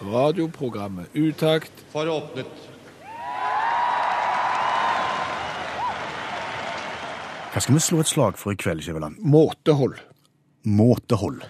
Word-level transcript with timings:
Radioprogrammet 0.00 1.06
Utakt 1.14 1.72
for 1.92 2.08
åpnet. 2.08 2.46
Hva 7.50 7.60
skal 7.60 7.74
vi 7.74 7.82
slå 7.82 8.00
et 8.00 8.08
slag 8.08 8.38
for 8.38 8.54
i 8.54 8.56
kveld, 8.56 8.80
Skjæveland? 8.82 9.18
måtehold. 9.20 9.98
Måtehold. 10.64 11.42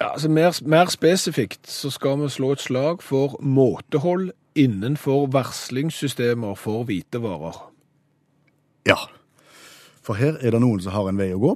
Ja, 0.00 0.12
altså 0.12 0.28
mer, 0.28 0.52
mer 0.66 0.86
spesifikt 0.90 1.70
så 1.70 1.90
skal 1.90 2.20
vi 2.20 2.28
slå 2.28 2.52
et 2.52 2.60
slag 2.60 3.02
for 3.02 3.38
måtehold 3.40 4.32
innenfor 4.54 5.26
varslingssystemer 5.32 6.54
for 6.54 6.84
hvitevarer. 6.84 7.70
Ja. 8.86 8.98
For 10.02 10.18
her 10.18 10.36
er 10.40 10.50
det 10.50 10.60
noen 10.60 10.82
som 10.82 10.92
har 10.92 11.08
en 11.08 11.20
vei 11.20 11.30
å 11.32 11.38
gå. 11.38 11.52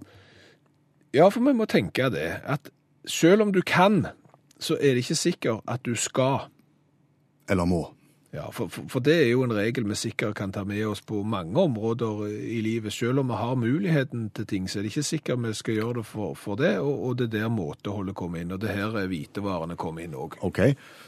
Ja, 1.17 1.29
for 1.29 1.43
vi 1.43 1.53
må 1.57 1.67
tenke 1.67 2.09
det, 2.15 2.41
at 2.45 2.71
selv 3.07 3.43
om 3.43 3.53
du 3.53 3.61
kan, 3.67 4.07
så 4.61 4.77
er 4.81 4.97
det 4.97 5.05
ikke 5.05 5.15
sikkert 5.15 5.61
at 5.69 5.87
du 5.87 5.95
skal. 5.95 6.49
Eller 7.49 7.65
må. 7.65 7.96
Ja, 8.37 8.51
for, 8.53 8.69
for, 8.69 8.85
for 8.93 9.01
det 9.01 9.15
er 9.17 9.31
jo 9.31 9.45
en 9.47 9.55
regel 9.57 9.87
vi 9.89 9.97
sikkert 9.97 10.35
kan 10.37 10.51
ta 10.53 10.61
med 10.69 10.83
oss 10.85 11.01
på 11.01 11.23
mange 11.25 11.57
områder 11.57 12.27
i 12.29 12.59
livet. 12.61 12.93
Selv 12.93 13.23
om 13.23 13.31
vi 13.33 13.39
har 13.41 13.55
muligheten 13.57 14.27
til 14.37 14.47
ting, 14.47 14.67
så 14.69 14.79
er 14.79 14.85
det 14.85 14.91
ikke 14.93 15.05
sikkert 15.09 15.41
vi 15.41 15.53
skal 15.57 15.79
gjøre 15.79 15.95
det 16.01 16.05
for, 16.11 16.35
for 16.37 16.61
det, 16.61 16.75
og, 16.83 16.99
og 17.07 17.15
det 17.17 17.31
er 17.31 17.33
der 17.39 17.55
måteholdet 17.55 18.17
kommer 18.19 18.43
inn, 18.43 18.53
og 18.53 18.61
det 18.61 18.75
her 18.77 18.93
er 19.01 19.09
hvitevarene 19.09 19.79
kommer 19.81 20.05
inn 20.05 20.17
òg. 20.21 20.37
OK, 20.45 20.61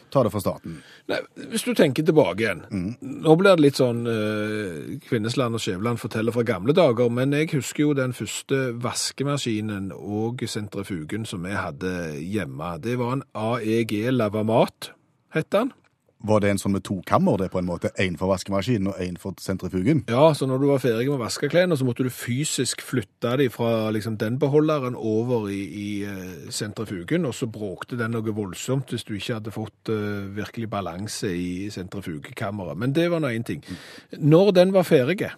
ta 0.08 0.22
det 0.24 0.32
fra 0.32 0.40
starten. 0.40 0.78
Nei, 1.12 1.18
Hvis 1.52 1.66
du 1.66 1.74
tenker 1.76 2.06
tilbake 2.08 2.46
igjen. 2.46 2.62
Nå 3.02 3.34
blir 3.36 3.58
det 3.58 3.66
litt 3.66 3.80
sånn 3.80 4.08
eh, 4.08 4.94
Kvinnesland 5.04 5.58
og 5.58 5.64
Skjæveland 5.64 6.00
forteller 6.00 6.32
fra 6.32 6.46
gamle 6.48 6.72
dager, 6.76 7.12
men 7.12 7.36
jeg 7.36 7.50
husker 7.58 7.90
jo 7.90 7.98
den 7.98 8.16
første 8.16 8.70
vaskemaskinen 8.80 9.90
og 9.92 10.46
sentrifugen 10.48 11.28
som 11.28 11.44
jeg 11.44 11.60
hadde 11.60 11.92
hjemme. 12.24 12.72
Det 12.80 12.96
var 12.96 13.18
en 13.18 13.26
AEG 13.36 13.98
Lavamat, 14.16 14.94
het 15.36 15.52
den. 15.52 15.74
Var 16.18 16.40
det 16.42 16.48
en 16.50 16.58
sånn 16.58 16.72
med 16.74 16.82
to 16.82 16.96
kammer, 17.06 17.36
det 17.38 17.46
på 17.52 17.60
en 17.60 17.66
måte? 17.68 17.92
Én 18.02 18.16
for 18.18 18.32
vaskemaskinen 18.32 18.88
og 18.90 18.96
én 18.98 19.14
for 19.22 19.38
sentrifugen? 19.38 20.00
Ja, 20.10 20.32
så 20.34 20.48
når 20.50 20.58
du 20.58 20.66
var 20.66 20.80
ferdig 20.82 21.06
med 21.06 21.14
å 21.14 21.20
vaske 21.20 21.46
klærne, 21.50 21.76
så 21.78 21.86
måtte 21.86 22.02
du 22.02 22.10
fysisk 22.10 22.82
flytte 22.82 23.36
dem 23.38 23.52
fra 23.54 23.90
liksom, 23.94 24.16
den 24.18 24.38
beholderen 24.42 24.96
over 24.98 25.46
i, 25.54 25.60
i 25.62 25.90
eh, 26.02 26.48
sentrifugen, 26.50 27.28
og 27.28 27.36
så 27.38 27.46
bråkte 27.46 27.98
den 28.00 28.16
noe 28.16 28.34
voldsomt 28.34 28.90
hvis 28.90 29.06
du 29.06 29.14
ikke 29.14 29.36
hadde 29.38 29.54
fått 29.54 29.92
uh, 29.94 30.26
virkelig 30.34 30.66
balanse 30.72 31.30
i 31.30 31.68
sentrifugekammeret. 31.70 32.74
Men 32.82 32.96
det 32.98 33.06
var 33.12 33.22
nå 33.22 33.30
én 33.30 33.46
ting. 33.46 33.62
Når 34.18 34.50
den 34.58 34.74
var 34.74 34.88
ferdig 34.88 35.30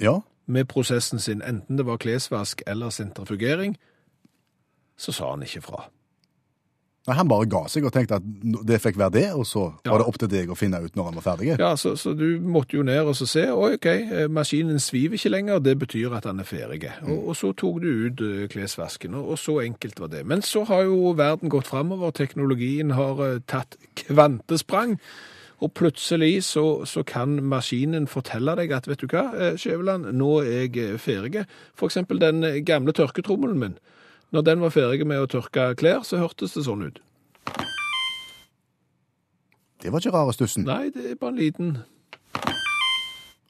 Ja. 0.00 0.18
med 0.46 0.66
prosessen 0.66 1.20
sin, 1.22 1.42
enten 1.46 1.76
det 1.78 1.86
var 1.86 1.96
klesvask 2.02 2.62
eller 2.66 2.90
sentrifugering, 2.90 3.76
så 4.98 5.12
sa 5.12 5.30
han 5.30 5.42
ikke 5.46 5.62
fra. 5.62 5.86
Nei, 7.08 7.14
Han 7.16 7.28
bare 7.30 7.46
ga 7.48 7.62
seg 7.72 7.86
og 7.88 7.92
tenkte 7.94 8.18
at 8.18 8.24
det 8.68 8.76
fikk 8.84 8.98
være 9.00 9.12
det, 9.14 9.22
og 9.32 9.46
så 9.48 9.62
Ja. 9.86 9.90
var 9.94 9.98
det 10.02 10.06
opp 10.10 10.18
til 10.20 10.28
deg 10.28 10.50
å 10.52 10.56
finne 10.58 10.82
ut 10.84 10.94
når 10.94 11.04
han 11.08 11.14
var 11.16 11.24
ferdig. 11.24 11.58
Ja, 11.58 11.70
så, 11.80 11.94
så 11.96 12.12
du 12.14 12.38
måtte 12.44 12.76
jo 12.76 12.82
ned 12.84 13.00
og 13.08 13.16
så 13.16 13.26
se, 13.26 13.46
oi, 13.50 13.70
ok, 13.78 13.86
eh, 13.86 14.26
maskinen 14.28 14.78
sviver 14.78 15.16
ikke 15.16 15.32
lenger, 15.32 15.58
det 15.64 15.78
betyr 15.80 16.12
at 16.18 16.28
han 16.28 16.40
er 16.40 16.44
ferdig. 16.44 16.90
Og, 17.08 17.28
og 17.32 17.36
så 17.40 17.54
tok 17.56 17.80
du 17.80 17.88
ut 18.06 18.20
eh, 18.26 18.46
klesvasken, 18.52 19.14
og, 19.16 19.30
og 19.32 19.38
så 19.40 19.56
enkelt 19.64 19.98
var 20.00 20.12
det. 20.12 20.26
Men 20.28 20.42
så 20.44 20.66
har 20.68 20.82
jo 20.84 21.14
verden 21.16 21.48
gått 21.48 21.66
fremover, 21.72 22.12
teknologien 22.12 22.90
har 22.92 23.24
eh, 23.24 23.40
tatt 23.48 23.78
kvantesprang, 23.96 24.98
og 25.60 25.72
plutselig 25.76 26.44
så, 26.44 26.84
så 26.88 27.02
kan 27.04 27.34
maskinen 27.44 28.06
fortelle 28.08 28.54
deg 28.56 28.70
at, 28.72 28.86
vet 28.88 29.00
du 29.02 29.08
hva, 29.12 29.26
Skjæveland, 29.60 30.06
nå 30.16 30.30
er 30.44 30.68
jeg 30.72 31.00
ferdig. 31.00 31.42
For 31.76 31.88
eksempel 31.90 32.20
den 32.22 32.40
gamle 32.64 32.92
tørketrommelen 32.96 33.58
min. 33.60 33.74
Når 34.30 34.46
den 34.46 34.60
var 34.62 34.74
ferdig 34.74 35.06
med 35.06 35.22
å 35.22 35.28
tørke 35.30 35.72
klær, 35.78 36.04
så 36.06 36.20
hørtes 36.20 36.54
det 36.54 36.66
sånn 36.66 36.86
ut. 36.86 37.00
Det 39.80 39.90
var 39.90 40.02
ikke 40.02 40.14
rare 40.14 40.34
stussen. 40.36 40.66
Nei, 40.68 40.90
det 40.94 41.12
er 41.12 41.18
bare 41.18 41.34
en 41.34 41.40
liten 41.40 41.70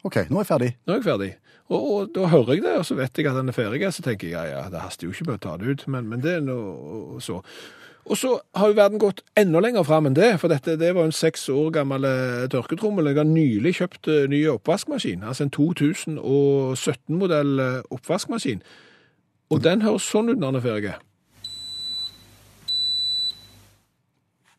OK, 0.07 0.17
nå 0.31 0.39
er 0.39 0.45
jeg 0.45 0.49
ferdig. 0.49 0.71
Nå 0.87 0.95
er 0.95 1.01
jeg 1.03 1.05
ferdig. 1.05 1.33
Og, 1.71 1.81
og 1.81 2.15
da 2.15 2.31
hører 2.33 2.57
jeg 2.57 2.65
det, 2.65 2.79
og 2.81 2.87
så 2.89 2.97
vet 2.97 3.19
jeg 3.19 3.29
at 3.29 3.37
den 3.37 3.53
er 3.53 3.57
ferdig. 3.57 3.83
Så 3.93 4.05
tenker 4.07 4.31
jeg 4.31 4.39
ja, 4.39 4.47
ja, 4.49 4.63
det 4.73 4.81
haster 4.81 5.07
jo 5.07 5.13
ikke 5.13 5.29
med 5.29 5.37
å 5.37 5.43
ta 5.45 5.59
det 5.61 5.75
ut, 5.75 5.85
men, 5.93 6.09
men 6.09 6.25
det 6.25 6.39
er 6.39 6.47
nå 6.47 6.57
så. 7.21 7.43
Og 8.11 8.17
så 8.17 8.31
har 8.57 8.71
jo 8.71 8.79
verden 8.79 8.99
gått 9.03 9.21
enda 9.39 9.61
lenger 9.61 9.85
fram 9.87 10.09
enn 10.09 10.17
det, 10.17 10.33
for 10.41 10.49
dette 10.51 10.79
det 10.81 10.95
var 10.97 11.05
en 11.07 11.15
seks 11.15 11.45
år 11.53 11.69
gammel 11.77 12.07
eh, 12.09 12.49
tørketrommel. 12.51 13.11
Jeg 13.11 13.21
har 13.21 13.29
nylig 13.29 13.75
kjøpt 13.77 14.09
eh, 14.09 14.29
ny 14.33 14.41
oppvaskmaskin, 14.55 15.27
altså 15.27 15.47
en 15.47 15.53
2017-modell 15.55 17.53
eh, 17.67 17.83
oppvaskmaskin. 17.93 18.65
Og 19.51 19.63
den 19.65 19.83
høres 19.83 20.07
sånn 20.07 20.31
ut 20.31 20.45
Arne 20.47 20.61
er. 20.63 21.01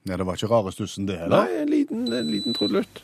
Nei, 0.01 0.17
det 0.17 0.25
var 0.25 0.35
ikke 0.35 0.49
rare 0.49 0.73
stussen, 0.73 1.05
det 1.05 1.19
heller. 1.21 1.45
Nei, 1.45 1.61
en 1.61 1.69
liten, 1.69 2.05
en 2.11 2.31
liten 2.31 2.57
trudelutt. 2.57 3.03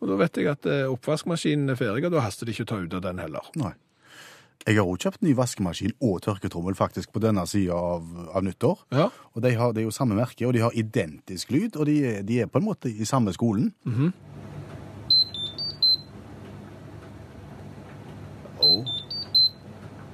Og 0.00 0.08
da 0.10 0.16
vet 0.20 0.38
jeg 0.38 0.48
at 0.50 0.66
eh, 0.68 0.86
oppvaskmaskinen 0.90 1.72
er 1.72 1.78
ferdig, 1.78 2.06
og 2.06 2.14
da 2.14 2.22
haster 2.24 2.46
det 2.46 2.54
ikke 2.54 2.66
å 2.68 2.70
ta 2.72 2.80
ut 2.84 2.96
av 2.98 3.04
den 3.06 3.22
heller. 3.22 3.50
Nei. 3.58 3.72
Jeg 4.66 4.76
har 4.76 4.84
også 4.90 5.08
kjøpt 5.08 5.22
ny 5.24 5.32
vaskemaskin 5.38 5.94
og 6.04 6.18
tørketrommel 6.26 6.76
faktisk 6.76 7.12
på 7.14 7.22
denne 7.24 7.44
sida 7.48 7.76
av, 7.78 8.08
av 8.36 8.44
nyttår. 8.44 8.82
Ja, 8.92 9.08
Og 9.32 9.42
de 9.42 9.54
har, 9.56 9.72
Det 9.72 9.82
er 9.82 9.88
jo 9.88 9.94
samme 9.94 10.18
merke, 10.18 10.46
og 10.46 10.52
de 10.52 10.64
har 10.64 10.76
identisk 10.76 11.50
lyd, 11.54 11.76
og 11.76 11.86
de 11.88 12.22
de 12.22 12.40
er 12.42 12.50
på 12.50 12.60
en 12.60 12.68
måte 12.68 12.90
i 12.90 13.08
samme 13.08 13.32
skolen. 13.32 13.72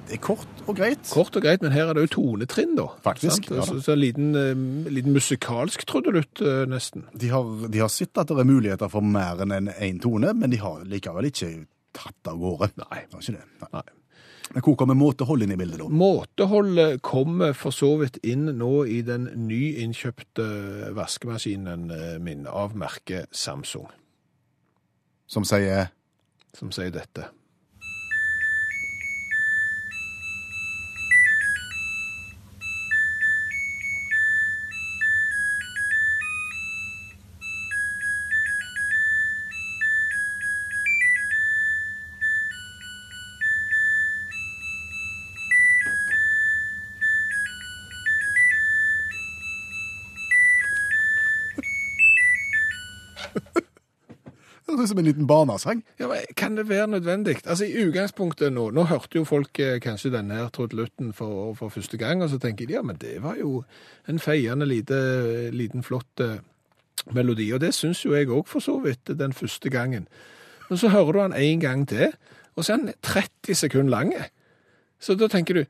Det 0.05 0.19
er 0.19 0.21
kort 0.21 0.63
og 0.69 0.77
greit. 0.77 1.01
Kort 1.09 1.35
og 1.37 1.41
greit, 1.41 1.63
men 1.65 1.73
her 1.73 1.89
er 1.89 1.97
det 1.97 2.05
jo 2.05 2.11
tonetrinn, 2.19 2.75
da. 2.77 2.87
Faktisk, 3.05 3.49
Ja, 3.49 3.57
ja. 3.61 3.65
Så, 3.65 3.79
så 3.81 3.95
en 3.95 4.01
liten, 4.03 4.35
eh, 4.37 4.91
liten 4.93 5.15
musikalsk 5.15 5.85
trudelutt, 5.89 6.41
eh, 6.45 6.65
nesten. 6.69 7.07
De 7.17 7.31
har, 7.33 7.49
de 7.69 7.81
har 7.81 7.89
sett 7.89 8.17
at 8.21 8.29
det 8.29 8.37
er 8.43 8.49
muligheter 8.49 8.91
for 8.91 9.01
mer 9.01 9.41
enn 9.41 9.69
en 9.73 9.99
tone, 10.03 10.33
men 10.37 10.53
de 10.53 10.61
har 10.61 10.85
likevel 10.85 11.31
ikke 11.31 11.51
tatt 11.95 12.29
av 12.29 12.37
gårde. 12.41 12.71
Nei. 12.83 13.05
Det 13.09 13.17
var 13.17 13.25
ikke 13.25 13.37
det. 13.39 13.45
Nei. 13.63 13.71
Nei. 13.79 13.85
Men 14.53 14.61
hvor 14.61 14.75
kommer 14.77 14.97
måtehold 14.97 15.41
inn 15.41 15.55
i 15.55 15.57
bildet, 15.57 15.81
da? 15.81 15.87
Måteholdet 15.89 17.01
kommer 17.01 17.55
for 17.57 17.73
så 17.73 17.95
vidt 17.97 18.19
inn 18.21 18.45
nå 18.59 18.73
i 18.85 18.99
den 19.01 19.25
nyinnkjøpte 19.47 20.45
vaskemaskinen 20.93 21.89
eh, 21.91 22.17
min 22.21 22.45
av 22.45 22.77
merket 22.77 23.31
Samsung, 23.33 23.89
Som 25.25 25.43
sier 25.49 25.89
som 26.55 26.69
sier 26.71 26.93
dette. 26.93 27.25
Ut 54.85 54.91
som 54.93 55.01
en 55.01 55.07
liten 55.07 55.27
barnesang. 55.27 55.83
Ja, 55.99 56.07
men 56.07 56.23
Kan 56.37 56.57
det 56.57 56.69
være 56.69 56.87
nødvendig? 56.87 57.37
Altså 57.45 57.65
I 57.65 57.85
utgangspunktet 57.85 58.53
nå 58.53 58.69
Nå 58.71 58.85
hørte 58.89 59.19
jo 59.19 59.25
folk 59.27 59.59
eh, 59.59 59.79
kanskje 59.83 60.13
denne 60.13 60.39
her 60.39 60.49
trudelutten 60.49 61.13
for, 61.13 61.53
for 61.53 61.69
første 61.69 61.97
gang, 61.97 62.23
og 62.23 62.29
så 62.29 62.39
tenker 62.39 62.65
de 62.67 62.77
ja, 62.77 62.81
men 62.81 62.97
det 63.01 63.17
var 63.23 63.35
jo 63.39 63.63
en 64.07 64.19
feiende 64.19 64.65
lite, 64.65 65.51
liten 65.51 65.83
flott 65.83 66.21
eh, 66.21 66.37
melodi. 67.11 67.51
Og 67.53 67.61
det 67.61 67.73
syns 67.75 68.05
jo 68.05 68.15
jeg 68.15 68.29
òg 68.29 68.47
for 68.47 68.63
så 68.63 68.79
vidt 68.83 69.11
den 69.19 69.33
første 69.33 69.69
gangen. 69.69 70.07
Men 70.69 70.77
så 70.77 70.89
hører 70.89 71.11
du 71.11 71.21
han 71.21 71.33
en 71.33 71.59
gang 71.59 71.87
til, 71.87 72.13
og 72.55 72.65
så 72.65 72.73
er 72.73 72.77
han 72.77 72.93
30 73.03 73.55
sekunder 73.55 73.91
lang. 73.91 74.13
Så 74.99 75.15
da 75.15 75.27
tenker 75.27 75.53
du 75.53 75.65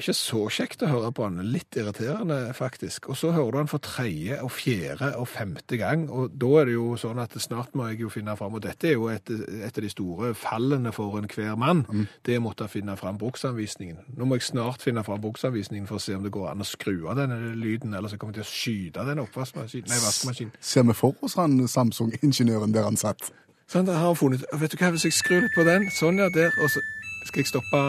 Ikke 0.00 0.14
så 0.16 0.46
kjekt 0.48 0.80
å 0.80 0.88
høre 0.88 1.10
på 1.12 1.26
han, 1.26 1.42
litt 1.52 1.76
irriterende 1.76 2.38
faktisk. 2.56 3.10
Og 3.12 3.18
så 3.20 3.34
hører 3.36 3.52
du 3.52 3.58
han 3.60 3.68
for 3.68 3.82
tredje 3.84 4.38
og 4.40 4.48
fjerde 4.56 5.10
og 5.20 5.26
femte 5.28 5.76
gang, 5.76 6.06
og 6.08 6.32
da 6.40 6.52
er 6.62 6.70
det 6.70 6.76
jo 6.78 6.94
sånn 7.00 7.20
at 7.20 7.34
snart 7.42 7.74
må 7.76 7.90
jeg 7.90 8.00
jo 8.06 8.12
finne 8.12 8.32
fram, 8.38 8.56
og 8.56 8.62
dette 8.64 8.88
er 8.88 8.94
jo 8.96 9.10
et, 9.12 9.28
et 9.28 9.68
av 9.68 9.84
de 9.84 9.90
store 9.92 10.30
fallene 10.38 10.92
for 10.96 11.18
enhver 11.20 11.58
mann, 11.60 11.82
det 12.24 12.32
er 12.32 12.40
å 12.40 12.46
måtte 12.46 12.68
finne 12.72 12.96
fram 12.96 13.18
bruksanvisningen. 13.20 14.14
Nå 14.16 14.28
må 14.28 14.38
jeg 14.38 14.48
snart 14.48 14.80
finne 14.86 15.04
fram 15.04 15.20
bruksanvisningen 15.20 15.88
for 15.90 16.00
å 16.00 16.04
se 16.06 16.16
om 16.16 16.24
det 16.24 16.32
går 16.32 16.48
an 16.54 16.64
å 16.64 16.68
skru 16.68 17.04
av 17.10 17.20
denne 17.20 17.52
lyden, 17.60 17.92
eller 17.92 18.08
så 18.08 18.16
kommer 18.16 18.38
jeg 18.38 18.46
til 18.46 18.48
å 18.48 18.54
skyte 18.54 19.04
den 19.10 19.20
oppvaskmaskinen. 19.26 20.54
Ser 20.64 20.88
vi 20.88 20.96
for 20.96 21.20
oss 21.20 21.36
han 21.36 21.60
Samsung-ingeniøren 21.68 22.72
der 22.72 22.88
han 22.88 22.96
satt? 23.00 23.28
Sånn, 23.68 23.84
da 23.86 24.00
har 24.00 24.08
han 24.08 24.16
funnet, 24.18 24.48
vet 24.56 24.72
du 24.72 24.80
hva, 24.80 24.94
hvis 24.96 25.04
jeg 25.10 25.18
skrur 25.20 25.44
litt 25.44 25.52
på 25.54 25.68
den, 25.68 25.90
sånn 25.94 26.18
ja, 26.18 26.30
der, 26.32 26.56
og 26.56 26.72
så 26.72 26.80
skal 27.28 27.44
jeg 27.44 27.52
stoppe 27.52 27.84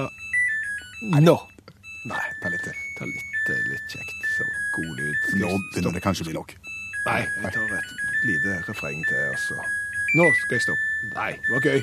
nå. 1.23 1.39
Nei, 2.09 2.27
ta 2.41 2.49
litt 2.49 2.63
til. 2.65 2.77
Ta 2.97 3.05
litt, 3.05 3.49
eh, 3.53 3.61
litt 3.69 3.85
kjekt, 3.93 4.23
så 4.33 4.45
god 4.73 4.93
lyd. 4.97 5.15
Nå 5.37 5.49
begynner 5.69 5.93
det 5.93 6.01
kanskje 6.01 6.23
å 6.25 6.29
bli 6.31 6.33
nok. 6.33 6.55
Nei, 7.05 7.19
jeg 7.43 7.53
tar 7.53 7.75
et 7.77 7.91
lite 8.25 8.55
refreng 8.67 9.03
til, 9.09 9.29
og 9.29 9.37
så 9.41 9.57
Nå 10.11 10.25
skal 10.35 10.57
jeg 10.57 10.63
stoppe. 10.65 10.85
Nei, 11.15 11.31
det 11.39 11.51
var 11.53 11.61
gøy. 11.61 11.81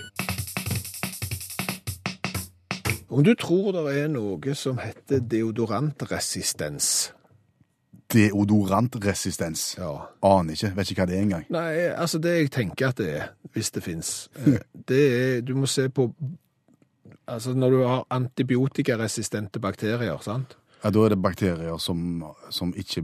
Om 3.09 3.23
du 3.25 3.35
tror 3.41 3.73
det 3.73 3.85
er 4.03 4.09
noe 4.13 4.55
som 4.55 4.77
heter 4.83 5.23
deodorantresistens 5.25 7.13
Deodorantresistens. 8.13 9.77
Ja. 9.79 10.09
Aner 10.25 10.53
ikke. 10.53 10.75
Vet 10.77 10.91
ikke 10.91 11.03
hva 11.03 11.09
det 11.09 11.17
er 11.17 11.25
engang. 11.25 11.47
Nei, 11.53 11.73
altså 11.93 12.19
det 12.19 12.35
jeg 12.35 12.51
tenker 12.53 12.89
at 12.91 13.01
det 13.01 13.09
er, 13.17 13.27
hvis 13.53 13.71
det 13.71 13.83
fins, 13.85 14.13
det 14.89 15.03
er 15.09 15.41
Du 15.41 15.55
må 15.57 15.67
se 15.67 15.89
på 15.89 16.11
Altså 17.29 17.53
når 17.55 17.75
du 17.75 17.83
har 17.85 18.07
antibiotikaresistente 18.15 19.61
bakterier, 19.61 20.17
sant? 20.25 20.57
Ja, 20.83 20.91
Da 20.95 21.05
er 21.05 21.15
det 21.15 21.23
bakterier 21.23 21.79
som, 21.83 22.23
som 22.55 22.71
ikke 22.79 23.03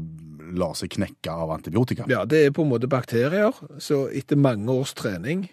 lar 0.54 0.76
seg 0.78 0.92
knekke 0.94 1.32
av 1.32 1.50
antibiotika. 1.56 2.06
Ja, 2.08 2.22
det 2.24 2.44
er 2.44 2.54
på 2.54 2.62
en 2.62 2.70
måte 2.70 2.88
bakterier, 2.90 3.56
så 3.82 4.04
etter 4.14 4.38
mange 4.38 4.70
års 4.70 4.94
trening 4.94 5.48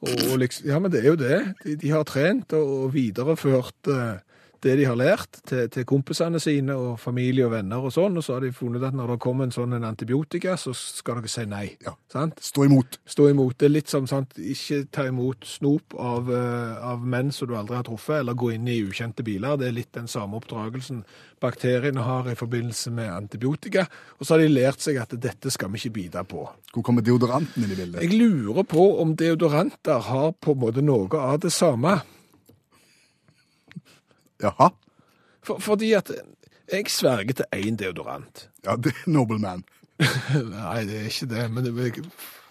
og, 0.00 0.14
og 0.32 0.38
liksom, 0.42 0.66
Ja, 0.66 0.78
men 0.80 0.90
det 0.90 1.02
er 1.04 1.10
jo 1.12 1.20
det. 1.20 1.38
De, 1.64 1.76
de 1.76 1.92
har 1.92 2.04
trent 2.08 2.52
og, 2.56 2.74
og 2.86 2.94
videreført 2.96 3.90
eh, 3.92 4.18
det 4.64 4.76
de 4.80 4.86
har 4.88 4.98
lært 4.98 5.40
til, 5.48 5.68
til 5.72 5.86
kompisene 5.88 6.40
sine 6.42 6.76
og 6.76 6.98
familie 7.00 7.46
og 7.46 7.54
venner 7.54 7.86
og 7.86 7.94
sånn, 7.94 8.18
og 8.20 8.24
så 8.24 8.36
har 8.36 8.44
de 8.44 8.52
funnet 8.54 8.84
at 8.86 8.96
når 8.96 9.14
det 9.14 9.20
kommer 9.24 9.48
en 9.48 9.54
sånn 9.54 9.76
en 9.76 9.86
antibiotika, 9.88 10.56
så 10.60 10.74
skal 10.76 11.20
dere 11.20 11.32
si 11.32 11.46
nei. 11.48 11.64
Ja. 11.86 11.94
Sant? 12.12 12.42
Stå 12.44 12.66
imot. 12.68 13.00
Stå 13.08 13.30
imot. 13.30 13.56
Det 13.60 13.70
er 13.70 13.74
litt 13.74 13.92
som 13.92 14.08
sant, 14.10 14.36
ikke 14.36 14.82
ta 14.92 15.06
imot 15.08 15.48
snop 15.48 15.96
av, 15.96 16.30
eh, 16.34 16.76
av 16.92 17.06
menn 17.06 17.32
som 17.32 17.48
du 17.50 17.56
aldri 17.56 17.78
har 17.78 17.88
truffet, 17.88 18.20
eller 18.20 18.38
gå 18.38 18.52
inn 18.56 18.68
i 18.68 18.80
ukjente 18.84 19.24
biler. 19.26 19.56
Det 19.60 19.70
er 19.70 19.76
litt 19.80 19.92
den 19.96 20.10
samme 20.10 20.40
oppdragelsen 20.40 21.04
bakteriene 21.40 22.04
har 22.04 22.28
i 22.30 22.36
forbindelse 22.36 22.92
med 22.94 23.10
antibiotika. 23.12 23.86
Og 24.18 24.26
så 24.26 24.34
har 24.34 24.44
de 24.44 24.52
lært 24.52 24.84
seg 24.84 25.00
at 25.00 25.14
dette 25.16 25.52
skal 25.52 25.72
vi 25.72 25.80
ikke 25.80 25.96
bite 25.96 26.24
på. 26.28 26.46
Hvor 26.74 26.86
kommer 26.86 27.04
deodoranten 27.04 27.64
inn 27.64 27.72
i 27.72 27.78
bildet? 27.78 28.04
Jeg 28.04 28.16
lurer 28.20 28.66
på 28.68 28.86
om 29.02 29.16
deodoranter 29.18 30.04
har 30.10 30.32
på 30.36 30.54
en 30.54 30.64
måte 30.66 30.84
noe 30.84 31.08
av 31.20 31.40
det 31.44 31.52
samme. 31.54 32.00
Jaha. 34.42 34.70
For, 35.42 35.58
fordi 35.58 35.92
at 35.96 36.10
jeg 36.72 36.84
sverger 36.92 37.32
til 37.42 37.44
én 37.56 37.76
deodorant. 37.80 38.46
Ja, 38.66 38.74
det 38.76 38.92
er 38.92 39.08
Nobleman. 39.10 39.62
Nei, 40.00 40.84
det 40.84 40.98
er 41.00 41.06
ikke 41.08 41.26
det, 41.30 41.46
men 41.52 41.64
det, 41.64 42.04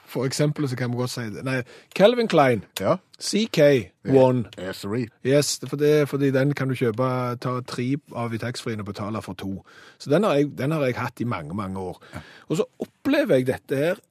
for 0.09 0.25
eksempel 0.25 0.65
så 0.69 0.75
kan 0.77 0.89
vi 0.89 0.97
godt 0.97 1.11
si 1.13 1.21
det. 1.29 1.43
Nei, 1.45 1.59
Calvin 1.95 2.27
Klein, 2.27 2.63
Ja. 2.79 2.95
CK1. 3.21 4.47
Essery. 4.57 5.03
Yes, 5.25 5.59
for 5.67 5.77
det 5.77 6.07
fordi 6.09 6.31
den 6.31 6.53
kan 6.57 6.69
du 6.69 6.75
kjøpe, 6.77 7.09
ta 7.43 7.59
tre 7.67 7.85
av 8.15 8.33
i 8.33 8.39
taxfree 8.41 8.79
og 8.79 8.85
betale 8.89 9.21
for 9.21 9.37
to. 9.37 9.51
Så 9.99 10.09
den 10.09 10.23
har, 10.25 10.33
jeg, 10.39 10.49
den 10.57 10.71
har 10.71 10.85
jeg 10.87 10.95
hatt 10.97 11.21
i 11.21 11.27
mange, 11.29 11.53
mange 11.53 11.79
år. 11.79 12.01
Og 12.47 12.57
så 12.57 12.65
opplever 12.79 13.35
jeg 13.41 13.47
dette 13.51 13.75
her 13.83 14.01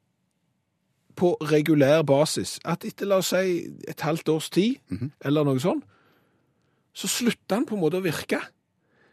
på 1.19 1.33
regulær 1.51 2.03
basis, 2.07 2.61
at 2.65 2.85
etter, 2.87 3.09
la 3.11 3.19
oss 3.19 3.33
si, 3.35 3.65
et 3.91 4.01
halvt 4.07 4.29
års 4.31 4.51
tid, 4.55 4.77
eller 5.27 5.43
noe 5.49 5.59
sånn, 5.63 5.81
så 6.99 7.11
slutter 7.11 7.55
den 7.55 7.67
på 7.69 7.77
en 7.77 7.83
måte 7.85 8.01
å 8.01 8.05
virke. 8.05 8.41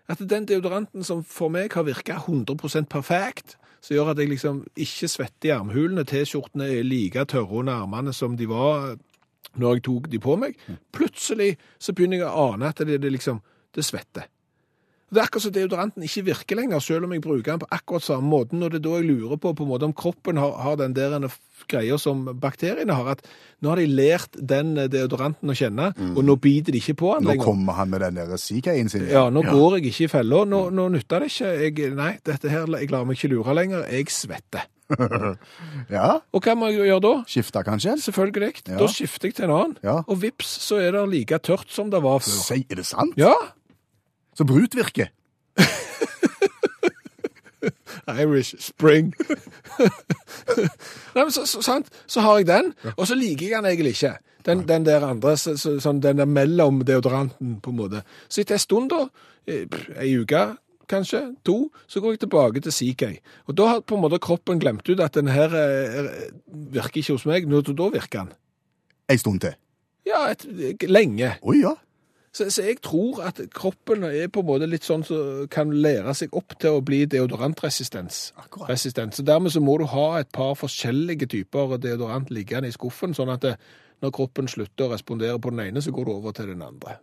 At 0.10 0.22
den 0.22 0.46
deodoranten 0.50 1.06
som 1.06 1.24
for 1.26 1.54
meg 1.54 1.74
har 1.74 1.86
virka 1.86 2.18
100% 2.24 2.90
perfekt, 2.90 3.58
som 3.82 3.96
gjør 3.96 4.14
at 4.14 4.22
jeg 4.22 4.32
liksom 4.32 4.64
ikke 4.82 5.10
svetter 5.10 5.50
i 5.50 5.54
armhulene, 5.54 6.06
T-skjortene 6.10 6.70
er 6.74 6.86
like 6.86 7.26
tørre 7.30 7.62
under 7.62 7.86
armene 7.86 8.14
som 8.14 8.38
de 8.38 8.48
var 8.50 8.96
når 9.56 9.78
jeg 9.78 9.84
tok 9.88 10.08
de 10.12 10.20
på 10.20 10.36
meg, 10.42 10.58
plutselig 10.92 11.54
så 11.80 11.94
begynner 11.96 12.24
jeg 12.24 12.28
å 12.28 12.48
ane 12.52 12.72
at 12.74 12.82
det, 12.84 12.98
det 13.04 13.12
liksom, 13.14 13.40
det 13.76 13.86
svetter. 13.88 14.28
Det 15.14 15.22
er 15.22 15.28
akkurat 15.28 15.44
som 15.46 15.54
deodoranten 15.54 16.04
ikke 16.04 16.24
virker 16.32 16.58
lenger, 16.58 16.82
selv 16.82 17.06
om 17.06 17.12
jeg 17.14 17.22
bruker 17.22 17.52
den 17.54 17.60
på 17.62 17.68
akkurat 17.72 18.04
samme 18.04 18.26
måten, 18.26 18.64
og 18.66 18.72
det 18.74 18.80
er 18.80 18.86
da 18.88 18.96
jeg 18.98 19.06
lurer 19.06 19.38
på, 19.38 19.52
på 19.54 19.64
en 19.64 19.70
måte 19.70 19.86
om 19.86 19.94
kroppen 19.94 20.40
har, 20.42 20.56
har 20.66 20.80
den 20.82 20.96
der 20.98 21.14
greia 21.72 21.98
som 22.02 22.24
bakteriene 22.42 22.98
har, 22.98 23.12
at 23.14 23.22
nå 23.62 23.70
har 23.70 23.80
de 23.80 23.86
lært 23.88 24.36
den 24.42 24.74
eh, 24.82 24.90
deodoranten 24.92 25.54
å 25.54 25.56
kjenne, 25.56 25.92
og 26.16 26.22
nå 26.26 26.36
biter 26.42 26.74
de 26.74 26.82
ikke 26.82 26.98
på 27.04 27.14
den 27.16 27.28
Nå 27.30 27.36
lenger. 27.36 27.46
kommer 27.46 27.78
han 27.78 27.94
med 27.94 28.02
den 28.02 28.18
der 28.18 28.34
CK-en 28.36 28.90
sin. 28.92 29.06
Ja, 29.14 29.28
nå 29.30 29.46
går 29.46 29.78
jeg 29.78 29.92
ikke 29.94 30.08
i 30.08 30.12
fella. 30.18 30.42
Nå, 30.50 30.64
nå 30.74 30.88
nytter 30.98 31.22
det 31.24 31.30
ikke. 31.32 31.54
Jeg, 31.64 31.92
nei, 31.96 32.12
dette 32.26 32.50
her, 32.52 32.66
jeg 32.82 32.92
lar 32.92 33.06
meg 33.06 33.20
ikke 33.22 33.32
lure 33.36 33.56
lenger. 33.62 33.86
Jeg 33.94 34.10
svetter. 34.14 34.66
Ja. 35.90 36.20
Og 36.34 36.46
hva 36.46 36.54
må 36.58 36.68
jeg 36.70 36.86
gjøre 36.90 37.02
da? 37.04 37.14
Skifte, 37.30 37.62
kanskje? 37.66 37.96
Selvfølgelig. 38.04 38.52
Ja. 38.68 38.78
Da 38.82 38.88
skifter 38.92 39.30
jeg 39.30 39.38
til 39.38 39.48
en 39.48 39.54
annen. 39.56 39.76
Ja. 39.86 40.00
Og 40.10 40.20
vips, 40.22 40.50
så 40.66 40.80
er 40.82 40.96
det 40.98 41.04
like 41.12 41.40
tørt 41.46 41.70
som 41.74 41.90
det 41.94 42.02
var 42.06 42.22
før. 42.26 42.42
Er 42.58 42.80
det 42.82 42.86
sant? 42.90 43.16
Ja. 43.20 43.34
Så 44.36 44.46
brut 44.48 44.76
virker. 44.76 45.12
Irish 48.22 48.56
Spring. 48.60 49.14
Nei, 51.16 51.24
men 51.24 51.32
så, 51.32 51.46
så, 51.48 51.62
sant? 51.66 51.90
så 52.08 52.22
har 52.26 52.42
jeg 52.42 52.48
den, 52.50 52.74
og 52.96 53.08
så 53.08 53.16
liker 53.18 53.48
jeg 53.48 53.56
den 53.58 53.70
egentlig 53.72 53.96
ikke. 53.96 54.18
Den, 54.46 54.68
den 54.70 54.86
der 54.86 55.02
andre, 55.08 55.34
så, 55.42 55.56
så, 55.58 55.80
sånn, 55.82 56.04
den 56.04 56.20
der 56.22 56.30
mellom 56.30 56.84
deodoranten, 56.86 57.58
på 57.66 57.74
en 57.74 57.80
måte. 57.80 58.04
Så 58.30 58.44
etter 58.44 58.60
en 58.60 58.62
stund, 58.62 58.94
da, 58.94 59.08
eh, 59.50 59.66
ei 60.04 60.12
uke, 60.22 60.44
kanskje, 60.92 61.22
to, 61.48 61.56
så 61.90 62.02
går 62.04 62.14
jeg 62.14 62.26
tilbake 62.28 62.62
til 62.62 62.76
CK. 62.76 63.08
Og 63.50 63.58
da 63.58 63.70
har 63.72 63.82
på 63.82 63.98
en 63.98 64.04
måte 64.04 64.22
kroppen 64.22 64.62
glemt 64.62 64.86
ut 64.86 65.02
at 65.02 65.18
den 65.18 65.32
her 65.34 65.56
eh, 65.58 66.12
virker 66.76 67.02
ikke 67.02 67.16
hos 67.18 67.26
meg. 67.26 67.50
Nå, 67.50 67.64
da 67.72 67.90
virker 67.96 68.26
den. 68.28 68.36
Ei 69.10 69.18
stund 69.22 69.42
til. 69.42 69.58
Ja, 70.06 70.28
et, 70.30 70.46
lenge. 70.86 71.34
Oi, 71.42 71.58
ja. 71.64 71.74
Så, 72.36 72.50
så 72.52 72.66
jeg 72.68 72.82
tror 72.84 73.22
at 73.24 73.38
kroppen 73.56 74.04
er 74.04 74.28
på 74.28 74.42
en 74.44 74.48
måte 74.50 74.68
litt 74.68 74.84
sånn 74.84 75.06
som 75.08 75.46
kan 75.52 75.70
lære 75.72 76.12
seg 76.20 76.34
opp 76.36 76.58
til 76.60 76.76
å 76.76 76.82
bli 76.84 77.06
deodorantresistens. 77.08 78.34
Så 78.36 79.24
dermed 79.24 79.54
så 79.54 79.62
må 79.64 79.78
du 79.80 79.86
ha 79.94 80.20
et 80.20 80.32
par 80.36 80.52
forskjellige 80.60 81.30
typer 81.32 81.78
deodorant 81.80 82.34
liggende 82.36 82.68
i 82.68 82.76
skuffen, 82.76 83.16
sånn 83.16 83.32
at 83.32 83.46
det, 83.46 83.54
når 84.04 84.12
kroppen 84.18 84.52
slutter 84.52 84.90
å 84.90 84.92
respondere 84.98 85.40
på 85.40 85.54
den 85.56 85.64
ene, 85.70 85.84
så 85.84 85.96
går 85.96 86.10
du 86.10 86.12
over 86.18 86.36
til 86.36 86.52
den 86.52 86.66
andre. 86.66 86.98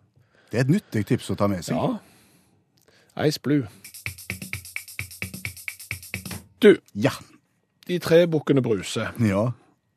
Det 0.52 0.60
er 0.60 0.66
et 0.66 0.74
nyttig 0.74 1.06
tips 1.08 1.32
å 1.32 1.38
ta 1.40 1.48
med 1.48 1.64
seg. 1.64 1.80
Ja. 1.80 3.24
Ice 3.24 3.40
Blue. 3.40 3.64
Du, 6.60 6.76
Ja. 6.92 7.16
De 7.88 7.96
tre 7.98 8.26
bukkene 8.30 8.62
Bruse 8.62 9.08
Ja. 9.18 9.48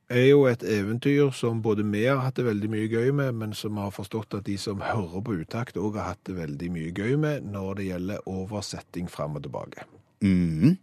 Er 0.10 0.28
jo 0.30 0.46
et 0.50 0.64
eventyr 0.64 1.32
som 1.34 1.62
både 1.66 1.84
vi 1.90 2.04
har 2.06 2.22
hatt 2.22 2.38
det 2.38 2.46
veldig 2.46 2.70
mye 2.72 2.90
gøy 2.90 3.12
med, 3.16 3.38
men 3.40 3.54
som 3.58 3.78
har 3.82 3.94
forstått 3.96 4.38
at 4.38 4.46
de 4.46 4.58
som 4.62 4.84
hører 4.84 5.24
på 5.26 5.38
utakt 5.42 5.80
òg 5.82 5.98
har 6.00 6.14
hatt 6.14 6.26
det 6.30 6.38
veldig 6.38 6.70
mye 6.74 6.92
gøy 6.94 7.16
med 7.22 7.48
når 7.50 7.80
det 7.80 7.88
gjelder 7.90 8.28
oversetting 8.30 9.10
fram 9.12 9.40
og 9.40 9.46
tilbake. 9.48 9.88
Mm. 10.22 10.78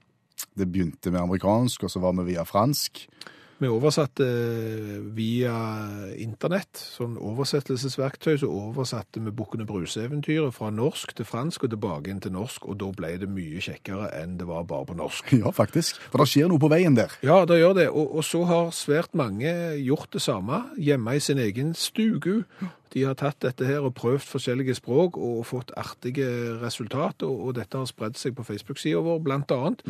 Det 0.59 0.67
begynte 0.69 1.13
med 1.13 1.23
amerikansk, 1.23 1.87
og 1.87 1.93
så 1.93 2.03
var 2.03 2.17
vi 2.19 2.33
via 2.33 2.45
fransk. 2.45 3.07
Vi 3.63 3.69
oversatte 3.71 4.27
via 5.15 5.55
internett, 6.19 6.81
sånn 6.97 7.15
oversettelsesverktøy, 7.15 8.35
så 8.43 8.49
oversatte 8.51 9.23
vi 9.23 9.31
Bukkene 9.39 9.67
Bruse-eventyret 9.69 10.57
fra 10.57 10.73
norsk 10.75 11.13
til 11.15 11.29
fransk 11.29 11.69
og 11.69 11.71
tilbake 11.77 12.11
inn 12.11 12.19
til 12.25 12.35
norsk, 12.35 12.67
og 12.67 12.81
da 12.81 12.89
ble 12.97 13.13
det 13.23 13.31
mye 13.31 13.63
kjekkere 13.63 14.11
enn 14.19 14.35
det 14.41 14.49
var 14.51 14.67
bare 14.67 14.91
på 14.91 14.99
norsk. 14.99 15.31
Ja, 15.43 15.51
faktisk. 15.55 15.99
For 16.11 16.23
det 16.23 16.29
skjer 16.33 16.51
noe 16.51 16.63
på 16.63 16.71
veien 16.71 16.99
der. 16.99 17.15
Ja, 17.23 17.41
det 17.47 17.61
gjør 17.61 17.79
det, 17.79 17.89
og, 17.91 18.19
og 18.19 18.27
så 18.27 18.43
har 18.51 18.75
svært 18.75 19.15
mange 19.19 19.53
gjort 19.79 20.11
det 20.15 20.23
samme 20.27 20.65
hjemme 20.75 21.15
i 21.15 21.23
sin 21.23 21.39
egen 21.43 21.75
stugu. 21.79 22.43
De 22.93 23.03
har 23.07 23.15
tatt 23.17 23.39
dette 23.41 23.65
her 23.65 23.81
og 23.87 23.95
prøvd 23.97 24.25
forskjellige 24.29 24.75
språk 24.77 25.17
og 25.17 25.47
fått 25.49 25.73
artige 25.81 26.27
resultat, 26.61 27.25
og, 27.25 27.41
og 27.47 27.55
dette 27.57 27.79
har 27.81 27.89
spredd 27.89 28.19
seg 28.21 28.37
på 28.37 28.45
Facebook-sida 28.45 29.01
vår, 29.05 29.19
blant 29.25 29.51
annet. 29.57 29.81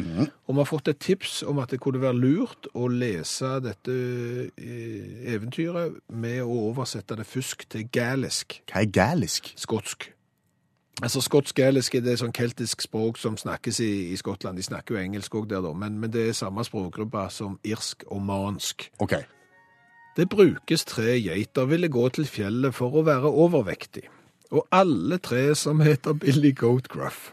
Og 0.46 0.54
vi 0.54 0.58
har 0.60 0.70
fått 0.70 0.92
et 0.92 1.00
tips 1.02 1.40
om 1.48 1.58
at 1.62 1.74
det 1.74 1.80
kunne 1.82 2.02
være 2.02 2.20
lurt 2.20 2.70
å 2.78 2.86
lese 2.92 3.56
dette 3.64 3.98
eh, 4.54 5.34
eventyret 5.34 5.98
med 6.12 6.42
å 6.44 6.58
oversette 6.70 7.18
det 7.18 7.26
først 7.26 7.68
til 7.74 7.88
galisk, 7.92 8.60
Hva 8.70 8.84
er 8.84 8.90
galisk? 8.94 9.52
skotsk. 9.58 10.12
Altså 11.02 11.22
Skotsk-galisk 11.24 11.94
er 11.96 12.02
det 12.04 12.18
sånn 12.20 12.34
keltisk 12.36 12.82
språk 12.84 13.16
som 13.18 13.34
snakkes 13.40 13.78
i, 13.82 13.92
i 14.12 14.16
Skottland. 14.20 14.58
De 14.60 14.62
snakker 14.66 14.94
jo 14.94 15.00
engelsk 15.00 15.34
òg 15.34 15.48
der, 15.50 15.62
da, 15.64 15.72
men, 15.74 15.96
men 15.98 16.12
det 16.12 16.28
er 16.28 16.36
samme 16.36 16.62
språkgruppe 16.68 17.24
som 17.32 17.56
irsk 17.64 18.04
og 18.12 18.20
mansk. 18.28 18.90
OK. 19.02 19.16
Det 20.16 20.28
brukes 20.28 20.84
tre 20.84 21.14
geiter 21.20 21.68
ville 21.70 21.88
gå 21.88 22.08
til 22.12 22.26
fjellet 22.28 22.74
for 22.76 22.92
å 22.92 23.04
være 23.06 23.30
overvektig. 23.32 24.08
Og 24.52 24.66
alle 24.68 25.16
tre 25.24 25.54
som 25.56 25.80
heter 25.80 26.12
Billy 26.20 26.52
Goat 26.52 26.90
Gruff. 26.92 27.30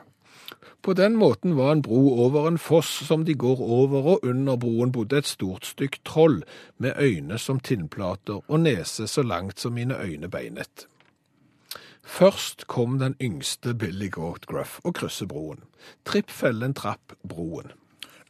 På 0.82 0.94
den 0.96 1.18
måten 1.20 1.58
var 1.58 1.74
en 1.74 1.82
bro 1.82 2.14
over 2.24 2.48
en 2.48 2.58
foss 2.58 2.88
som 3.08 3.26
de 3.28 3.34
går 3.36 3.60
over, 3.60 4.06
og 4.14 4.24
under 4.24 4.56
broen 4.56 4.94
bodde 4.96 5.20
et 5.20 5.28
stort 5.28 5.68
stykk 5.68 6.00
troll 6.08 6.38
med 6.78 6.96
øyne 6.96 7.38
som 7.38 7.60
tinnplater 7.60 8.40
og 8.48 8.64
nese 8.64 9.08
så 9.08 9.24
langt 9.28 9.60
som 9.60 9.76
mine 9.76 10.00
øyne 10.00 10.32
beinet. 10.32 10.88
Først 12.04 12.68
kom 12.68 12.96
den 13.00 13.16
yngste 13.22 13.76
Billy 13.76 14.08
Goat 14.10 14.48
Gruff 14.48 14.80
og 14.84 14.96
krysser 14.96 15.28
broen. 15.28 15.60
Tripp 16.06 16.32
fellen 16.32 16.74
trapp 16.74 17.14
broen. 17.28 17.76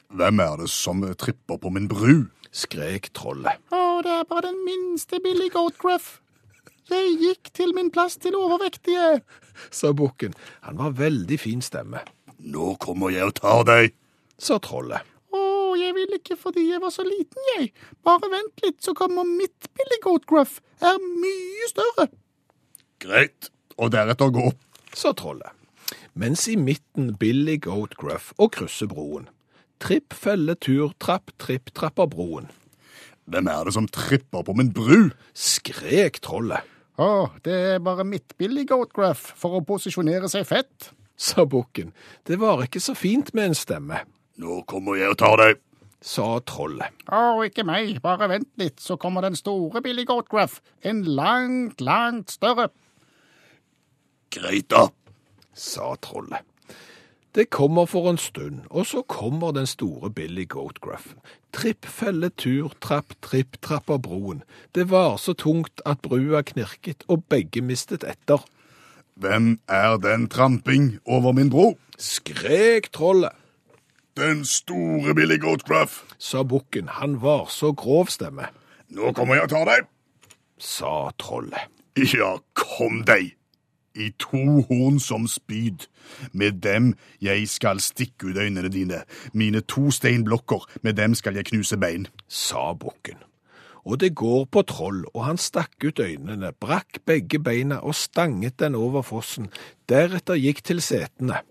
Hvem 0.10 0.39
er 0.39 0.58
det 0.58 0.70
som 0.74 1.06
tripper 1.13 1.62
på 1.62 1.70
min 1.70 1.88
bru? 1.88 2.25
Skrek 2.51 3.12
trollet. 3.13 3.60
Å, 3.70 4.01
det 4.06 4.15
er 4.15 4.25
bare 4.29 4.50
den 4.50 4.63
minste 4.65 5.20
Billy 5.24 5.50
Goat 5.53 5.77
Gruff. 5.82 6.18
Jeg 6.89 7.18
gikk 7.22 7.51
til 7.53 7.75
min 7.77 7.91
plass 7.94 8.18
til 8.18 8.34
overvektige. 8.38 9.20
Sa 9.70 9.91
bukken. 9.94 10.34
Han 10.65 10.79
var 10.79 10.96
veldig 10.98 11.38
fin 11.38 11.62
stemme. 11.62 12.01
Nå 12.39 12.74
kommer 12.82 13.13
jeg 13.13 13.29
og 13.29 13.36
tar 13.38 13.62
deg. 13.70 13.94
Sa 14.41 14.58
trollet. 14.63 15.06
Å, 15.29 15.41
jeg 15.77 15.94
vil 15.94 16.15
ikke 16.18 16.39
fordi 16.39 16.65
jeg 16.72 16.82
var 16.82 16.94
så 16.96 17.06
liten, 17.06 17.46
jeg. 17.53 17.70
Bare 18.08 18.32
vent 18.32 18.65
litt, 18.65 18.79
så 18.82 18.96
kommer 18.98 19.27
mitt 19.27 19.70
Billy 19.77 20.00
Goat 20.01 20.25
Gruff. 20.29 20.58
Er 20.82 20.98
mye 20.98 21.70
større. 21.70 22.10
Greit. 23.03 23.51
Og 23.79 23.94
deretter 23.94 24.34
gå. 24.34 24.50
Sa 24.98 25.13
trollet. 25.15 25.53
Mens 26.20 26.48
i 26.51 26.58
midten 26.60 27.13
Billy 27.20 27.60
Goat 27.62 27.94
Gruff 28.00 28.34
og 28.41 28.56
krysser 28.58 28.89
broen. 28.91 29.29
Tripp 29.80 30.16
felle 30.16 30.56
tur 30.60 30.92
trapp 31.00 31.32
tripp 31.40 31.72
trapper 31.76 32.10
broen. 32.12 32.50
Hvem 33.30 33.48
er 33.48 33.68
det 33.68 33.76
som 33.76 33.88
tripper 33.88 34.44
på 34.44 34.56
min 34.58 34.72
bru? 34.74 35.12
Skrek 35.38 36.20
trollet. 36.26 36.66
Å, 37.00 37.30
det 37.46 37.56
er 37.76 37.84
bare 37.84 38.04
mitt 38.04 38.34
Billy 38.42 38.66
Goat 38.68 38.92
for 39.24 39.56
å 39.56 39.64
posisjonere 39.64 40.28
seg 40.28 40.48
fett. 40.50 40.90
Sa 41.20 41.46
bukken. 41.48 41.94
Det 42.28 42.40
var 42.42 42.66
ikke 42.66 42.82
så 42.84 42.96
fint 42.96 43.32
med 43.36 43.52
en 43.52 43.56
stemme. 43.56 44.02
Nå 44.40 44.64
kommer 44.68 45.00
jeg 45.00 45.14
og 45.14 45.20
tar 45.22 45.38
deg. 45.40 45.62
Sa 46.04 46.40
trollet. 46.48 46.96
Å, 47.12 47.40
ikke 47.44 47.66
meg. 47.68 47.98
Bare 48.04 48.30
vent 48.32 48.52
litt, 48.60 48.80
så 48.80 48.96
kommer 49.00 49.24
den 49.24 49.36
store 49.36 49.84
Billy 49.84 50.06
Goatgraff. 50.08 50.60
En 50.84 51.04
langt, 51.04 51.84
langt 51.84 52.32
større. 52.36 52.70
Greit, 54.32 54.70
da. 54.72 54.88
Sa 55.56 55.94
trollet. 56.04 56.49
Det 57.36 57.50
kommer 57.50 57.86
for 57.86 58.10
en 58.10 58.18
stund, 58.18 58.62
og 58.70 58.86
så 58.86 59.02
kommer 59.02 59.52
den 59.52 59.68
store 59.68 60.10
Billy 60.10 60.48
Goat 60.50 60.80
Tripp 61.54 61.86
felle 61.86 62.30
tur, 62.30 62.74
trapp 62.82 63.14
tripp 63.22 63.62
trapper 63.62 63.98
broen. 63.98 64.44
Det 64.76 64.90
var 64.90 65.18
så 65.18 65.34
tungt 65.34 65.82
at 65.86 66.02
brua 66.02 66.42
knirket, 66.42 67.04
og 67.08 67.24
begge 67.30 67.62
mistet 67.62 68.04
etter. 68.04 68.42
Hvem 69.16 69.60
er 69.68 69.98
den 69.98 70.28
tramping 70.30 71.00
over 71.06 71.32
min 71.32 71.50
bro? 71.50 71.78
Skrek 71.98 72.92
trollet. 72.92 73.32
Den 74.18 74.46
store 74.46 75.16
Billy 75.16 75.38
Goatgruff, 75.38 76.04
Sa 76.18 76.44
bukken, 76.44 76.88
han 76.88 77.22
var 77.22 77.46
så 77.50 77.74
grov 77.74 78.06
stemme. 78.06 78.50
Nå 78.90 79.12
kommer 79.14 79.36
jeg 79.36 79.44
og 79.44 79.50
tar 79.50 79.66
deg. 79.70 79.86
Sa 80.58 81.12
trollet. 81.18 81.70
Ja, 82.00 82.38
kom 82.56 83.04
deg. 83.06 83.38
I 84.00 84.10
to 84.20 84.62
horn 84.70 85.00
som 85.00 85.27
spyd. 85.27 85.88
Med 86.32 86.62
dem 86.63 86.94
jeg 87.22 87.48
skal 87.51 87.82
stikke 87.84 88.32
ut 88.32 88.38
øynene 88.38 88.72
dine. 88.72 89.03
Mine 89.34 89.62
to 89.62 89.91
steinblokker, 89.91 90.65
med 90.82 90.94
dem 90.94 91.15
skal 91.15 91.36
jeg 91.36 91.46
knuse 91.51 91.77
bein. 91.77 92.08
Sa 92.27 92.74
bukken. 92.74 93.20
Og 93.86 94.00
det 94.00 94.15
går 94.15 94.46
på 94.51 94.62
troll, 94.68 95.06
og 95.13 95.25
han 95.25 95.38
stakk 95.38 95.84
ut 95.84 96.00
øynene, 96.00 96.51
brakk 96.51 97.00
begge 97.06 97.39
beina 97.39 97.79
og 97.79 97.96
stanget 97.96 98.60
den 98.60 98.75
over 98.75 99.01
fossen. 99.01 99.50
Deretter 99.89 100.38
gikk 100.38 100.63
til 100.63 100.82
setene. 100.84 101.41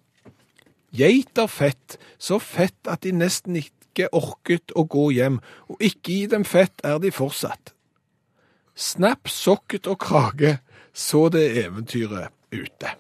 Geiter 0.95 1.47
fett, 1.47 1.99
så 2.19 2.39
fett 2.39 2.89
at 2.89 3.03
de 3.05 3.13
nesten 3.13 3.59
ikke 3.61 4.09
orket 4.15 4.73
å 4.77 4.87
gå 4.89 5.09
hjem, 5.17 5.41
og 5.69 5.83
ikke 5.83 6.15
i 6.15 6.29
dem 6.31 6.47
fett 6.49 6.85
er 6.85 7.01
de 7.03 7.13
fortsatt. 7.13 7.75
Snapp, 8.79 9.27
sokket 9.29 9.89
og 9.91 9.99
krage, 9.99 10.59
så 10.93 11.29
det 11.33 11.45
eventyret 11.65 12.33
ute. 12.53 12.93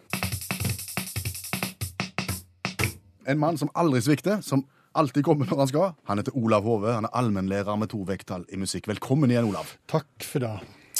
En 3.28 3.38
mann 3.38 3.58
som 3.60 3.70
aldri 3.76 4.00
svikter, 4.00 4.40
som 4.40 4.64
alltid 4.98 5.24
kommer 5.24 5.48
når 5.48 5.62
han 5.62 5.70
skal. 5.70 5.94
Han 6.08 6.20
heter 6.20 6.36
Olav 6.36 6.64
Hove. 6.64 6.94
Han 6.96 7.08
er 7.08 7.16
allmennlærer 7.20 7.76
med 7.76 7.92
to 7.92 8.02
vekttall 8.08 8.46
i 8.52 8.58
musikk. 8.60 8.88
Velkommen 8.88 9.30
igjen, 9.30 9.50
Olav. 9.50 9.76
Takk 9.90 10.08
for 10.24 10.44
det. 10.44 10.56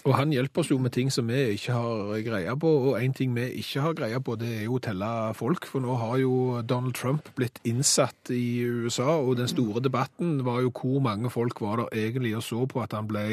Og 0.07 0.15
han 0.15 0.31
hjelper 0.31 0.63
oss 0.63 0.71
jo 0.71 0.79
med 0.79 0.93
ting 0.95 1.11
som 1.11 1.27
vi 1.29 1.41
ikke 1.57 1.75
har 1.75 2.21
greie 2.23 2.53
på, 2.61 2.71
og 2.91 2.99
en 3.01 3.15
ting 3.17 3.33
vi 3.35 3.49
ikke 3.61 3.83
har 3.83 3.97
greie 3.99 4.21
på, 4.23 4.37
det 4.39 4.51
er 4.61 4.63
jo 4.69 4.77
å 4.79 4.83
telle 4.83 5.09
folk. 5.37 5.67
For 5.67 5.83
nå 5.83 5.97
har 5.99 6.21
jo 6.23 6.35
Donald 6.63 6.95
Trump 6.97 7.33
blitt 7.39 7.59
innsatt 7.67 8.31
i 8.35 8.63
USA, 8.63 9.19
og 9.19 9.41
den 9.41 9.51
store 9.51 9.83
debatten 9.83 10.39
var 10.47 10.63
jo 10.63 10.71
hvor 10.71 11.03
mange 11.05 11.33
folk 11.35 11.61
var 11.65 11.83
der 11.83 12.07
egentlig 12.07 12.37
og 12.39 12.47
så 12.47 12.63
på 12.71 12.85
at 12.85 12.95
han 12.95 13.11
ble 13.11 13.27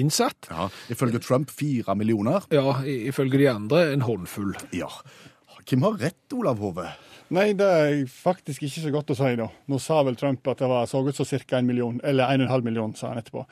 innsatt. 0.00 0.50
Ja, 0.50 0.68
Ifølge 0.92 1.20
Trump 1.22 1.50
fire 1.54 1.96
millioner. 1.98 2.46
Ja, 2.54 2.78
ifølge 2.84 3.40
de 3.40 3.50
andre 3.50 3.84
en 3.92 4.06
håndfull. 4.06 4.54
Ja. 4.76 4.90
Hvem 5.68 5.84
har 5.84 6.00
rett, 6.00 6.32
Olav 6.32 6.62
Hove? 6.64 6.88
Nei, 7.36 7.50
det 7.52 7.66
er 7.68 7.98
faktisk 8.08 8.62
ikke 8.64 8.80
så 8.80 8.90
godt 8.92 9.10
å 9.12 9.16
si, 9.18 9.34
da. 9.36 9.50
Nå 9.68 9.78
sa 9.84 9.98
vel 10.06 10.16
Trump 10.16 10.46
at 10.48 10.62
det 10.62 10.68
var, 10.70 10.86
så 10.88 11.02
ut 11.04 11.16
som 11.16 11.26
ca. 11.28 11.58
en 11.58 11.66
million, 11.68 11.98
eller 12.00 12.24
en 12.32 12.40
og 12.40 12.46
en 12.46 12.52
halv 12.54 12.64
million, 12.64 12.94
sa 12.96 13.10
han 13.10 13.20
etterpå. 13.20 13.42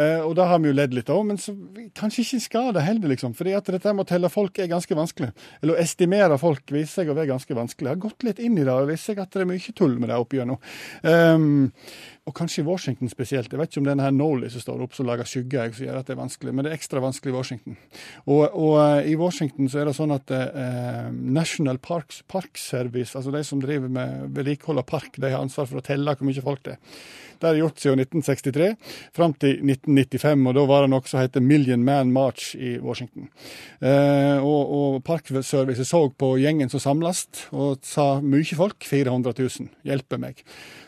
Eh, 0.00 0.22
og 0.24 0.32
da 0.38 0.46
har 0.48 0.62
vi 0.62 0.70
jo 0.70 0.76
ledd 0.76 0.96
litt 0.96 1.12
av, 1.12 1.20
men 1.28 1.36
så, 1.40 1.52
kanskje 1.98 2.24
ikke 2.24 2.40
skal 2.46 2.70
det 2.72 2.86
heller, 2.86 3.12
liksom. 3.12 3.34
Fordi 3.36 3.52
at 3.58 3.68
dette 3.68 3.92
med 3.92 4.06
å 4.06 4.08
telle 4.08 4.32
folk 4.32 4.56
er 4.62 4.72
ganske 4.72 4.96
vanskelig. 4.96 5.34
Eller 5.60 5.76
å 5.76 5.82
estimere 5.82 6.40
folk 6.40 6.64
viser 6.72 7.02
seg 7.02 7.12
å 7.12 7.18
være 7.18 7.34
ganske 7.34 7.58
vanskelig. 7.60 7.90
Jeg 7.90 7.98
har 7.98 8.04
gått 8.06 8.24
litt 8.24 8.40
inn 8.40 8.56
i 8.56 8.64
det 8.64 8.72
og 8.72 8.88
viser 8.88 9.12
seg 9.12 9.20
at 9.26 9.36
det 9.36 9.44
er 9.44 9.52
mye 9.52 9.76
tull 9.82 9.98
med 10.00 10.12
det 10.12 10.20
opp 10.24 10.32
igjennom. 10.32 10.62
Um, 11.04 11.50
og 12.26 12.34
kanskje 12.34 12.64
i 12.64 12.66
Washington 12.66 13.10
spesielt. 13.10 13.52
Jeg 13.52 13.60
vet 13.60 13.70
ikke 13.70 13.80
om 13.82 13.86
det 13.86 13.92
er 13.92 14.00
denne 14.00 14.18
Noli 14.18 14.48
som 14.50 14.62
står 14.62 14.80
opp 14.82 14.96
som 14.96 15.06
lager 15.06 15.28
skygge, 15.28 15.68
som 15.76 15.86
gjør 15.86 16.00
at 16.00 16.08
det 16.08 16.16
er 16.16 16.18
vanskelig, 16.18 16.54
men 16.54 16.66
det 16.66 16.72
er 16.72 16.78
ekstra 16.78 17.02
vanskelig 17.04 17.30
i 17.30 17.36
Washington. 17.36 17.76
Og, 18.24 18.42
og 18.50 18.72
eh, 18.82 19.12
i 19.12 19.18
Washington 19.20 19.70
så 19.70 19.82
er 19.82 19.86
det 19.86 19.94
sånn 19.98 20.14
at 20.14 20.32
eh, 20.34 21.06
National 21.12 21.78
Parks, 21.82 22.24
Park 22.26 22.58
Service, 22.58 23.14
altså 23.14 23.34
de 23.34 23.44
som 23.46 23.62
driver 23.62 23.92
med 23.92 24.34
vedlikehold 24.34 24.82
av 24.82 24.88
park, 24.90 25.20
de 25.22 25.30
har 25.30 25.38
ansvar 25.38 25.70
for 25.70 25.78
å 25.78 25.86
telle 25.86 26.16
hvor 26.16 26.26
mye 26.26 26.44
folk 26.48 26.66
det 26.66 26.74
er. 26.74 26.98
Det 27.36 27.50
de 27.52 27.60
gjort 27.60 27.80
siden 27.82 28.00
1963, 28.00 28.68
fram 29.12 29.34
til 29.36 29.58
1995, 29.60 30.46
og 30.48 30.54
da 30.56 30.62
var 30.70 30.84
det 30.84 30.92
noe 30.94 31.10
som 31.10 31.20
heter 31.20 31.44
Million 31.44 31.82
Man 31.84 32.12
March 32.14 32.54
i 32.56 32.78
Washington. 32.80 33.28
Eh, 33.78 34.40
og, 34.40 34.72
og 34.78 34.96
Parkservice 35.04 35.84
så 35.84 36.06
på 36.08 36.32
gjengen 36.40 36.72
som 36.72 36.80
samles, 36.80 37.26
og 37.52 37.84
sa 37.84 38.16
mye 38.24 38.56
folk, 38.56 38.88
400 38.88 39.36
000, 39.36 39.70
hjelper 39.84 40.22
meg. 40.22 40.40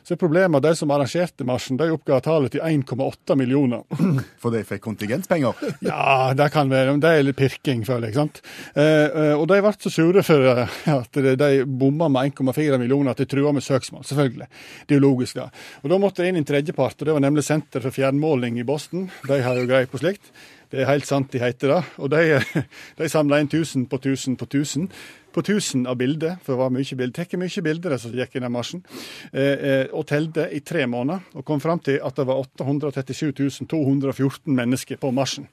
Så 0.08 0.14
er 0.14 0.20
problemet 0.22 0.56
at 0.56 0.64
de 0.64 0.70
som 0.78 0.88
arrangerte 0.94 1.44
marsjen, 1.44 1.76
de 1.76 1.90
oppga 1.92 2.16
tallet 2.24 2.54
til 2.54 2.62
1,8 2.64 3.34
millioner. 3.36 3.82
For 4.40 4.54
de 4.54 4.62
fikk 4.64 4.80
kontingentpenger? 4.86 5.58
Ja, 5.84 6.30
det 6.32 6.46
kan 6.54 6.70
være. 6.72 6.94
Det 7.02 7.10
er 7.12 7.26
litt 7.26 7.36
pirking, 7.36 7.82
føler 7.84 8.08
jeg. 8.08 8.16
sant? 8.16 8.40
Eh, 8.72 9.04
eh, 9.04 9.34
og 9.36 9.44
de 9.52 9.60
ble 9.60 9.74
så 9.76 9.92
sure 9.92 10.24
for 10.24 10.48
eh, 10.64 10.78
at 10.94 11.20
de- 11.20 11.66
bomma 11.68 12.08
med 12.08 12.32
1,4 12.32 12.80
millioner 12.80 13.12
at 13.12 13.20
de 13.20 13.28
trua 13.28 13.52
med 13.52 13.66
søksmål. 13.66 14.06
Selvfølgelig. 14.08 14.48
Det 14.88 14.96
er 14.96 15.02
jo 15.02 15.04
logisk, 15.10 15.42
da. 15.42 15.50
Og 15.84 15.92
da 15.92 16.00
måtte 16.00 16.24
det 16.24 16.32
inn 16.32 16.40
en 16.40 16.48
tredjepart, 16.48 16.96
og 17.02 17.10
det 17.10 17.18
var 17.18 17.26
nemlig 17.28 17.44
Senter 17.44 17.84
for 17.84 17.92
fjernmåling 17.92 18.56
i 18.62 18.64
Boston. 18.64 19.10
De 19.28 19.42
har 19.44 19.60
jo 19.60 19.68
greie 19.68 19.92
på 19.92 20.00
slikt. 20.00 20.32
Det 20.68 20.82
er 20.82 20.90
helt 20.90 21.08
sant 21.08 21.30
de 21.32 21.40
heter 21.40 21.72
det. 21.72 21.80
Og 21.98 22.10
de, 22.12 22.40
de 22.98 23.08
samla 23.08 23.40
inn 23.40 23.48
1000 23.48 23.88
på 23.88 24.00
1000 24.00 24.37
på 24.40 24.48
1000 24.48 24.90
på 25.32 25.42
1000 25.44 25.87
av 25.87 25.98
bilder, 26.00 26.38
for 26.42 26.54
det 26.54 26.60
var 26.62 26.72
mye 26.75 26.98
bilder. 26.98 27.14
Tek 27.20 27.37
mye 27.38 27.62
bilder 27.62 27.94
de 27.94 27.98
som 28.02 28.14
gikk 28.16 28.37
i 28.37 28.42
den 28.42 28.52
marsjen. 28.52 28.82
Eh, 29.30 29.42
eh, 29.42 29.84
og 29.92 30.08
telte 30.08 30.48
i 30.50 30.62
tre 30.64 30.87
måneder, 30.88 31.20
og 31.37 31.44
kom 31.46 31.60
fram 31.62 31.82
til 31.84 32.00
at 32.04 32.16
det 32.16 32.26
var 32.26 32.40
837 32.42 33.68
214 33.68 34.56
mennesker 34.56 35.00
på 35.00 35.12
marsjen. 35.14 35.46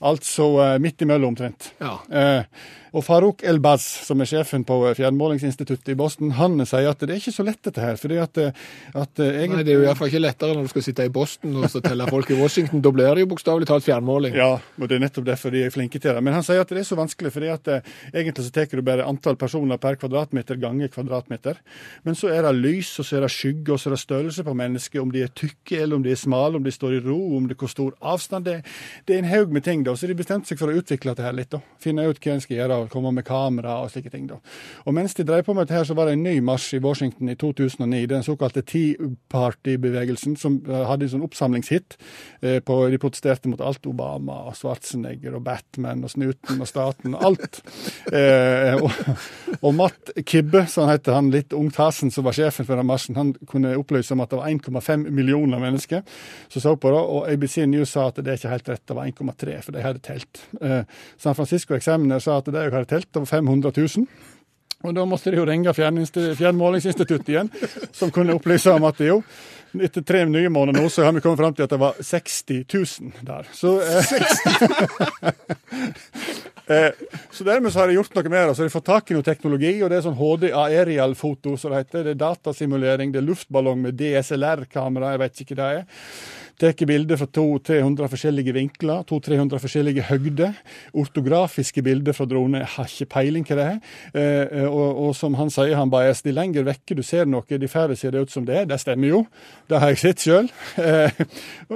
Altså 0.00 0.46
eh, 0.64 0.76
midt 0.80 1.02
imellom 1.04 1.34
omtrent. 1.34 1.74
Ja. 1.80 1.98
Eh, 2.08 2.68
og 2.90 3.04
Farouk 3.06 3.44
El-Baz, 3.46 3.84
som 4.06 4.18
er 4.22 4.26
sjefen 4.26 4.64
på 4.66 4.78
eh, 4.88 4.94
Fjernmålingsinstituttet 4.96 5.92
i 5.92 5.96
Boston, 5.98 6.32
han 6.38 6.56
sier 6.64 6.88
at 6.88 7.02
det 7.04 7.12
er 7.12 7.20
ikke 7.20 7.34
så 7.34 7.44
lett 7.44 7.60
dette 7.68 7.84
her. 7.84 7.98
fordi 8.00 8.16
at, 8.22 8.40
at 8.40 9.20
egentlig... 9.20 9.60
Nei, 9.60 9.66
det 9.68 9.74
er 9.74 9.76
jo 9.76 9.82
i 9.84 9.88
hvert 9.90 10.00
fall 10.00 10.08
ikke 10.08 10.22
lettere 10.24 10.56
når 10.56 10.66
du 10.66 10.72
skal 10.72 10.86
sitte 10.86 11.04
i 11.04 11.12
Boston 11.12 11.58
og 11.60 11.68
så 11.68 11.82
telle 11.84 12.06
folk 12.08 12.32
i 12.32 12.38
Washington. 12.40 12.80
Da 12.80 12.94
blir 12.96 13.12
det 13.12 13.26
jo 13.26 13.30
bokstavelig 13.34 13.68
talt 13.68 13.84
fjernmåling. 13.84 14.38
Ja, 14.40 14.54
og 14.56 14.88
det 14.88 14.96
er 14.96 15.04
nettopp 15.04 15.28
derfor 15.28 15.52
de 15.52 15.66
er 15.66 15.74
flinke 15.74 16.00
til 16.00 16.16
det. 16.16 16.24
Men 16.24 16.38
han 16.38 16.48
sier 16.48 16.64
at 16.64 16.72
det 16.72 16.80
er 16.80 16.88
så 16.88 16.98
vanskelig, 16.98 17.34
fordi 17.36 17.52
at 17.52 17.70
egentlig 18.14 18.46
så 18.46 18.54
tar 18.56 18.72
du 18.72 18.84
bare 18.86 19.04
antall 19.04 19.36
personer 19.36 19.78
per 19.82 20.00
kvadratmeter 20.00 20.56
ganger 20.60 20.88
kvadratmeter. 20.96 21.60
Men 22.08 22.16
så 22.16 22.32
er 22.32 22.48
det 22.48 22.56
lys, 22.56 22.94
og 23.02 23.06
så 23.06 23.20
er 23.20 23.28
det 23.28 23.32
skygge, 23.36 23.76
og 23.76 23.82
så 23.82 23.90
er 23.90 23.98
det 23.98 24.02
størrelse 24.06 24.48
på 24.48 24.56
mennesket, 24.56 25.02
om 25.04 25.12
de 25.12 25.26
er 25.28 25.36
tykke 25.36 25.84
eller 25.84 26.00
om 26.00 26.08
de 26.08 26.16
er 26.16 26.20
smale, 26.24 26.56
om 26.56 26.64
de 26.64 26.72
står 26.74 26.96
i 26.96 27.04
ro, 27.04 27.20
om 27.36 27.46
det 27.50 27.60
hvor 27.60 27.70
stor 27.70 27.94
avstand 28.00 28.48
det 28.48 28.58
er. 28.58 28.76
Det 29.06 29.14
er 29.14 29.22
en 29.22 29.30
haug 29.30 29.52
med 29.52 29.68
ting, 29.68 29.84
da. 29.86 29.89
Og 29.90 29.98
så 29.98 30.08
de 30.08 30.16
bestemte 30.18 30.50
seg 30.50 30.60
for 30.60 30.70
å 30.70 30.80
utvikle 30.80 31.12
dette 31.12 31.26
her 31.26 31.36
litt. 31.36 31.50
da. 31.52 31.60
Finne 31.82 32.06
ut 32.08 32.20
hva 32.20 32.34
en 32.34 32.42
skal 32.44 32.56
gjøre, 32.56 32.78
og 32.80 32.92
komme 32.92 33.12
med 33.14 33.26
kamera 33.26 33.78
og 33.84 33.90
slike 33.92 34.12
ting. 34.12 34.26
da. 34.30 34.40
Og 34.86 34.94
mens 34.96 35.14
de 35.14 35.26
drev 35.26 35.44
på 35.46 35.54
med 35.54 35.66
dette 35.66 35.78
her, 35.78 35.84
så 35.88 35.96
var 35.98 36.08
det 36.08 36.16
en 36.18 36.24
ny 36.24 36.40
marsj 36.40 36.78
i 36.78 36.82
Washington 36.84 37.28
i 37.28 37.36
2009. 37.40 38.06
Den 38.10 38.26
såkalte 38.26 38.62
Tea 38.62 39.10
Party-bevegelsen, 39.30 40.36
som 40.36 40.60
eh, 40.68 40.84
hadde 40.88 41.06
en 41.06 41.14
sånn 41.14 41.26
oppsamlingshit. 41.26 41.98
Eh, 42.40 42.60
på, 42.64 42.78
de 42.90 43.00
protesterte 43.02 43.50
mot 43.50 43.60
alt 43.60 43.86
Obama 43.90 44.44
og 44.50 44.56
Schwarzenegger 44.58 45.36
og 45.38 45.44
Batman 45.46 46.04
og 46.04 46.14
Snuten 46.14 46.60
og 46.60 46.70
staten 46.70 47.16
og 47.18 47.26
alt. 47.30 47.60
Eh, 48.10 48.74
og, 48.80 48.90
og 49.60 49.74
Matt 49.76 50.10
Kibbe, 50.26 50.64
som 50.70 50.84
han 50.86 50.96
heter, 50.96 51.14
han 51.14 51.28
litt 51.32 51.54
ungtasen 51.54 52.10
som 52.10 52.24
var 52.26 52.34
sjefen 52.34 52.66
for 52.66 52.78
den 52.80 52.88
marsjen, 52.88 53.16
han 53.18 53.32
kunne 53.48 53.76
opplyse 53.78 54.14
om 54.14 54.22
at 54.24 54.32
det 54.32 54.40
var 54.40 54.50
1,5 54.50 55.04
millioner 55.14 55.62
mennesker 55.62 56.02
som 56.48 56.62
så 56.62 56.76
på 56.76 56.90
det, 56.90 56.98
og 56.98 57.28
ABC 57.30 57.56
News 57.70 57.94
sa 57.94 58.08
at 58.10 58.20
det 58.20 58.32
er 58.32 58.40
ikke 58.40 58.52
helt 58.54 58.70
rett, 58.72 58.82
det 58.88 58.96
var 58.96 59.10
1,3, 59.10 59.56
for 59.64 59.76
de 59.80 59.86
hadde 59.86 60.04
telt. 60.04 60.44
Eh, 60.60 60.82
San 61.20 61.38
Francisco 61.38 61.74
Examiner 61.76 62.20
sa 62.22 62.38
at 62.40 62.52
de 62.52 62.66
hadde 62.68 62.88
telt, 62.90 63.10
over 63.16 63.24
var 63.24 63.32
500 63.40 63.72
000. 63.76 64.06
Og 64.80 64.94
da 64.96 65.04
måtte 65.04 65.32
de 65.32 65.36
jo 65.36 65.44
ringe 65.44 65.72
Fjernmålingsinstituttet 65.76 67.28
igjen, 67.28 67.50
som 67.92 68.12
kunne 68.14 68.32
opplyse 68.38 68.72
om 68.72 68.86
at 68.88 69.02
jo, 69.04 69.18
etter 69.76 70.02
tre 70.06 70.22
nye 70.26 70.48
måneder 70.50 70.80
nå, 70.80 70.88
så 70.90 71.04
har 71.04 71.12
vi 71.12 71.20
kommet 71.20 71.42
fram 71.42 71.52
til 71.56 71.66
at 71.66 71.74
det 71.74 71.80
var 71.82 71.98
60 72.00 72.64
000 72.64 73.26
der. 73.28 73.50
Så, 73.52 73.74
eh, 73.84 74.12
eh, 76.78 77.04
så 77.28 77.46
dermed 77.46 77.74
så 77.74 77.82
har 77.82 77.92
de 77.92 77.98
gjort 77.98 78.16
noe 78.16 78.32
mer. 78.32 78.54
Så 78.54 78.64
har 78.64 78.70
de 78.70 78.76
fått 78.78 78.88
tak 78.88 79.12
i 79.12 79.18
noe 79.18 79.26
teknologi, 79.26 79.76
og 79.84 79.92
det 79.92 80.00
er 80.00 80.06
sånn 80.08 80.18
HD 80.18 80.48
aerial-foto, 80.48 81.58
som 81.60 81.74
det 81.74 81.84
heter. 81.84 82.08
Det 82.08 82.16
er 82.16 82.22
datasimulering, 82.24 83.12
det 83.12 83.20
er 83.20 83.28
luftballong 83.28 83.84
med 83.84 84.00
DSLR-kamera, 84.00 85.12
jeg 85.12 85.24
vet 85.26 85.44
ikke 85.44 85.60
hva 85.60 85.74
det 85.74 85.82
er. 85.84 86.08
Tar 86.60 86.86
bilder 86.86 87.16
fra 87.16 87.24
200-300 87.24 88.08
forskjellige 88.12 88.52
vinkler, 88.52 89.04
200-300 89.08 89.60
forskjellige 89.62 90.02
høgder. 90.10 90.58
Ortografiske 90.92 91.80
bilder 91.82 92.12
fra 92.12 92.26
droner, 92.28 92.66
jeg 92.66 92.72
har 92.74 92.90
ikke 92.90 93.08
peiling 93.14 93.46
hva 93.48 93.56
det 93.56 93.64
er. 93.64 93.78
Eh, 94.12 94.66
og, 94.68 94.98
og 95.06 95.14
som 95.16 95.38
han 95.38 95.48
sier, 95.52 95.72
han 95.78 95.92
Baez, 95.92 96.20
de 96.26 96.34
lenger 96.36 96.66
vekke 96.68 96.98
du 96.98 97.02
ser 97.06 97.24
noe, 97.24 97.46
de 97.48 97.70
færre 97.70 97.96
ser 97.96 98.12
det 98.12 98.26
ut 98.26 98.34
som 98.34 98.44
det 98.44 98.58
er. 98.60 98.68
Det 98.68 98.76
stemmer 98.82 99.08
jo, 99.08 99.22
det 99.72 99.80
har 99.80 99.94
jeg 99.94 100.02
sett 100.02 100.26
sjøl. 100.26 100.50
Eh, 100.80 101.22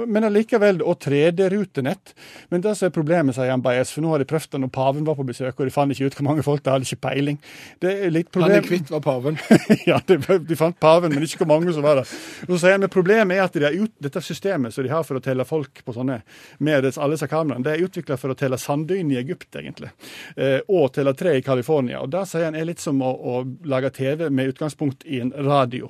men 0.05 0.27
allikevel, 0.27 0.83
og 0.85 0.99
3D-rutenett. 1.01 2.13
Men 2.53 2.61
det 2.61 2.75
som 2.77 2.89
er 2.89 2.93
problemet, 2.93 3.37
sier 3.37 3.49
han 3.49 3.65
Baez, 3.65 3.89
for 3.95 4.05
nå 4.05 4.13
har 4.13 4.21
de 4.21 4.29
prøvd 4.29 4.53
det 4.53 4.61
når 4.61 4.73
paven 4.75 5.09
var 5.09 5.17
på 5.17 5.25
besøk, 5.25 5.57
og 5.57 5.65
de 5.65 5.73
fant 5.73 5.93
ikke 5.95 6.11
ut 6.11 6.19
hvor 6.19 6.29
mange 6.29 6.45
folk 6.45 6.61
det 6.65 6.73
hadde 6.73 6.89
ikke 6.89 7.07
peiling. 7.07 7.41
Det 7.81 7.95
er 8.05 8.13
litt 8.13 8.29
problem. 8.29 8.53
Han 8.53 8.61
er 8.61 8.69
kvitt 8.69 8.93
var 8.93 9.01
paven. 9.05 9.41
ja, 9.89 9.97
de, 10.05 10.19
de 10.45 10.59
fant 10.59 10.77
paven, 10.77 11.13
men 11.13 11.25
ikke 11.25 11.41
hvor 11.41 11.55
mange 11.55 11.73
som 11.73 11.85
var 11.85 12.03
der. 12.03 12.13
Så 12.45 12.61
sier 12.61 12.77
han, 12.77 12.85
men 12.85 12.93
Problemet 12.95 13.35
er 13.35 13.43
at 13.47 13.57
de 13.57 13.73
ut, 13.81 13.91
dette 14.03 14.21
systemet 14.23 14.74
som 14.75 14.85
de 14.85 14.91
har 14.91 15.05
for 15.07 15.19
å 15.19 15.23
telle 15.23 15.45
folk 15.47 15.81
på 15.85 15.95
sånne, 15.95 16.19
med 16.59 16.89
alle 16.91 17.15
disse 17.15 17.29
kameraene, 17.31 17.63
det 17.65 17.73
er 17.73 17.85
utvikla 17.87 18.17
for 18.19 18.33
å 18.33 18.37
telle 18.37 18.59
sanddyn 18.61 19.13
i 19.13 19.19
Egypt, 19.21 19.49
egentlig. 19.55 19.91
Eh, 20.35 20.59
og 20.67 20.91
telle 20.95 21.15
tre 21.17 21.37
i 21.39 21.43
California. 21.45 22.01
Og 22.03 22.11
det 22.13 22.25
sier 22.29 22.47
han 22.49 22.57
er 22.59 22.67
litt 22.69 22.83
som 22.83 23.01
å, 23.03 23.11
å 23.15 23.41
lage 23.69 23.93
TV 23.95 24.27
med 24.29 24.53
utgangspunkt 24.53 25.07
i 25.07 25.21
en 25.23 25.33
radio. 25.47 25.89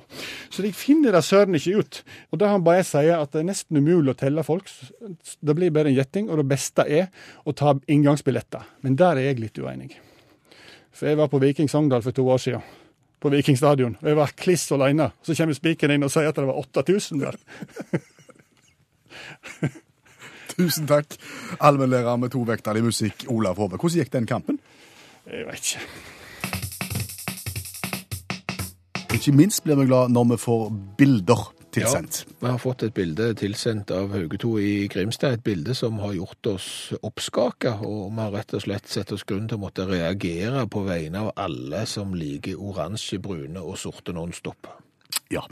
Så 0.50 0.64
de 0.64 0.72
finner 0.76 1.16
det 1.16 1.24
søren 1.26 1.58
ikke 1.58 1.82
ut. 1.82 2.02
Og 2.32 2.40
da 2.42 2.52
han 2.54 2.64
bare 2.66 2.86
sier 2.86 3.18
at 3.18 3.34
det 3.34 3.42
er 3.42 3.50
nesten 3.50 3.80
umulig 3.82 4.14
å 4.14 4.18
telle 4.18 4.46
folk. 4.46 4.70
Det 5.40 5.56
blir 5.56 5.74
bare 5.74 5.92
en 5.92 5.98
gjetting, 5.98 6.30
og 6.30 6.42
det 6.42 6.48
beste 6.50 6.86
er 6.86 7.08
å 7.44 7.54
ta 7.56 7.76
inngangsbilletter. 7.86 8.66
Men 8.86 8.98
der 8.98 9.20
er 9.20 9.30
jeg 9.30 9.42
litt 9.42 9.62
uenig. 9.62 9.94
For 10.96 11.10
jeg 11.10 11.20
var 11.20 11.28
på 11.28 11.40
Viking 11.42 11.68
Sogndal 11.68 12.04
for 12.04 12.16
to 12.16 12.24
år 12.32 12.40
siden. 12.40 12.64
På 13.20 13.32
Viking 13.32 13.56
stadion. 13.56 13.96
Og 14.00 14.10
jeg 14.10 14.16
var 14.16 14.34
kliss 14.36 14.68
alene. 14.72 15.10
Så 15.24 15.36
kommer 15.36 15.56
spikeren 15.56 15.96
inn 15.96 16.06
og 16.06 16.12
sier 16.12 16.30
at 16.30 16.38
det 16.38 16.48
var 16.48 16.60
8000 16.62 17.24
der. 17.24 17.40
Tusen 20.56 20.86
takk, 20.88 21.16
allmennlærer 21.60 22.16
med 22.16 22.32
to 22.32 22.44
vekter 22.48 22.78
i 22.78 22.84
musikk, 22.84 23.26
Olav 23.28 23.58
Hove. 23.60 23.76
Hvordan 23.76 23.98
gikk 24.00 24.12
den 24.12 24.28
kampen? 24.28 24.60
Jeg 25.26 25.46
vet 25.48 25.74
ikke. 25.74 25.80
Ikke 29.16 29.32
minst 29.32 29.64
blir 29.64 29.78
vi 29.80 29.86
glad 29.88 30.12
når 30.12 30.24
vi 30.32 30.36
får 30.40 30.64
bilder 30.98 31.52
tilsendt. 31.76 32.22
Vi 32.40 32.48
har 32.48 32.58
fått 32.60 32.84
et 32.86 32.94
bilde 32.94 33.30
tilsendt 33.38 33.90
av 33.94 34.14
Hauge 34.14 34.38
2 34.40 34.52
i 34.60 34.72
Grimstad, 34.92 35.36
et 35.36 35.44
bilde 35.44 35.74
som 35.76 35.98
har 36.02 36.14
gjort 36.16 36.50
oss 36.54 36.68
oppskaka, 37.00 37.76
og 37.84 38.10
vi 38.14 38.22
har 38.22 38.32
rett 38.34 38.56
og 38.56 38.64
slett 38.64 38.88
sett 38.92 39.12
oss 39.12 39.26
grunn 39.28 39.48
til 39.48 39.58
å 39.58 39.64
måtte 39.66 39.86
reagere 39.88 40.66
på 40.72 40.84
vegne 40.86 41.26
av 41.26 41.32
alle 41.46 41.84
som 41.90 42.14
liker 42.16 42.56
oransje, 42.56 43.20
brune 43.22 43.62
og 43.62 43.78
sorte 43.80 44.14
nonstop. 44.16 44.70
Ja. 45.32 45.44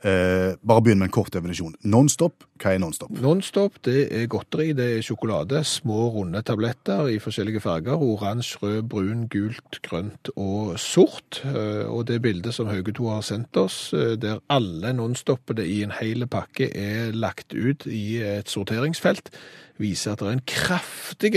Eh, 0.00 0.54
bare 0.64 0.80
begynn 0.80 0.96
med 1.02 1.10
en 1.10 1.12
kort 1.12 1.28
definisjon. 1.34 1.74
Nonstop, 1.92 2.46
hva 2.62 2.70
er 2.72 2.78
nonstop? 2.80 3.10
Nonstop 3.20 3.74
det 3.84 4.06
er 4.16 4.30
godteri, 4.32 4.70
det 4.72 4.86
er 4.94 5.02
sjokolade, 5.04 5.60
små 5.68 6.06
runde 6.14 6.40
tabletter 6.48 7.10
i 7.12 7.18
forskjellige 7.20 7.60
farger, 7.60 8.00
oransje, 8.00 8.56
rød, 8.62 8.78
brun, 8.88 9.26
gult, 9.28 9.82
grønt 9.84 10.32
og 10.40 10.78
sort. 10.80 11.42
Eh, 11.44 11.84
Og 11.90 12.06
det 12.08 12.22
bildet 12.22 12.54
som 12.54 12.70
Hauge 12.72 12.94
2 12.96 13.10
har 13.10 13.20
sendt 13.20 13.56
oss, 13.60 13.92
eh, 13.92 14.16
der 14.16 14.40
alle 14.48 14.94
nonstoppene 14.96 15.66
i 15.68 15.82
en 15.82 15.92
hel 15.92 16.26
pakke 16.26 16.70
er 16.72 17.12
lagt 17.12 17.52
ut 17.52 17.84
i 17.86 18.22
et 18.24 18.48
sorteringsfelt, 18.48 19.28
viser 19.76 20.12
at 20.12 20.20
det 20.20 20.28
er 20.28 20.32
en 20.32 20.46
kraftig 20.46 21.36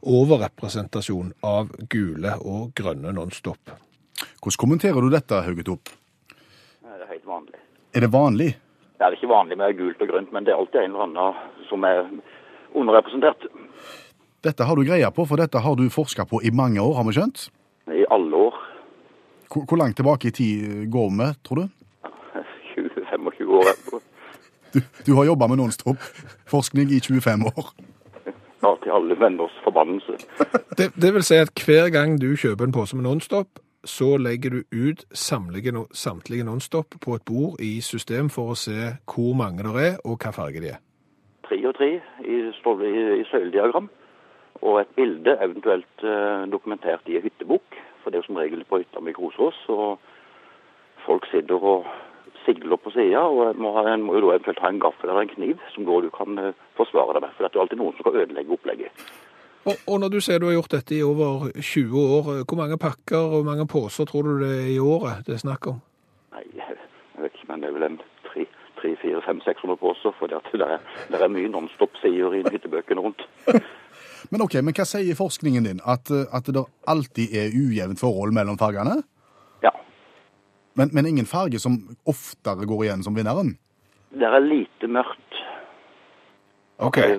overrepresentasjon 0.00 1.34
av 1.42 1.68
gule 1.90 2.38
og 2.40 2.72
grønne 2.74 3.12
nonstop. 3.12 3.76
Hvordan 4.40 4.58
kommenterer 4.58 5.00
du 5.00 5.10
dette, 5.10 5.44
Haugetop? 5.44 5.90
Det 6.80 7.02
er 7.04 7.12
helt 7.12 7.26
vanlig. 7.26 7.67
Er 7.94 8.04
det 8.04 8.10
vanlig? 8.12 8.52
Det 8.98 9.06
er 9.06 9.14
ikke 9.14 9.30
vanlig 9.30 9.56
med 9.58 9.76
gult 9.78 10.02
og 10.02 10.10
grønt, 10.10 10.32
men 10.34 10.44
det 10.44 10.52
er 10.52 10.58
alltid 10.60 10.80
en 10.82 10.90
eller 10.96 11.06
annen 11.06 11.66
som 11.68 11.84
er 11.86 12.08
underrepresentert. 12.76 13.46
Dette 14.44 14.66
har 14.66 14.76
du 14.76 14.84
greie 14.86 15.10
på, 15.14 15.24
for 15.26 15.40
dette 15.40 15.62
har 15.62 15.76
du 15.78 15.86
forska 15.90 16.26
på 16.28 16.42
i 16.46 16.50
mange 16.54 16.82
år, 16.82 16.94
har 16.98 17.06
vi 17.08 17.14
skjønt? 17.16 17.48
I 17.94 18.04
alle 18.12 18.42
år. 18.48 18.58
Hvor, 19.48 19.64
hvor 19.64 19.80
langt 19.80 19.96
tilbake 19.96 20.28
i 20.28 20.34
tid 20.34 20.86
går 20.92 21.10
vi, 21.18 21.28
tror 21.46 21.62
du? 21.62 21.68
20-25 22.74 23.54
år 23.58 23.70
etterpå. 23.72 24.02
Du, 24.74 24.80
du 25.06 25.14
har 25.16 25.30
jobba 25.30 25.48
med 25.48 25.62
nonstop-forskning 25.62 26.90
i 26.92 27.00
25 27.00 27.46
år. 27.54 27.70
Ja, 28.62 28.74
til 28.82 28.90
alle 28.90 29.14
venners 29.20 29.54
forbannelse. 29.64 30.18
Det, 30.78 30.92
det 30.94 31.10
vil 31.14 31.24
si 31.26 31.34
at 31.34 31.50
hver 31.66 31.88
gang 31.90 32.20
du 32.22 32.36
kjøper 32.38 32.68
en 32.68 32.74
pose 32.74 32.94
med 32.94 33.02
Nonstop, 33.02 33.58
så 33.84 34.16
legger 34.16 34.50
du 34.50 34.60
ut 34.72 35.04
samtlige, 35.12 35.72
samtlige 35.92 36.44
Nonstop 36.44 36.94
på 37.04 37.14
et 37.14 37.24
bord 37.26 37.60
i 37.62 37.80
system 37.80 38.30
for 38.30 38.52
å 38.52 38.58
se 38.58 38.94
hvor 39.06 39.36
mange 39.38 39.62
det 39.62 39.84
er, 39.84 39.96
og 40.04 40.18
hva 40.18 40.32
farge 40.34 40.62
de 40.64 40.72
er. 40.74 40.80
Tre 41.46 41.58
og 41.68 41.76
tre 41.78 41.90
i, 41.94 42.00
i, 42.26 43.20
i 43.20 43.24
søylediagram. 43.30 43.88
Og 44.62 44.80
et 44.80 44.90
bilde 44.96 45.36
eventuelt 45.38 46.02
eh, 46.02 46.44
dokumentert 46.50 47.06
i 47.06 47.16
en 47.16 47.22
hyttebok. 47.22 47.78
For 48.02 48.10
det 48.10 48.18
er 48.18 48.24
jo 48.24 48.28
som 48.32 48.40
regel 48.40 48.64
på 48.66 48.82
hytta 48.82 49.00
med 49.00 49.14
Grosås, 49.14 49.60
Og 49.68 49.98
folk 51.06 51.26
sitter 51.30 51.54
og 51.54 51.86
sigler 52.44 52.76
på 52.76 52.90
sida. 52.90 53.22
Og 53.22 53.52
en 53.52 53.62
må, 53.62 53.72
ha, 53.76 53.86
en 53.92 54.02
må 54.02 54.18
jo 54.18 54.26
da 54.26 54.34
eventuelt 54.34 54.64
ha 54.64 54.72
en 54.74 54.82
gaffel 54.82 55.10
eller 55.10 55.28
en 55.28 55.34
kniv 55.36 55.62
som 55.74 55.86
du 55.86 56.10
kan 56.10 56.38
eh, 56.42 56.66
forsvare 56.76 57.14
deg 57.14 57.22
med. 57.22 57.34
For 57.36 57.46
det 57.46 57.54
er 57.54 57.60
jo 57.60 57.66
alltid 57.66 57.82
noen 57.84 57.94
som 57.94 58.06
skal 58.06 58.22
ødelegge 58.24 58.58
opplegget. 58.58 59.08
Og, 59.68 59.80
og 59.86 59.98
når 60.00 60.12
du 60.14 60.20
sier 60.24 60.40
du 60.40 60.46
har 60.48 60.56
gjort 60.56 60.78
dette 60.78 60.94
i 60.96 61.02
over 61.04 61.50
20 61.52 61.98
år, 62.00 62.28
hvor 62.48 62.56
mange 62.56 62.78
pakker 62.80 63.34
og 63.38 63.44
mange 63.44 63.66
poser 63.68 64.08
tror 64.08 64.24
du 64.24 64.38
det 64.40 64.52
er 64.62 64.70
i 64.76 64.78
året 64.80 65.26
det 65.26 65.34
er 65.36 65.42
snakk 65.42 65.68
om? 65.72 65.82
Nei, 66.32 66.44
jeg 66.56 66.78
vet 67.20 67.34
ikke, 67.34 67.48
men 67.50 67.64
det 67.64 67.68
er 67.68 67.74
vel 67.76 67.88
en 67.90 67.98
tre, 68.30 68.46
tre, 68.80 68.94
fire, 69.02 69.20
fem, 69.26 69.42
600 69.44 69.76
poser. 69.82 70.14
For 70.16 70.30
det, 70.30 70.40
er, 70.64 70.80
det 71.12 71.20
er 71.20 71.34
mye 71.34 71.52
nonstop-sider 71.52 72.38
i 72.38 72.42
hyttebøkene 72.48 73.04
rundt. 73.04 73.26
Men 74.32 74.42
ok, 74.44 74.58
men 74.66 74.74
hva 74.74 74.84
sier 74.84 75.16
forskningen 75.16 75.64
din? 75.64 75.78
At, 75.88 76.10
at 76.10 76.48
det 76.52 76.64
alltid 76.90 77.32
er 77.38 77.54
ujevnt 77.54 78.00
forhold 78.00 78.34
mellom 78.36 78.58
fargene? 78.60 78.96
Ja. 79.62 79.70
Men, 80.76 80.90
men 80.92 81.06
ingen 81.06 81.28
farge 81.30 81.60
som 81.62 81.78
oftere 82.04 82.66
går 82.68 82.82
igjen 82.84 83.04
som 83.06 83.16
vinneren? 83.16 83.54
Det 84.10 84.26
er 84.26 84.42
lite 84.42 84.90
mørkt. 84.90 85.38
Ok. 86.82 86.98
Eh, 86.98 87.16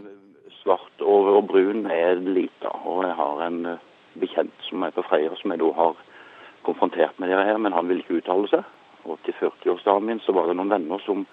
Svart 0.64 1.02
og, 1.02 1.48
brun 1.48 1.86
er 1.92 2.20
lite. 2.20 2.72
Og 2.86 3.04
jeg 3.06 3.16
har 3.16 3.44
en 3.46 3.60
eh, 3.66 3.84
bekjent 4.20 4.66
som 4.68 4.84
er 4.84 4.96
på 4.96 5.06
Freia, 5.08 5.36
som 5.40 5.54
jeg 5.54 5.62
da 5.62 5.72
har 5.78 6.00
konfrontert 6.68 7.20
med 7.20 7.30
det 7.32 7.46
her, 7.46 7.58
men 7.58 7.74
han 7.74 7.88
ville 7.88 8.04
ikke 8.04 8.20
uttale 8.20 8.50
seg. 8.52 8.64
Og 9.06 9.20
til 9.26 9.36
40-årsdagen 9.40 10.06
min 10.06 10.20
så 10.20 10.36
var 10.36 10.50
det 10.50 10.58
noen 10.60 10.74
venner 10.74 11.02
som 11.06 11.26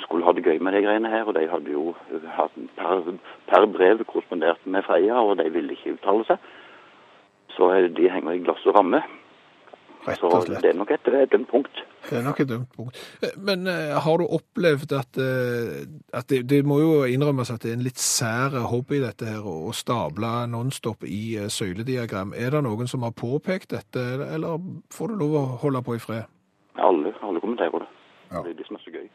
skulle 0.00 0.24
ha 0.24 0.32
det 0.32 0.44
gøy 0.44 0.58
med 0.64 0.74
de 0.74 0.82
greiene 0.82 1.10
her, 1.12 1.28
og 1.28 1.36
de 1.36 1.46
hadde 1.48 1.72
jo 1.72 1.94
eh, 2.10 2.40
per, 2.76 3.04
per 3.50 3.66
brev 3.76 4.04
korrespondert 4.04 4.66
med 4.66 4.86
Freia, 4.86 5.20
og 5.20 5.38
de 5.38 5.50
ville 5.54 5.76
ikke 5.76 5.98
uttale 5.98 6.26
seg. 6.30 6.48
Så 7.56 7.70
eh, 7.74 7.90
de 7.96 8.10
henger 8.10 8.38
i 8.38 8.42
glass 8.46 8.66
og 8.66 8.78
ramme. 8.78 9.04
Rett 10.04 10.20
Så 10.20 10.28
og 10.28 10.42
slett. 10.44 10.60
det 10.60 10.70
er 10.74 10.76
nok 10.76 10.90
et, 10.92 11.06
dømt 11.32 11.48
punkt. 11.48 11.78
Det 12.04 12.18
er 12.18 12.24
nok 12.26 12.40
et 12.40 12.48
dumt 12.48 12.68
punkt. 12.76 12.98
Men 13.40 13.64
uh, 13.66 13.96
har 14.04 14.20
du 14.20 14.26
opplevd 14.26 14.92
at, 14.92 15.16
uh, 15.16 15.86
at 16.12 16.28
det, 16.28 16.42
det 16.50 16.60
må 16.68 16.76
jo 16.82 16.90
innrømmes 17.08 17.52
at 17.54 17.64
det 17.64 17.72
er 17.72 17.78
en 17.78 17.86
litt 17.86 18.02
sær 18.02 18.58
hobby 18.68 19.00
dette 19.00 19.30
her, 19.30 19.40
å 19.40 19.72
stable 19.72 20.34
nonstop 20.52 21.06
i 21.08 21.38
uh, 21.40 21.48
søylediagram. 21.48 22.36
Er 22.36 22.52
det 22.52 22.64
noen 22.68 22.90
som 22.90 23.06
har 23.06 23.16
påpekt 23.16 23.72
dette, 23.72 24.04
eller 24.28 24.60
får 24.92 25.14
du 25.14 25.24
lov 25.24 25.38
å 25.40 25.44
holde 25.64 25.84
på 25.86 25.96
i 25.96 26.04
fred? 26.04 26.28
Alle, 26.76 27.14
alle 27.24 27.40
kommenterer 27.40 27.86
det. 27.86 27.90
Ja. 28.28 28.42
Det 28.42 28.52
er 28.52 28.60
det 28.60 28.68
som 28.68 28.76
er 28.76 28.84
så 28.84 28.92
gøy. 28.92 29.08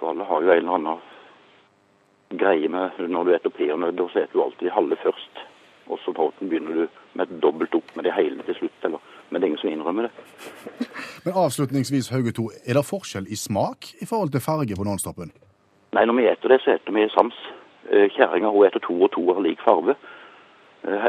For 0.00 0.10
alle 0.10 0.26
har 0.26 0.42
jo 0.42 0.50
en 0.50 0.64
eller 0.64 0.78
annen 0.80 2.38
greie 2.42 2.68
med 2.68 2.98
når 3.12 3.28
du 3.28 3.34
er 3.36 3.50
peanøtter, 3.54 4.08
så 4.08 4.12
spiser 4.16 4.34
du 4.34 4.44
alltid 4.48 4.74
halve 4.74 4.98
først. 5.02 5.42
Og 5.90 5.98
så 6.02 6.14
begynner 6.40 6.74
du 6.74 7.00
med 7.18 7.26
et 7.26 7.42
dobbelt 7.42 7.74
opp 7.74 7.90
med 7.96 8.06
det 8.06 8.14
hele 8.16 8.42
til 8.46 8.56
slutt. 8.62 8.86
Eller, 8.88 9.11
men 9.32 9.40
det 9.40 9.46
er 9.46 9.50
ingen 9.52 9.62
som 9.62 9.72
innrømmer 9.72 10.08
det. 10.08 10.88
Men 11.24 11.36
avslutningsvis, 11.44 12.10
Hauge 12.12 12.32
2, 12.36 12.50
er 12.68 12.76
det 12.76 12.84
forskjell 12.84 13.26
i 13.32 13.38
smak 13.38 13.94
i 14.04 14.08
forhold 14.08 14.34
til 14.34 14.44
farge 14.44 14.76
på 14.76 14.84
Nonstopen? 14.84 15.32
Nei, 15.96 16.04
når 16.08 16.18
vi 16.18 16.26
eter 16.28 16.52
det, 16.52 16.60
så 16.64 16.74
eter 16.76 16.92
vi 16.92 17.06
sams. 17.14 17.38
Eh, 17.88 18.10
Kjerringa 18.12 18.52
eter 18.68 18.82
to 18.84 18.98
og 19.06 19.10
to 19.16 19.24
har 19.32 19.40
lik 19.44 19.60
farve. 19.64 19.96
Eh, 20.84 21.08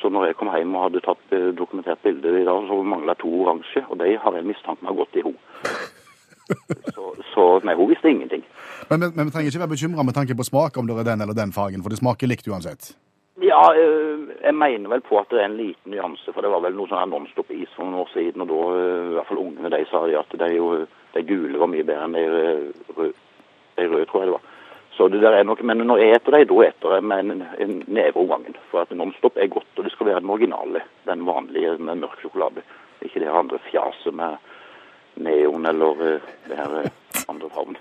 Så 0.00 0.08
når 0.12 0.26
jeg 0.26 0.36
kom 0.36 0.52
hjem 0.52 0.76
og 0.76 0.84
hadde 0.88 1.02
tatt 1.04 1.34
eh, 1.36 1.50
dokumentert 1.56 2.02
bilde 2.04 2.28
i 2.40 2.44
dag, 2.44 2.68
så 2.68 2.82
mangla 2.82 3.14
to 3.14 3.32
oransje, 3.42 3.84
og 3.88 3.98
de 3.98 4.16
har 4.18 4.36
jeg 4.36 4.46
mistanke 4.46 4.82
om 4.82 4.92
har 4.92 5.00
gått 5.02 5.16
i 5.16 5.24
henne. 5.24 5.40
Så, 6.94 7.12
så 7.30 7.42
nei, 7.62 7.76
hun 7.78 7.86
visste 7.92 8.10
ingenting. 8.10 8.40
Men, 8.88 8.98
men, 9.00 9.12
men 9.14 9.28
vi 9.28 9.30
trenger 9.30 9.52
ikke 9.52 9.60
være 9.62 9.70
bekymra 9.70 10.02
med 10.02 10.16
tanke 10.16 10.34
på 10.34 10.46
smak 10.48 10.80
om 10.80 10.88
det 10.88 10.96
er 10.98 11.06
den 11.06 11.22
eller 11.22 11.36
den 11.38 11.52
fargen, 11.54 11.84
for 11.84 11.94
det 11.94 12.00
smaker 12.00 12.26
likt 12.26 12.48
uansett. 12.50 12.88
Ja, 13.42 13.74
eh, 13.74 14.18
jeg 14.42 14.54
mener 14.54 14.90
vel 14.92 15.00
på 15.00 15.16
at 15.16 15.30
det 15.32 15.38
er 15.40 15.46
en 15.48 15.56
liten 15.56 15.94
nyanse, 15.94 16.32
for 16.34 16.44
det 16.44 16.50
var 16.52 16.60
vel 16.60 16.74
noe 16.76 16.90
sånn 16.90 17.08
Nonstop-is 17.08 17.70
for 17.72 17.86
noen 17.86 18.02
år 18.02 18.10
siden, 18.12 18.44
og 18.44 18.50
da, 18.50 18.58
eh, 18.76 19.06
i 19.08 19.14
hvert 19.16 19.28
fall 19.30 19.40
ungene, 19.40 19.70
de 19.72 19.86
sa 19.88 20.02
de 20.04 20.18
at 20.18 20.34
de, 20.42 20.48
jo, 20.58 20.66
de 21.14 21.22
gule 21.24 21.60
var 21.62 21.70
mye 21.72 21.86
bedre 21.88 22.04
enn 22.04 22.18
de 22.18 22.24
røde, 22.98 23.14
de 23.78 23.86
røde 23.88 24.08
tror 24.10 24.20
jeg 24.20 24.28
det 24.28 24.34
var. 24.34 24.50
Så 24.92 25.08
det 25.08 25.22
der 25.22 25.38
er 25.38 25.46
noe, 25.48 25.64
men 25.64 25.80
når 25.88 26.02
jeg 26.02 26.18
eter 26.18 26.36
dem, 26.36 26.46
da 26.50 26.66
eter 26.66 26.94
jeg 26.98 27.06
med 27.08 27.32
en, 27.32 27.46
en 27.64 27.74
neve 27.88 28.20
om 28.20 28.28
gangen. 28.28 28.60
For 28.68 28.82
at 28.82 28.92
Nonstop 28.92 29.40
er 29.40 29.48
godt, 29.48 29.72
og 29.78 29.88
det 29.88 29.94
skal 29.94 30.10
være 30.10 30.20
den 30.20 30.34
originale, 30.36 30.84
den 31.08 31.24
vanlige 31.24 31.78
med 31.78 32.02
mørk 32.02 32.20
sjokolade. 32.20 32.66
Ikke 33.00 33.24
det 33.24 33.32
andre 33.32 33.62
fjaset 33.70 34.12
med 34.12 34.36
neon 35.16 35.64
eller 35.66 36.04
eh, 36.10 36.28
det 36.50 36.60
her 36.60 36.76
andre 37.32 37.48
fargen. 37.56 37.80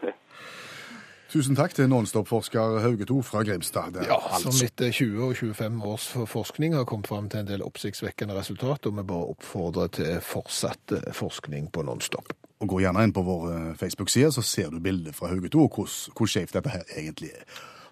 Tusen 1.30 1.54
takk 1.54 1.76
til 1.78 1.86
Nonstop-forsker 1.92 2.80
Hauge 2.82 3.06
2 3.06 3.20
fra 3.22 3.44
Grimstad. 3.46 4.00
Ja, 4.02 4.16
altså- 4.18 4.52
som 4.52 4.66
etter 4.66 4.90
20 4.92 5.24
og 5.30 5.36
25 5.36 5.84
års 5.86 6.08
forskning 6.28 6.74
har 6.74 6.86
kommet 6.86 7.08
fram 7.08 7.30
til 7.30 7.40
en 7.40 7.46
del 7.48 7.62
oppsiktsvekkende 7.62 8.34
resultat, 8.34 8.86
og 8.88 8.98
vi 8.98 9.04
bare 9.04 9.30
oppfordrer 9.36 9.88
til 9.92 10.20
fortsatt 10.22 10.92
eh, 10.92 11.14
forskning 11.14 11.72
på 11.72 11.84
Nonstop. 11.86 12.34
Og 12.62 12.68
Gå 12.68 12.80
gjerne 12.82 13.04
inn 13.04 13.14
på 13.14 13.22
vår 13.24 13.52
eh, 13.52 13.76
Facebook-side, 13.76 14.32
så 14.34 14.42
ser 14.42 14.70
du 14.72 14.80
bildet 14.80 15.16
fra 15.16 15.28
Hauge 15.28 15.50
2 15.50 15.64
og 15.64 15.70
hvor 16.18 16.26
skjevt 16.28 16.54
dette 16.54 16.70
her 16.70 16.82
egentlig 16.98 17.30
er. 17.30 17.44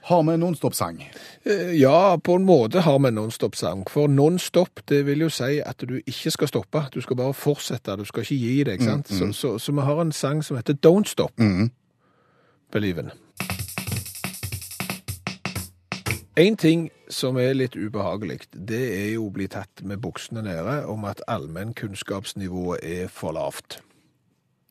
Har 0.08 0.24
vi 0.24 0.34
en 0.34 0.40
Nonstop-sang? 0.40 1.04
Eh, 1.46 1.78
Ja, 1.80 2.16
på 2.18 2.36
en 2.36 2.46
måte 2.46 2.82
har 2.82 2.98
vi 3.00 3.12
nonstop-sang. 3.12 3.86
For 3.90 4.08
nonstop, 4.08 4.82
det 4.90 5.06
vil 5.06 5.20
jo 5.20 5.30
si 5.30 5.60
at 5.60 5.78
du 5.78 6.00
ikke 6.08 6.32
skal 6.32 6.48
stoppe. 6.48 6.88
Du 6.94 7.02
skal 7.02 7.16
bare 7.16 7.34
fortsette, 7.34 7.98
du 7.98 8.06
skal 8.06 8.22
ikke 8.24 8.40
gi 8.40 8.64
deg, 8.64 8.80
ikke 8.80 8.86
sant? 8.86 9.08
Så, 9.10 9.32
så, 9.34 9.58
så 9.60 9.72
vi 9.72 9.82
har 9.82 10.02
en 10.02 10.12
sang 10.12 10.42
som 10.44 10.58
heter 10.58 10.74
Don't 10.74 11.06
Stop. 11.06 11.32
Believe 12.72 13.00
in. 13.00 13.12
En 16.38 16.54
ting 16.54 16.92
som 17.10 17.38
er 17.42 17.56
litt 17.56 17.74
ubehagelig, 17.74 18.44
det 18.54 18.84
er 18.94 19.08
jo 19.16 19.26
å 19.26 19.34
bli 19.34 19.48
tatt 19.50 19.82
med 19.82 20.04
buksene 20.04 20.44
nede 20.46 20.84
om 20.86 21.08
at 21.10 21.24
allmennkunnskapsnivået 21.26 22.84
er 22.86 23.10
for 23.10 23.34
lavt. 23.34 23.80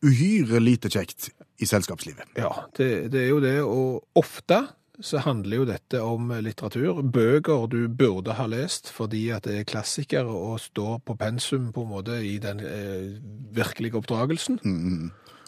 Uhyre 0.05 0.61
lite 0.63 0.87
kjekt 0.93 1.31
i 1.59 1.67
selskapslivet. 1.67 2.37
Ja, 2.39 2.53
det, 2.77 3.11
det 3.11 3.25
er 3.25 3.31
jo 3.33 3.41
det, 3.43 3.57
og 3.65 4.05
ofte 4.15 4.61
så 5.03 5.19
handler 5.25 5.59
jo 5.59 5.67
dette 5.67 5.99
om 6.01 6.31
litteratur. 6.41 7.01
Bøker 7.03 7.67
du 7.69 7.81
burde 7.91 8.37
ha 8.37 8.47
lest 8.49 8.87
fordi 8.93 9.27
at 9.35 9.45
det 9.49 9.59
er 9.59 9.67
klassikere 9.67 10.31
og 10.31 10.61
står 10.63 11.01
på 11.05 11.17
pensum 11.19 11.73
på 11.75 11.83
en 11.83 11.91
måte 11.91 12.17
i 12.23 12.37
den 12.41 12.63
eh, 12.63 13.11
virkelige 13.57 13.99
oppdragelsen. 13.99 14.61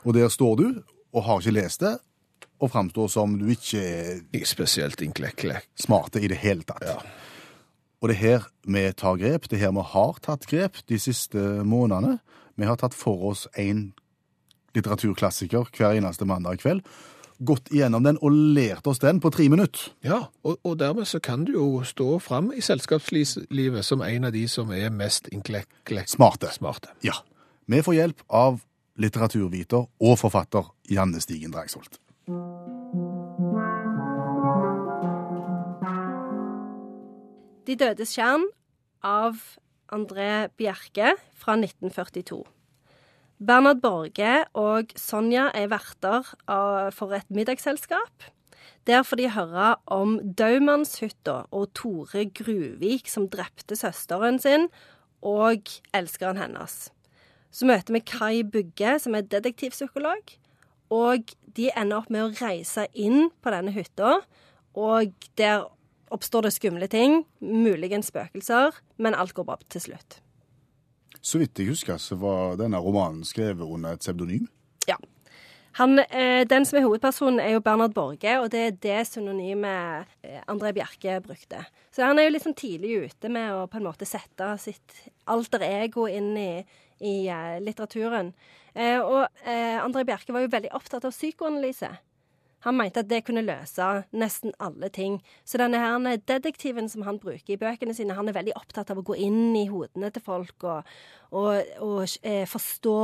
Og 0.03 0.13
der 0.19 0.29
står 0.29 0.60
du 0.60 0.67
og 1.15 1.23
har 1.25 1.39
ikke 1.41 1.55
lest 1.55 1.82
det, 1.82 1.95
og 2.60 2.72
framstår 2.74 3.08
som 3.12 3.38
du 3.39 3.48
ikke 3.54 3.80
er 3.82 4.22
Ikke 4.36 4.48
spesielt 4.48 5.02
inklekkelig. 5.02 5.62
smarte 5.80 6.22
i 6.22 6.28
det 6.28 6.38
hele 6.38 6.63
tatt. 6.63 7.06
Og 8.02 8.10
det 8.10 8.15
er 8.15 8.19
her 8.24 8.48
vi 8.63 8.91
tar 8.93 9.17
grep, 9.19 9.50
det 9.50 9.58
er 9.60 9.65
her 9.67 9.72
vi 9.76 9.84
har 9.93 10.19
tatt 10.24 10.45
grep 10.48 10.78
de 10.88 11.00
siste 11.00 11.38
månedene. 11.67 12.19
Vi 12.60 12.65
har 12.67 12.76
tatt 12.80 12.93
for 12.93 13.32
oss 13.32 13.48
en 13.58 13.93
litteraturklassiker 14.76 15.69
hver 15.76 15.98
eneste 15.98 16.26
mandag 16.28 16.60
kveld. 16.62 16.84
Gått 17.39 17.69
igjennom 17.72 18.04
den 18.04 18.17
og 18.22 18.32
lært 18.36 18.88
oss 18.91 19.00
den 19.00 19.22
på 19.24 19.32
tre 19.32 19.45
minutter. 19.50 19.93
Ja, 20.04 20.26
og, 20.43 20.58
og 20.67 20.76
dermed 20.82 21.08
så 21.08 21.22
kan 21.24 21.45
du 21.48 21.54
jo 21.56 21.67
stå 21.88 22.17
fram 22.19 22.52
i 22.52 22.60
selskapslivet 22.62 23.86
som 23.88 24.02
en 24.04 24.28
av 24.28 24.34
de 24.36 24.43
som 24.52 24.72
er 24.76 24.91
mest 24.91 25.30
inklekkelig 25.32 26.04
Smarte. 26.12 26.52
smarte. 26.52 26.91
Ja. 27.04 27.15
Vi 27.69 27.80
får 27.86 27.95
hjelp 27.95 28.24
av 28.30 28.60
litteraturviter 29.00 29.86
og 29.88 30.17
forfatter 30.19 30.67
Janne 30.91 31.22
Stigen 31.24 31.54
Drangsholt. 31.56 32.00
De 37.65 37.76
dødes 37.78 38.12
kjern 38.13 38.44
av 39.06 39.39
André 39.89 40.50
Bjerke 40.58 41.15
fra 41.34 41.56
1942. 41.58 42.44
Bernhard 43.42 43.82
Borge 43.82 44.34
og 44.54 44.94
Sonja 45.00 45.48
er 45.58 45.72
verter 45.72 46.28
for 46.94 47.15
et 47.18 47.30
middagsselskap. 47.34 48.30
Der 48.86 49.02
får 49.02 49.22
de 49.22 49.30
høre 49.34 49.76
om 49.89 50.20
Daumannshytta 50.22 51.48
og 51.50 51.74
Tore 51.74 52.28
Gruvik 52.30 53.10
som 53.10 53.26
drepte 53.32 53.78
søsteren 53.80 54.38
sin, 54.38 54.70
og 55.26 55.74
elskeren 55.98 56.38
hennes. 56.38 56.92
Så 57.52 57.65
møter 57.65 57.96
vi 57.96 58.06
Kai 58.06 58.44
Bugge, 58.44 59.00
som 59.02 59.18
er 59.18 59.26
detektivpsykolog. 59.26 60.38
Og 60.93 61.34
de 61.58 61.69
ender 61.78 61.99
opp 61.99 62.10
med 62.13 62.25
å 62.25 62.32
reise 62.39 62.88
inn 62.93 63.30
på 63.41 63.54
denne 63.54 63.73
hytta, 63.75 64.19
og 64.78 65.30
der 65.38 65.67
oppstår 66.13 66.47
det 66.47 66.56
skumle 66.56 66.89
ting, 66.89 67.23
muligens 67.39 68.10
spøkelser, 68.10 68.73
men 68.97 69.17
alt 69.17 69.36
går 69.38 69.45
bra 69.45 69.60
til 69.69 69.84
slutt. 69.89 70.19
Så 71.21 71.41
vidt 71.41 71.60
jeg 71.60 71.73
husker, 71.73 71.99
så 72.02 72.17
var 72.19 72.58
denne 72.60 72.80
romanen 72.82 73.25
skrevet 73.28 73.65
under 73.67 73.97
et 73.97 74.04
pseudonym. 74.04 74.47
Ja. 74.89 74.97
Han, 75.78 75.99
eh, 75.99 76.45
den 76.47 76.65
som 76.65 76.80
er 76.80 76.86
hovedpersonen, 76.88 77.39
er 77.39 77.54
jo 77.54 77.62
Bernhard 77.63 77.93
Borge, 77.93 78.39
og 78.41 78.49
det 78.52 78.60
er 78.60 78.78
det 78.84 78.99
synonymet 79.08 80.10
eh, 80.23 80.41
André 80.49 80.73
Bjerke 80.73 81.19
brukte. 81.23 81.62
Så 81.93 82.04
han 82.04 82.19
er 82.19 82.28
jo 82.28 82.34
litt 82.34 82.45
sånn 82.47 82.58
tidlig 82.58 82.95
ute 83.06 83.30
med 83.32 83.54
å 83.54 83.67
på 83.69 83.80
en 83.80 83.86
måte 83.86 84.08
sette 84.10 84.49
sitt 84.60 84.97
alter 85.30 85.63
ego 85.67 86.08
inn 86.10 86.34
i, 86.39 86.52
i 86.99 87.15
eh, 87.30 87.60
litteraturen. 87.63 88.34
Eh, 88.75 88.99
og 88.99 89.25
eh, 89.45 89.79
André 89.82 90.05
Bjerke 90.08 90.36
var 90.36 90.45
jo 90.45 90.53
veldig 90.53 90.73
opptatt 90.77 91.08
av 91.08 91.15
psykoanalyse. 91.15 91.91
Han 92.65 92.75
mente 92.75 92.99
at 92.99 93.08
det 93.08 93.21
kunne 93.27 93.45
løse 93.45 93.86
nesten 94.12 94.51
alle 94.60 94.89
ting. 94.91 95.19
Så 95.47 95.60
denne 95.62 95.79
her 95.79 96.19
detektiven 96.27 96.89
som 96.91 97.05
han 97.08 97.19
bruker 97.21 97.55
i 97.55 97.60
bøkene 97.60 97.95
sine, 97.95 98.17
han 98.17 98.27
er 98.27 98.36
veldig 98.36 98.55
opptatt 98.60 98.91
av 98.91 98.99
å 98.99 99.05
gå 99.08 99.15
inn 99.15 99.55
i 99.55 99.69
hodene 99.71 100.10
til 100.12 100.23
folk 100.25 100.65
og, 100.67 100.89
og, 101.32 101.71
og 101.86 102.17
eh, 102.27 102.43
forstå 102.49 102.97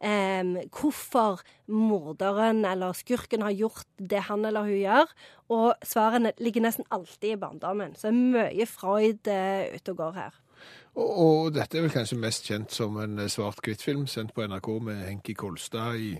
eh, 0.00 0.54
hvorfor 0.72 1.44
morderen 1.68 2.64
eller 2.68 2.96
skurken 2.96 3.44
har 3.44 3.56
gjort 3.56 3.88
det 4.00 4.24
han 4.30 4.48
eller 4.48 4.68
hun 4.68 4.80
gjør. 4.80 5.12
Og 5.52 5.84
svarene 5.84 6.32
ligger 6.40 6.64
nesten 6.64 6.88
alltid 6.88 7.34
i 7.34 7.40
barndommen. 7.42 7.92
Så 7.98 8.08
det 8.08 8.14
er 8.16 8.48
mye 8.48 8.70
Freud 8.70 9.28
eh, 9.28 9.76
ute 9.76 9.92
og 9.92 10.00
går 10.06 10.20
her. 10.22 10.41
Og, 10.96 11.08
og 11.24 11.52
dette 11.56 11.78
er 11.78 11.86
vel 11.86 11.94
kanskje 11.94 12.18
mest 12.20 12.44
kjent 12.50 12.74
som 12.74 12.98
en 13.00 13.18
eh, 13.22 13.30
svart-hvitt-film 13.32 14.04
sendt 14.10 14.34
på 14.36 14.44
NRK 14.44 14.68
med 14.84 15.06
Henki 15.06 15.32
Kolstad 15.40 15.96
i, 15.96 16.10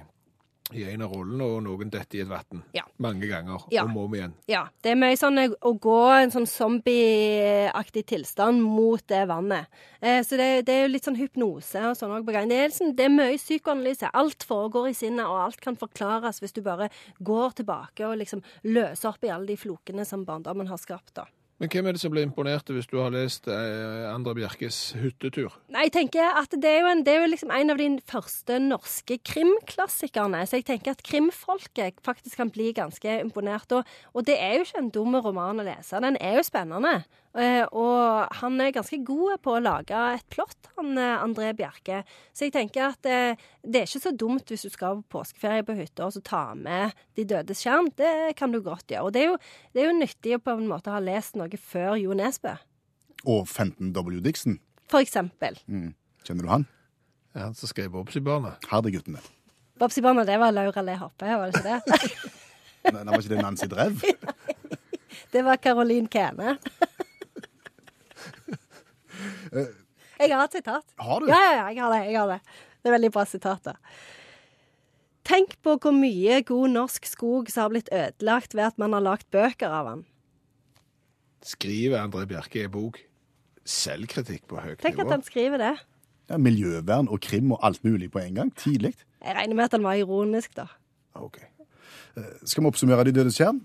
i 0.72 0.84
en 0.88 1.02
av 1.04 1.12
rollene, 1.12 1.44
og 1.44 1.58
noen 1.66 1.90
detter 1.92 2.16
i 2.16 2.22
et 2.24 2.30
vann. 2.30 2.62
Ja. 2.72 2.86
Mange 3.04 3.28
ganger, 3.28 3.66
Ja. 3.74 3.82
om 3.84 3.98
og 4.00 4.06
om 4.08 4.14
igjen. 4.16 4.32
Ja, 4.48 4.62
det 4.80 4.94
er 4.94 4.96
mye 5.02 5.18
sånn 5.20 5.36
eh, 5.42 5.52
å 5.68 5.74
gå 5.76 5.98
en 6.22 6.32
sånn 6.32 6.48
zombieaktig 6.48 8.06
tilstand 8.14 8.62
mot 8.64 9.04
det 9.12 9.26
vannet. 9.28 9.68
Eh, 10.00 10.22
så 10.24 10.38
det, 10.40 10.48
det 10.70 10.78
er 10.78 10.82
jo 10.86 10.92
litt 10.94 11.04
sånn 11.10 11.20
hypnose 11.20 11.84
og 11.90 11.98
sånn 12.00 12.16
òg 12.16 12.24
på 12.28 12.32
gang. 12.38 12.48
Det 12.48 12.56
er, 12.62 12.72
liksom, 12.72 12.94
det 12.96 13.06
er 13.10 13.12
mye 13.18 13.36
psykoanalyse. 13.42 14.08
Alt 14.16 14.48
foregår 14.48 14.88
i 14.88 14.96
sinnet, 14.96 15.26
og 15.28 15.42
alt 15.50 15.60
kan 15.60 15.76
forklares 15.76 16.40
hvis 16.40 16.56
du 16.56 16.62
bare 16.64 16.88
går 17.20 17.58
tilbake 17.60 18.08
og 18.08 18.16
liksom 18.24 18.40
løser 18.72 19.12
opp 19.12 19.28
i 19.28 19.32
alle 19.36 19.52
de 19.52 19.60
flokene 19.60 20.08
som 20.08 20.24
barndommen 20.24 20.72
har 20.72 20.80
skapt. 20.80 21.12
da. 21.20 21.28
Men 21.62 21.70
hvem 21.70 21.86
er 21.86 21.94
det 21.94 22.00
som 22.02 22.10
blir 22.10 22.24
imponert 22.26 22.70
hvis 22.74 22.88
du 22.90 22.96
har 22.98 23.12
lest 23.14 23.44
eh, 23.46 24.08
Andra 24.10 24.32
Bjerkes 24.34 24.96
hyttetur? 24.98 25.54
Nei, 25.70 25.84
jeg 25.86 25.92
tenker 25.94 26.40
at 26.40 26.56
det 26.58 26.66
er 26.66 26.80
jo, 26.82 26.88
en, 26.90 27.04
det 27.06 27.12
er 27.12 27.20
jo 27.22 27.28
liksom 27.30 27.52
en 27.54 27.70
av 27.70 27.78
de 27.78 27.86
første 28.10 28.56
norske 28.64 29.20
krimklassikerne. 29.30 30.42
Så 30.42 30.58
jeg 30.58 30.66
tenker 30.72 30.96
at 30.96 31.06
krimfolket 31.06 32.02
faktisk 32.02 32.42
kan 32.42 32.50
bli 32.50 32.72
ganske 32.74 33.14
imponert. 33.22 33.70
Og, 33.78 33.86
og 34.10 34.26
det 34.26 34.40
er 34.42 34.56
jo 34.56 34.66
ikke 34.66 34.82
en 34.82 34.90
dum 34.98 35.14
roman 35.22 35.62
å 35.62 35.68
lese. 35.70 36.02
Den 36.02 36.18
er 36.18 36.40
jo 36.40 36.48
spennende. 36.50 37.04
Eh, 37.32 37.64
og 37.72 38.28
han 38.42 38.60
er 38.60 38.74
ganske 38.76 38.98
god 39.08 39.40
på 39.40 39.54
å 39.56 39.62
lage 39.64 39.96
et 40.12 40.24
plott, 40.28 40.68
han 40.76 40.98
eh, 41.00 41.22
André 41.24 41.54
Bjerke. 41.56 42.02
Så 42.36 42.44
jeg 42.44 42.52
tenker 42.52 42.90
at 42.90 43.08
eh, 43.08 43.40
det 43.64 43.80
er 43.80 43.88
ikke 43.88 44.02
så 44.04 44.12
dumt 44.12 44.52
hvis 44.52 44.66
du 44.66 44.72
skal 44.72 45.00
på 45.00 45.16
påskeferie 45.16 45.64
på 45.64 45.76
hytta 45.78 46.10
og 46.10 46.12
så 46.12 46.20
ta 46.26 46.42
med 46.58 46.92
De 47.16 47.24
dødes 47.28 47.62
skjerm. 47.64 47.88
Det 47.96 48.34
kan 48.36 48.52
du 48.52 48.60
godt 48.64 48.92
gjøre. 48.92 49.06
Og 49.08 49.16
det 49.16 49.22
er 49.22 49.30
jo, 49.30 49.38
det 49.72 49.82
er 49.82 49.88
jo 49.88 49.96
nyttig 49.96 50.36
å 50.36 50.42
på 50.44 50.56
en 50.58 50.68
måte 50.68 50.92
ha 50.92 51.00
lest 51.00 51.38
noe 51.40 51.51
før 51.58 51.94
Jo 52.00 52.14
Nesbø, 52.14 52.54
Og 53.26 53.48
Fenton 53.48 53.92
W. 53.92 54.20
Dixon. 54.20 54.58
for 54.88 54.98
eksempel. 55.00 55.58
Kjenner 56.24 56.42
du 56.42 56.48
han? 56.48 56.66
Det 57.32 57.40
er 57.40 57.44
han 57.46 57.54
som 57.54 57.68
skrev 57.68 57.90
Bobsy-barnet. 57.90 58.54
Herdeguttene. 58.70 59.18
Babsi 59.78 60.00
det 60.00 60.38
var 60.38 60.52
Laura 60.52 60.82
Le 60.82 60.96
Hoppe, 60.96 61.24
var 61.26 61.50
det 61.50 61.56
ikke 61.56 61.68
det? 61.68 61.80
Nei, 62.92 63.04
Var 63.04 63.18
ikke 63.18 63.28
det 63.34 63.42
Nancy 63.42 63.66
Drev? 63.66 64.02
Det 65.32 65.42
var 65.44 65.56
Caroline 65.56 66.08
Kene. 66.08 66.58
Jeg 70.22 70.32
har 70.36 70.44
et 70.44 70.52
sitat. 70.54 70.84
Har 71.00 71.20
du? 71.20 71.26
Ja, 71.30 71.38
ja, 71.40 71.52
ja, 71.56 71.68
jeg 71.72 71.82
har 71.82 71.90
det. 71.92 72.02
jeg 72.10 72.18
har 72.20 72.28
Det 72.28 72.40
Det 72.82 72.88
er 72.90 72.92
veldig 72.96 73.12
bra 73.12 73.24
sitat. 73.24 73.62
da. 73.64 73.72
Tenk 75.24 75.56
på 75.62 75.76
hvor 75.78 75.92
mye 75.94 76.42
god 76.42 76.68
norsk 76.68 77.06
skog 77.06 77.50
som 77.50 77.62
har 77.62 77.70
blitt 77.70 77.88
ødelagt 77.92 78.54
ved 78.54 78.64
at 78.64 78.78
man 78.78 78.92
har 78.92 79.00
lagd 79.00 79.30
bøker 79.30 79.70
av 79.70 79.86
den. 79.86 80.04
Skriver 81.42 82.02
André 82.02 82.26
Bjerke 82.30 82.64
i 82.64 82.70
bok. 82.70 83.00
Selvkritikk 83.66 84.44
på 84.50 84.58
høyt 84.62 84.80
Tenk 84.82 84.98
at 85.02 85.10
han 85.10 85.22
skriver 85.26 85.60
det. 85.62 85.72
Ja, 86.30 86.38
miljøvern 86.38 87.10
og 87.10 87.20
krim 87.22 87.52
og 87.54 87.62
alt 87.66 87.82
mulig 87.84 88.10
på 88.10 88.22
en 88.22 88.34
gang. 88.38 88.52
Tidlig. 88.58 88.94
Jeg 89.22 89.36
regner 89.36 89.58
med 89.58 89.64
at 89.64 89.74
han 89.76 89.84
var 89.86 89.98
ironisk, 89.98 90.54
da. 90.56 90.66
Ok. 91.18 91.38
Skal 92.44 92.62
vi 92.62 92.70
oppsummere 92.70 93.04
De 93.04 93.12
dødes 93.12 93.36
skjerm? 93.38 93.60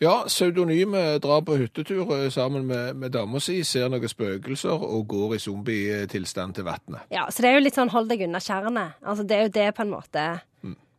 Ja, 0.00 0.26
pseudonyme 0.28 1.18
drar 1.24 1.40
på 1.40 1.54
hyttetur 1.56 2.10
eh, 2.12 2.26
sammen 2.30 2.66
med, 2.68 2.98
med 3.00 3.14
dama 3.14 3.40
si, 3.40 3.62
ser 3.64 3.88
noen 3.88 4.10
spøkelser 4.12 4.82
og 4.84 5.06
går 5.08 5.34
i 5.34 5.38
zombietilstand 5.40 6.58
til 6.58 6.66
vannet. 6.66 7.06
Ja, 7.08 7.24
Så 7.32 7.40
det 7.40 7.48
er 7.48 7.56
jo 7.56 7.62
litt 7.64 7.78
sånn 7.78 7.92
hold 7.94 8.10
deg 8.12 8.26
unna 8.26 8.42
tjernet. 8.44 8.98
Altså, 9.00 9.24
det 9.24 9.38
er 9.38 9.46
jo 9.46 9.54
det 9.54 9.70
på 9.78 9.86
en 9.86 9.94
måte 9.94 10.26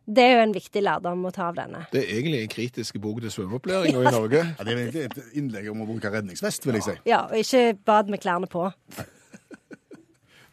Det 0.08 0.24
er 0.24 0.38
jo 0.38 0.44
en 0.46 0.54
viktig 0.56 0.80
lærdom 0.80 1.26
å 1.28 1.30
ta 1.34 1.50
av 1.50 1.58
denne. 1.58 1.82
Det 1.92 2.00
er 2.00 2.14
egentlig 2.16 2.40
en 2.40 2.52
kritisk 2.52 2.96
bok 3.02 3.20
til 3.20 3.32
svømmeopplæringa 3.34 4.00
i 4.00 4.12
Norge. 4.14 4.40
Ja, 4.40 4.64
det 4.64 4.72
er 4.72 4.80
egentlig 4.86 5.04
et 5.04 5.36
innlegg 5.36 5.68
om 5.68 5.82
å 5.84 5.88
bruke 5.90 6.12
redningsvest, 6.14 6.64
vil 6.64 6.78
jeg 6.80 6.86
si. 6.86 6.96
Ja, 7.10 7.26
og 7.28 7.36
ikke 7.36 7.76
bad 7.84 8.08
med 8.08 8.22
klærne 8.24 8.48
på. 8.48 8.70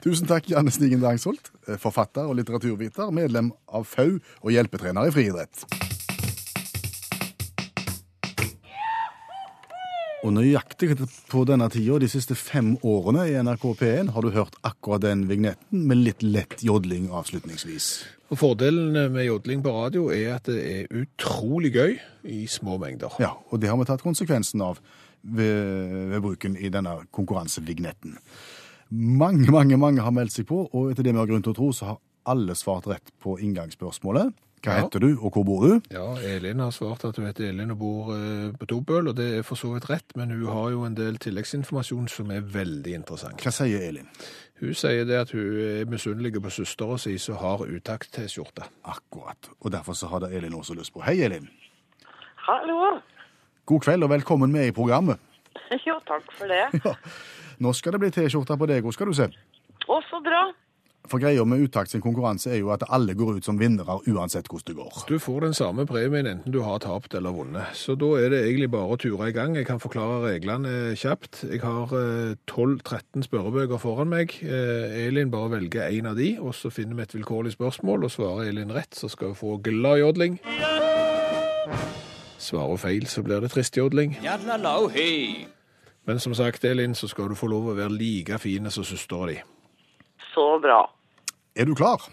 Tusen 0.03 0.27
takk, 0.29 0.51
Janne 0.51 0.75
Stigen 0.75 0.99
Drangsholt, 1.01 1.53
eh, 1.69 1.79
forfatter 1.81 2.27
og 2.27 2.35
litteraturviter, 2.37 3.15
medlem 3.15 3.53
av 3.71 3.87
FAU 3.87 4.19
og 4.43 4.51
hjelpetrener 4.53 5.07
i 5.07 5.15
friidrett. 5.15 5.63
Og 10.25 10.31
nøyaktig 10.33 10.95
på 11.29 11.43
denne 11.45 11.67
tida 11.69 11.99
de 12.01 12.07
siste 12.09 12.33
fem 12.33 12.71
årene 12.81 13.27
i 13.29 13.35
NRK 13.45 13.65
P1 13.77 14.07
har 14.15 14.25
du 14.25 14.31
hørt 14.33 14.55
akkurat 14.65 15.03
den 15.03 15.27
vignetten 15.29 15.83
med 15.85 16.01
litt 16.01 16.23
lett 16.25 16.63
jodling 16.65 17.11
avslutningsvis. 17.13 17.89
Og 18.33 18.39
Fordelen 18.41 18.97
med 19.13 19.27
jodling 19.27 19.61
på 19.61 19.73
radio 19.75 20.07
er 20.09 20.39
at 20.39 20.49
det 20.49 20.63
er 20.65 21.03
utrolig 21.03 21.75
gøy 21.75 21.93
i 22.33 22.39
små 22.49 22.79
mengder. 22.81 23.13
Ja, 23.21 23.35
og 23.51 23.61
det 23.61 23.69
har 23.69 23.77
vi 23.77 23.85
tatt 23.85 24.01
konsekvensen 24.01 24.65
av 24.65 24.81
ved, 25.21 25.93
ved 26.15 26.25
bruken 26.25 26.57
i 26.57 26.73
denne 26.73 27.03
konkurransevignetten. 27.13 28.17
Mange, 28.97 29.51
mange, 29.53 29.77
mange 29.77 30.01
har 30.01 30.13
meldt 30.13 30.33
seg 30.33 30.49
på, 30.49 30.63
og 30.65 30.89
etter 30.89 31.05
det 31.05 31.13
vi 31.13 31.21
har 31.21 31.29
grunn 31.29 31.45
til 31.45 31.53
å 31.53 31.59
tro, 31.59 31.69
så 31.69 31.91
har 31.91 32.01
alle 32.33 32.57
svart 32.57 32.89
rett 32.89 33.13
på 33.21 33.37
inngangsspørsmålet. 33.45 34.33
Hva 34.65 34.73
Ja. 34.79 34.81
heter 34.85 34.99
du, 35.03 35.11
og 35.21 35.31
hvor 35.35 35.43
bor 35.45 35.61
du? 35.67 35.81
Ja, 35.93 36.05
Elin 36.25 36.59
har 36.59 36.71
svart 36.73 37.03
at 37.05 37.15
hun 37.19 37.27
heter 37.27 37.49
Elin 37.51 37.71
og 37.71 37.77
bor 37.79 38.07
eh, 38.15 38.51
på 38.57 38.65
Dobøl, 38.65 39.07
og 39.11 39.15
det 39.17 39.27
er 39.37 39.43
for 39.45 39.55
så 39.59 39.73
vidt 39.75 39.85
rett, 39.89 40.15
men 40.17 40.31
hun 40.33 40.47
har 40.49 40.71
jo 40.73 40.83
en 40.87 40.95
del 40.97 41.17
tilleggsinformasjon 41.21 42.07
som 42.09 42.31
er 42.33 42.41
veldig 42.41 42.95
interessant. 42.97 43.41
Hva 43.45 43.51
sier 43.53 43.85
Elin? 43.87 44.07
Hun 44.59 44.73
sier 44.73 45.05
det 45.05 45.19
at 45.19 45.31
hun 45.35 45.59
er 45.61 45.85
misunnelig 45.91 46.33
på 46.41 46.49
søstera 46.49 46.97
si 46.97 47.17
som 47.21 47.35
har 47.37 47.61
utakt-T-skjorte. 47.67 48.65
Akkurat. 48.85 49.49
Og 49.61 49.71
derfor 49.71 49.93
så 49.93 50.07
har 50.09 50.19
da 50.25 50.31
Elin 50.33 50.53
også 50.55 50.73
lyst 50.79 50.93
på. 50.95 51.03
Hei, 51.05 51.19
Elin. 51.27 51.49
Hallo. 52.47 52.99
God 53.65 53.81
kveld 53.81 54.03
og 54.03 54.09
velkommen 54.09 54.51
med 54.51 54.67
i 54.67 54.71
programmet. 54.71 55.19
Jo, 55.87 55.95
takk 56.07 56.25
for 56.37 56.47
det. 56.51 56.65
Ja. 56.85 56.93
Nå 57.63 57.71
skal 57.73 57.95
det 57.95 57.99
bli 58.03 58.09
T-skjorte 58.11 58.57
på 58.59 58.67
deg, 58.69 58.83
òg, 58.85 58.93
skal 58.93 59.07
du 59.09 59.13
se? 59.17 59.25
Å, 59.87 59.97
så 60.09 60.19
bra. 60.25 60.41
For 61.09 61.21
greia 61.21 61.43
med 61.45 61.61
Utakt 61.65 61.91
sin 61.91 62.01
konkurranse 62.01 62.51
er 62.53 62.59
jo 62.59 62.71
at 62.73 62.83
alle 62.93 63.13
går 63.17 63.37
ut 63.37 63.45
som 63.47 63.59
vinnere 63.59 63.99
uansett 64.09 64.47
hvordan 64.49 64.67
det 64.69 64.75
går. 64.79 65.03
Du 65.09 65.17
får 65.21 65.45
den 65.45 65.55
samme 65.57 65.85
premien 65.89 66.27
enten 66.29 66.53
du 66.53 66.61
har 66.65 66.79
tapt 66.83 67.13
eller 67.17 67.35
vunnet, 67.35 67.73
så 67.77 67.95
da 67.99 68.09
er 68.19 68.31
det 68.33 68.41
egentlig 68.45 68.71
bare 68.73 68.95
å 68.95 68.99
ture 69.01 69.29
i 69.29 69.35
gang. 69.35 69.55
Jeg 69.57 69.67
kan 69.69 69.81
forklare 69.81 70.23
reglene 70.25 70.95
kjapt. 70.97 71.43
Jeg 71.49 71.61
har 71.63 71.93
eh, 71.97 72.35
12-13 72.49 73.25
spørrebøker 73.27 73.81
foran 73.81 74.11
meg. 74.13 74.37
Eh, 74.41 75.05
Elin 75.05 75.33
bare 75.33 75.53
velger 75.57 75.89
en 75.89 76.11
av 76.11 76.19
de, 76.19 76.35
og 76.41 76.55
så 76.57 76.73
finner 76.73 76.97
vi 76.97 77.05
et 77.05 77.17
vilkårlig 77.17 77.55
spørsmål, 77.55 78.07
og 78.07 78.13
svarer 78.13 78.49
Elin 78.49 78.73
rett, 78.75 78.95
så 78.97 79.09
skal 79.11 79.33
hun 79.33 79.39
få 79.39 79.57
glad 79.65 80.01
jodling. 80.01 80.39
Svarer 82.37 82.73
hun 82.73 82.81
feil, 82.81 83.09
så 83.09 83.23
blir 83.25 83.41
det 83.43 83.53
trist 83.53 83.77
jodling. 83.77 84.17
Men 86.05 86.19
som 86.21 86.35
sagt, 86.37 86.65
Elin, 86.65 86.95
så 86.95 87.07
skal 87.09 87.29
du 87.29 87.37
få 87.37 87.49
lov 87.49 87.71
å 87.71 87.77
være 87.77 87.93
like 87.97 88.37
fine 88.41 88.71
som 88.73 88.85
søstera 88.85 89.31
di. 89.31 89.39
Så 90.35 90.45
bra. 90.61 90.81
Er 91.55 91.65
du 91.69 91.73
klar? 91.75 92.03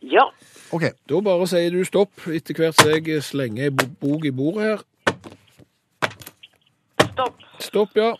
Ja. 0.00 0.24
OK. 0.72 0.88
Da 1.08 1.20
bare 1.24 1.46
sier 1.50 1.70
du 1.74 1.82
stopp 1.84 2.26
etter 2.32 2.56
hvert 2.56 2.78
som 2.80 2.92
jeg 2.96 3.22
slenger 3.26 3.68
ei 3.68 3.72
bok 4.00 4.24
i 4.24 4.32
bordet 4.34 4.64
her. 4.70 4.84
Stopp. 7.12 7.42
Stopp, 7.62 7.96
ja. 7.96 8.14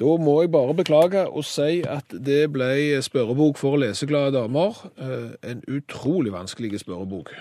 Da 0.00 0.12
må 0.18 0.38
jeg 0.42 0.50
bare 0.52 0.74
beklage 0.74 1.22
og 1.28 1.44
si 1.46 1.82
at 1.86 2.12
det 2.24 2.46
ble 2.54 2.70
spørrebok 3.04 3.58
for 3.60 3.76
leseglade 3.80 4.32
damer. 4.38 4.78
Eh, 4.96 5.50
En 5.52 5.62
utrolig 5.68 6.32
vanskelig 6.32 6.80
spørrebok. 6.80 7.32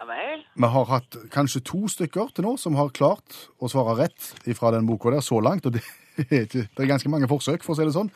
Ja 0.00 0.06
vel. 0.08 0.42
Vi 0.56 0.70
har 0.72 0.84
hatt 0.88 1.16
kanskje 1.34 1.60
to 1.68 1.84
stykker 1.92 2.32
til 2.34 2.46
nå 2.46 2.56
som 2.58 2.74
har 2.78 2.88
klart 2.96 3.36
å 3.60 3.68
svare 3.68 3.96
rett 3.98 4.32
fra 4.56 4.70
den 4.72 4.86
boka 4.88 5.10
der 5.12 5.20
så 5.24 5.40
langt. 5.44 5.66
og 5.66 5.72
det 5.76 5.82
er, 6.30 6.46
ikke, 6.46 6.64
det 6.74 6.82
er 6.84 6.90
ganske 6.94 7.10
mange 7.12 7.28
forsøk, 7.28 7.62
for 7.62 7.74
å 7.74 7.78
si 7.78 7.84
det 7.84 7.94
sånn. 7.94 8.10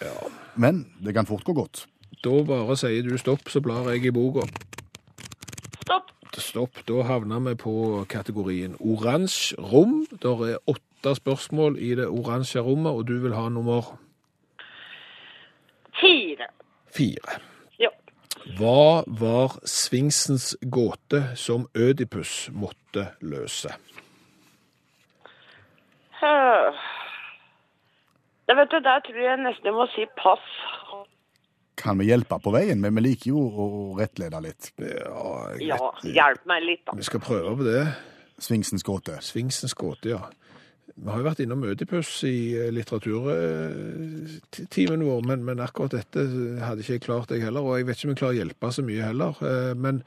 Men 0.57 0.87
det 1.05 1.15
kan 1.15 1.27
fort 1.29 1.45
gå 1.45 1.53
godt. 1.55 1.85
Da 2.25 2.43
bare 2.47 2.77
sier 2.77 3.03
du 3.03 3.17
stopp, 3.19 3.49
så 3.49 3.61
blar 3.65 3.89
jeg 3.91 4.05
i 4.07 4.13
boka. 4.15 4.45
Stopp. 5.83 6.13
Stopp. 6.39 6.83
Da 6.89 7.03
havner 7.09 7.41
vi 7.49 7.55
på 7.59 7.75
kategorien 8.09 8.77
oransje 8.81 9.57
rom. 9.59 10.07
Der 10.23 10.45
er 10.53 10.59
åtte 10.71 11.15
spørsmål 11.19 11.79
i 11.79 11.95
det 11.99 12.07
oransje 12.09 12.61
rommet, 12.61 12.93
og 12.93 13.09
du 13.09 13.19
vil 13.25 13.35
ha 13.35 13.49
nummer 13.49 13.97
Fire. 16.01 16.47
fire. 16.97 17.39
Ja. 17.79 17.89
Hva 18.59 19.05
var 19.07 19.59
Sfinksens 19.65 20.57
gåte 20.71 21.37
som 21.37 21.69
Ødipus 21.75 22.51
måtte 22.53 23.13
løse? 23.21 23.75
Det 28.47 28.57
vet 28.57 28.71
du, 28.71 28.79
der 28.79 29.01
tror 29.01 29.23
jeg 29.23 29.37
nesten 29.41 29.67
jeg 29.67 29.75
må 29.75 29.87
si 29.95 30.05
pass. 30.19 30.49
Kan 31.77 31.99
vi 31.99 32.05
hjelpe 32.11 32.37
på 32.43 32.53
veien? 32.53 32.81
Men 32.81 32.95
vi 32.99 33.03
liker 33.09 33.31
jo 33.33 33.41
å 33.49 33.67
rettlede 33.99 34.41
litt. 34.45 34.73
Ja, 34.79 35.55
jeg 35.57 35.69
Ja, 35.71 35.79
hjelp 36.05 36.45
meg 36.51 36.63
litt, 36.67 36.85
da. 36.87 36.93
Vi 36.99 37.03
skal 37.07 37.21
prøve 37.25 37.55
på 37.57 37.65
det. 37.67 37.87
Sfinksens 38.43 38.83
gåte. 38.85 39.17
Sfinksens 39.25 39.75
gåte, 39.79 40.09
ja. 40.13 40.21
Vi 40.93 41.09
har 41.09 41.23
jo 41.23 41.25
vært 41.25 41.41
innom 41.41 41.63
Ødipus 41.65 42.11
i 42.29 42.53
eh, 42.59 42.69
litteraturtimen 42.75 45.05
vår, 45.07 45.21
men, 45.25 45.45
men 45.47 45.63
akkurat 45.65 45.95
dette 45.97 46.21
hadde 46.61 46.81
ikke 46.85 46.97
jeg 46.99 47.05
klart, 47.07 47.31
jeg 47.33 47.45
heller. 47.47 47.63
Og 47.65 47.79
jeg 47.79 47.87
vet 47.89 47.97
ikke 47.99 48.09
om 48.09 48.13
jeg 48.13 48.21
klarer 48.21 48.37
å 48.37 48.41
hjelpe 48.43 48.73
så 48.77 48.83
mye 48.87 49.07
heller. 49.09 49.33
Eh, 49.47 49.73
Men 49.79 50.03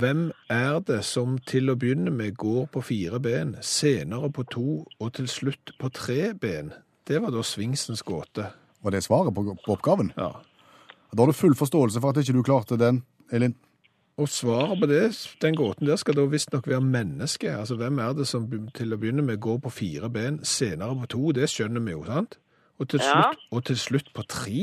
hvem 0.00 0.20
er 0.50 0.80
det 0.86 1.00
som 1.06 1.38
til 1.46 1.70
å 1.70 1.76
begynne 1.78 2.10
med 2.14 2.36
går 2.38 2.66
på 2.74 2.80
fire 2.86 3.18
ben, 3.22 3.56
senere 3.62 4.30
på 4.34 4.42
to 4.50 4.68
og 4.98 5.12
til 5.18 5.28
slutt 5.30 5.66
på 5.78 5.86
tre 5.94 6.32
ben? 6.34 6.72
Det 7.06 7.18
var 7.22 7.30
da 7.34 7.42
Sfinksens 7.46 8.02
gåte. 8.06 8.44
Var 8.82 8.94
det 8.94 9.02
svaret 9.04 9.34
på, 9.36 9.44
på 9.64 9.74
oppgaven? 9.74 10.12
Ja. 10.16 10.30
Da 11.10 11.22
har 11.24 11.26
du 11.32 11.36
full 11.36 11.56
forståelse 11.58 12.00
for 12.00 12.12
at 12.14 12.20
ikke 12.22 12.36
du 12.38 12.42
klarte 12.46 12.78
den, 12.80 13.02
Elin. 13.34 13.56
Og 14.20 14.28
svaret 14.28 14.76
på 14.82 14.86
det, 14.90 15.02
den 15.40 15.54
gåten 15.56 15.88
der 15.88 15.96
skal 15.96 16.16
da 16.18 16.26
visstnok 16.28 16.66
være 16.68 16.82
menneske. 16.84 17.48
Altså, 17.56 17.76
hvem 17.80 17.98
er 18.04 18.12
det 18.18 18.26
som 18.28 18.44
til 18.76 18.92
å 18.92 18.98
begynne 19.00 19.24
med 19.24 19.40
går 19.40 19.58
på 19.64 19.72
fire 19.72 20.10
ben, 20.12 20.38
senere 20.44 20.96
på 21.02 21.08
to? 21.14 21.32
Det 21.36 21.48
skjønner 21.48 21.80
vi 21.86 21.94
jo, 21.96 22.02
sant? 22.08 22.36
Og 22.80 22.88
til 22.92 23.00
Ja. 23.04 23.30
og 23.52 23.64
til 23.68 23.76
slutt 23.80 24.12
på 24.16 24.24
tre? 24.28 24.62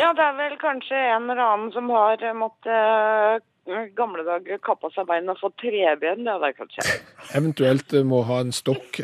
Ja, 0.00 0.10
det 0.16 0.24
er 0.24 0.34
vel 0.38 0.56
kanskje 0.58 0.98
en 0.98 1.28
eller 1.30 1.42
annen 1.44 1.72
som 1.72 1.88
har 1.94 2.18
eh, 2.24 2.34
måttet 2.34 3.44
eh, 3.70 3.84
gamle 3.94 4.24
dager 4.26 4.58
kappa 4.64 4.90
seg 4.94 5.06
beina 5.06 5.36
og 5.36 5.38
fått 5.44 5.54
treben, 5.62 6.24
det 6.26 6.32
er 6.32 6.40
det 6.42 6.50
kanskje. 6.58 6.86
Eventuelt 7.38 7.94
eh, 7.94 8.02
må 8.08 8.24
ha 8.26 8.40
en 8.42 8.50
stokk. 8.52 9.02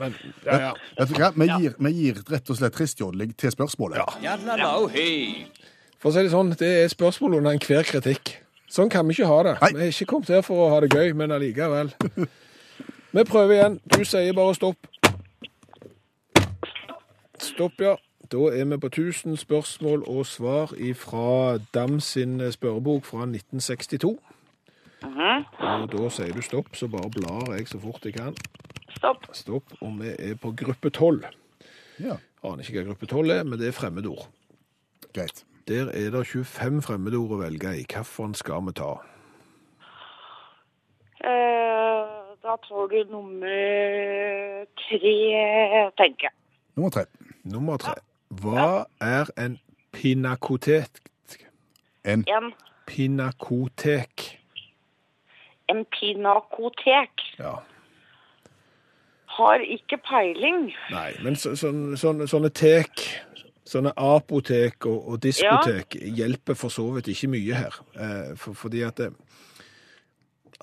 Men, 0.00 0.14
ja, 0.46 0.58
ja. 0.58 0.70
Vet 0.98 1.10
du 1.10 1.18
hva? 1.18 1.30
Vi 1.36 1.48
gir, 1.50 1.74
vi 1.78 1.92
gir 1.96 2.20
rett 2.30 2.50
og 2.50 2.58
slett 2.58 2.74
tristjodling 2.76 3.34
til 3.38 3.52
spørsmålet. 3.52 3.98
For 6.02 6.10
å 6.10 6.14
si 6.14 6.22
det 6.24 6.32
sånn, 6.32 6.54
det 6.58 6.70
er 6.84 6.88
spørsmål 6.90 7.38
under 7.38 7.54
enhver 7.54 7.84
kritikk. 7.86 8.38
Sånn 8.72 8.88
kan 8.90 9.04
vi 9.06 9.14
ikke 9.14 9.28
ha 9.28 9.42
det. 9.46 9.56
Nei. 9.60 9.72
Vi 9.76 9.84
er 9.84 9.92
ikke 9.92 10.08
kommet 10.14 10.32
her 10.32 10.40
for 10.46 10.64
å 10.64 10.70
ha 10.72 10.80
det 10.82 10.88
gøy, 10.94 11.12
men 11.18 11.34
allikevel. 11.36 11.92
Vi 13.12 13.24
prøver 13.28 13.54
igjen. 13.58 13.76
Du 13.92 14.00
sier 14.08 14.32
bare 14.32 14.56
stopp. 14.56 14.88
Stopp, 17.42 17.84
ja. 17.84 17.98
Da 18.32 18.48
er 18.48 18.64
vi 18.64 18.78
på 18.80 18.88
1000 18.88 19.36
spørsmål 19.36 20.06
og 20.08 20.24
svar 20.26 20.72
fra 20.96 21.58
Dam 21.74 22.00
sin 22.00 22.40
spørrebok 22.52 23.04
fra 23.04 23.26
1962. 23.28 24.16
Og 25.04 25.92
da 25.92 26.08
sier 26.16 26.32
du 26.32 26.40
stopp, 26.40 26.72
så 26.72 26.88
bare 26.88 27.10
blar 27.12 27.52
jeg 27.58 27.68
så 27.68 27.78
fort 27.82 28.08
jeg 28.08 28.16
kan. 28.16 28.32
Stopp. 29.02 29.24
Stopp, 29.34 29.72
og 29.82 29.96
vi 29.98 30.12
er 30.14 30.36
på 30.38 30.52
gruppe 30.54 30.90
12. 30.94 31.24
Ja, 32.02 32.14
Aner 32.46 32.62
ikke 32.62 32.80
hva 32.80 32.88
gruppe 32.92 33.06
12 33.10 33.30
er, 33.34 33.42
men 33.46 33.58
det 33.58 33.68
er 33.68 33.74
fremmedord. 33.74 34.28
greit. 35.12 35.42
Der 35.68 35.90
er 35.94 36.10
det 36.10 36.26
25 36.26 36.80
fremmedord 36.82 37.34
å 37.36 37.40
velge 37.42 37.72
i. 37.78 37.82
Hvilken 37.86 38.34
skal 38.34 38.62
vi 38.66 38.72
ta? 38.78 38.92
Eh, 41.22 42.08
da 42.42 42.56
tar 42.66 42.88
du 42.90 43.04
nummer 43.10 44.64
tre, 44.80 45.12
tenker 45.98 46.28
jeg. 46.28 46.34
Nummer 46.76 46.90
tre. 46.90 47.04
Nummer 47.44 47.76
tre. 47.82 47.94
Hva 48.42 48.84
er 49.00 49.30
en 49.38 49.58
pinakotek? 49.92 51.02
En 52.04 52.24
En, 52.26 52.52
Pinakotek. 52.86 54.38
en 55.70 55.84
pinakotek. 55.94 57.22
Ja. 57.38 57.60
Har 59.32 59.62
ikke 59.64 59.98
peiling. 60.04 60.72
Nei, 60.92 61.10
men 61.24 61.36
så, 61.36 61.54
så, 61.56 61.70
så, 61.96 62.12
sånne 62.28 62.50
tek, 62.52 63.04
sånne 63.68 63.94
apotek 63.96 64.86
og, 64.90 64.98
og 65.08 65.22
diskotek 65.24 65.96
hjelper 66.18 66.58
for 66.58 66.74
så 66.74 66.84
vidt 66.96 67.08
ikke 67.14 67.30
mye 67.32 67.60
her. 67.64 67.78
Eh, 67.96 68.32
for, 68.36 68.58
fordi 68.58 68.84
at 68.88 69.00
det, 69.00 69.12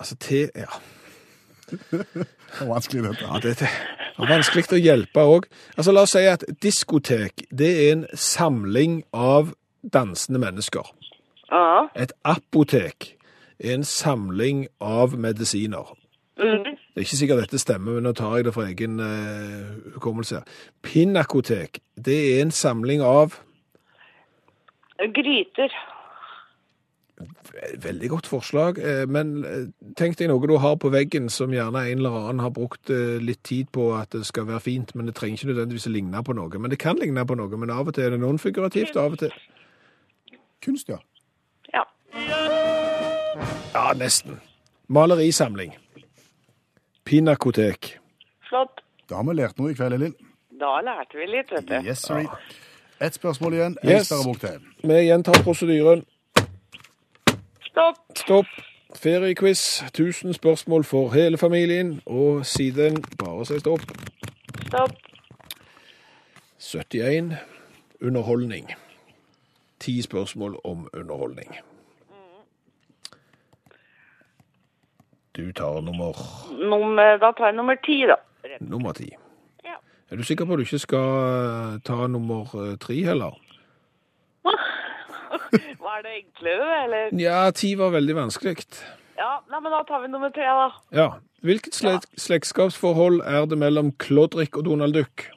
Altså, 0.00 0.16
te 0.16 0.48
Ja. 0.56 0.70
Det 1.90 2.66
var 2.66 2.66
vanskelig, 2.66 3.02
dette. 3.02 3.24
Ja, 3.24 3.38
det, 3.38 3.58
det 3.58 4.24
er 4.24 4.30
vanskelig 4.30 4.64
å 4.74 4.80
hjelpe 4.80 5.22
òg. 5.22 5.44
Altså, 5.76 5.92
la 5.94 6.02
oss 6.02 6.16
si 6.16 6.24
at 6.26 6.42
diskotek 6.62 7.44
det 7.54 7.68
er 7.70 7.92
en 7.92 8.02
samling 8.14 9.04
av 9.14 9.52
dansende 9.86 10.40
mennesker. 10.42 10.88
Ja. 11.50 11.86
Et 11.94 12.12
apotek 12.26 13.12
er 13.60 13.76
en 13.76 13.86
samling 13.86 14.66
av 14.80 15.14
medisiner. 15.14 15.94
Mm. 16.42 16.74
Det 17.00 17.06
er 17.06 17.08
ikke 17.08 17.16
sikkert 17.16 17.38
dette 17.40 17.58
stemmer, 17.58 17.94
men 17.96 18.04
nå 18.04 18.10
tar 18.12 18.34
jeg 18.36 18.44
det 18.44 18.52
fra 18.52 18.66
egen 18.68 18.98
eh, 19.00 19.94
hukommelse. 19.94 20.42
Pinakotek, 20.84 21.78
det 21.96 22.16
er 22.34 22.42
en 22.42 22.52
samling 22.52 23.00
av 23.00 23.38
Gryter. 25.16 25.72
Veldig 27.80 28.10
godt 28.12 28.28
forslag, 28.28 28.78
eh, 28.84 29.08
men 29.08 29.32
eh, 29.48 29.64
tenk 29.96 30.20
deg 30.20 30.28
noe 30.28 30.44
du 30.44 30.58
har 30.60 30.76
på 30.76 30.92
veggen 30.92 31.32
som 31.32 31.56
gjerne 31.56 31.86
en 31.88 32.04
eller 32.04 32.20
annen 32.20 32.44
har 32.44 32.52
brukt 32.52 32.92
eh, 32.92 33.16
litt 33.16 33.40
tid 33.48 33.72
på 33.72 33.94
at 33.96 34.12
det 34.12 34.26
skal 34.28 34.50
være 34.52 34.60
fint, 34.68 34.92
men 34.92 35.08
det 35.08 35.16
trenger 35.16 35.40
ikke 35.40 35.54
nødvendigvis 35.54 35.88
å 35.88 35.96
ligne 35.96 36.24
på 36.24 36.36
noe. 36.36 36.52
Men 36.60 36.68
det 36.68 36.82
kan 36.84 37.00
ligne 37.00 37.24
på 37.24 37.40
noe, 37.40 37.56
men 37.56 37.72
av 37.72 37.88
og 37.88 37.96
til 37.96 38.10
er 38.10 38.18
det 38.18 38.20
nonfigurativt, 38.20 39.00
av 39.00 39.16
og 39.16 39.24
til 39.24 39.32
Kunst, 40.60 40.92
ja. 40.92 41.00
Ja. 41.72 41.88
Ja, 43.72 43.92
nesten. 43.96 44.36
Malerisamling. 44.92 45.80
Pinakotek. 47.10 47.98
Flott. 48.48 48.80
Da 49.08 49.16
har 49.18 49.24
vi 49.26 49.32
lært 49.34 49.56
noe 49.58 49.72
i 49.72 49.74
kveld, 49.74 49.96
Elin. 49.96 50.12
Da 50.60 50.76
lærte 50.86 51.18
vi 51.18 51.26
litt, 51.26 51.48
vet 51.50 51.66
du. 51.66 51.72
Yes, 51.82 52.04
sir. 52.06 52.28
Ett 53.02 53.16
spørsmål 53.18 53.56
igjen. 53.56 53.74
Yes. 53.82 54.12
Vi 54.84 54.98
gjentar 55.08 55.40
prosedyren. 55.42 56.04
Stopp. 57.66 57.98
Stopp. 58.14 58.46
Feriequiz. 58.94 59.82
1000 59.88 60.34
spørsmål 60.38 60.84
for 60.84 61.10
hele 61.10 61.38
familien. 61.38 61.96
Og 62.06 62.46
siden 62.46 63.02
bare 63.18 63.46
si 63.46 63.58
stopp. 63.58 63.82
Stopp. 64.68 64.94
71. 66.58 67.34
Underholdning. 68.02 68.70
Ti 69.80 70.02
spørsmål 70.02 70.60
om 70.64 70.88
underholdning. 70.94 71.58
Du 75.36 75.52
tar 75.54 75.80
nummer, 75.86 76.16
Nummer, 76.58 77.16
da 77.22 77.30
tar 77.38 77.46
jeg 77.52 77.56
nummer 77.56 77.76
ti, 77.86 78.00
da. 78.10 78.16
nummer 78.60 78.92
ti. 78.96 79.10
Ja. 79.64 79.76
Er 80.10 80.16
du 80.18 80.24
sikker 80.26 80.44
på 80.48 80.52
at 80.56 80.58
du 80.58 80.64
ikke 80.66 80.80
skal 80.82 81.10
eh, 81.76 81.76
ta 81.86 82.06
nummer 82.10 82.50
eh, 82.58 82.72
tre 82.82 82.96
heller? 83.06 83.36
Var 84.44 86.02
det 86.06 86.16
enklere, 86.16 86.70
eller? 86.84 87.14
Ja, 87.20 87.44
ti 87.54 87.74
var 87.78 87.90
veldig 87.94 88.16
vanskelig. 88.18 88.56
Ja, 89.20 89.36
nei, 89.52 89.60
men 89.60 89.70
da 89.74 89.82
tar 89.86 90.02
vi 90.02 90.08
nummer 90.10 90.32
tre, 90.34 90.48
da. 90.50 90.68
Ja. 90.96 91.08
Hvilket 91.46 91.72
slek 91.78 92.04
slektskapsforhold 92.20 93.22
er 93.24 93.46
det 93.48 93.56
mellom 93.62 93.92
Klodrik 94.02 94.58
og 94.60 94.66
Donald 94.66 94.92
Duck? 94.98 95.28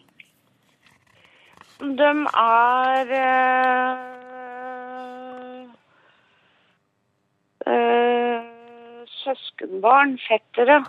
De 1.83 2.09
er 2.39 3.13
eh, 3.19 3.93
eh, 7.67 8.02
søskenbarn, 9.63 10.17
fettere. 10.27 10.83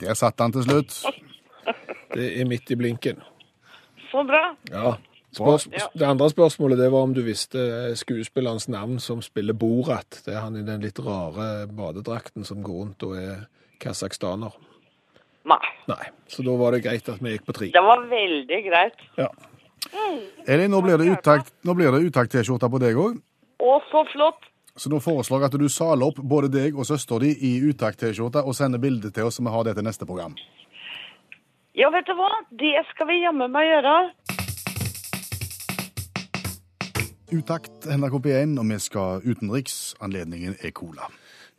Der 0.00 0.14
satt 0.14 0.40
han 0.40 0.52
til 0.52 0.62
slutt. 0.64 0.94
Det 2.14 2.40
er 2.40 2.46
midt 2.48 2.70
i 2.70 2.76
blinken. 2.76 3.18
Så 4.10 4.22
bra. 4.24 4.54
Ja. 4.72 4.94
Spørs 5.36 5.66
det 5.94 6.06
andre 6.08 6.30
spørsmålet 6.32 6.78
det 6.80 6.86
var 6.92 7.02
om 7.04 7.12
du 7.14 7.20
visste 7.22 7.92
skuespillerens 8.00 8.64
navn 8.72 8.96
som 8.98 9.20
spiller 9.22 9.52
Borat. 9.54 10.22
Det 10.24 10.32
er 10.34 10.40
han 10.40 10.56
i 10.56 10.62
den 10.64 10.80
litt 10.80 10.98
rare 11.04 11.66
badedrakten 11.68 12.46
som 12.48 12.62
går 12.64 12.78
rundt 12.80 13.04
og 13.04 13.12
er 13.20 13.42
kasakhstaner. 13.84 14.56
Nei, 15.48 15.60
Nei, 15.88 16.08
så 16.28 16.42
da 16.44 16.56
var 16.60 16.72
det 16.74 16.82
greit 16.86 17.06
at 17.12 17.20
vi 17.24 17.34
gikk 17.36 17.44
på 17.46 17.54
tre. 17.56 17.68
det 17.76 17.84
var 17.84 18.02
veldig 18.08 18.58
greit. 18.70 19.04
Ja. 19.20 19.28
Elin, 20.48 20.70
nå 20.72 20.80
blir 20.84 20.96
det 21.00 21.10
uttakt- 21.12 21.52
nå 21.64 21.74
blir 21.76 21.92
det 21.92 22.02
uttakt-T-skjorte 22.08 22.68
på 22.72 22.80
deg 22.82 22.96
òg. 22.96 23.20
Å, 23.60 23.78
så 23.92 24.02
flott. 24.14 24.48
Så 24.78 24.90
nå 24.92 25.00
foreslår 25.02 25.42
jeg 25.42 25.50
at 25.50 25.58
du 25.58 25.66
saler 25.72 26.06
opp 26.06 26.20
både 26.22 26.50
deg 26.54 26.76
og 26.78 26.86
søsteren 26.86 27.26
di 27.26 27.32
i 27.48 27.52
uttakt-T-skjorte 27.66 28.44
og 28.46 28.54
sender 28.54 28.78
bilde 28.78 29.10
til 29.10 29.26
oss, 29.26 29.40
så 29.40 29.42
vi 29.42 29.50
har 29.50 29.66
det 29.66 29.74
til 29.74 29.86
neste 29.86 30.06
program. 30.06 30.36
Ja, 31.74 31.90
vet 31.94 32.06
du 32.06 32.14
hva? 32.18 32.30
Det 32.62 32.76
skal 32.92 33.10
vi 33.10 33.20
jammen 33.24 33.50
meg 33.54 33.66
gjøre. 33.66 33.94
Utakt 37.34 37.90
NRK 37.90 38.16
P1, 38.24 38.54
og 38.56 38.70
vi 38.70 38.78
skal 38.80 39.26
utenriks. 39.26 39.76
Anledningen 40.00 40.54
er 40.62 40.72
cola. 40.74 41.10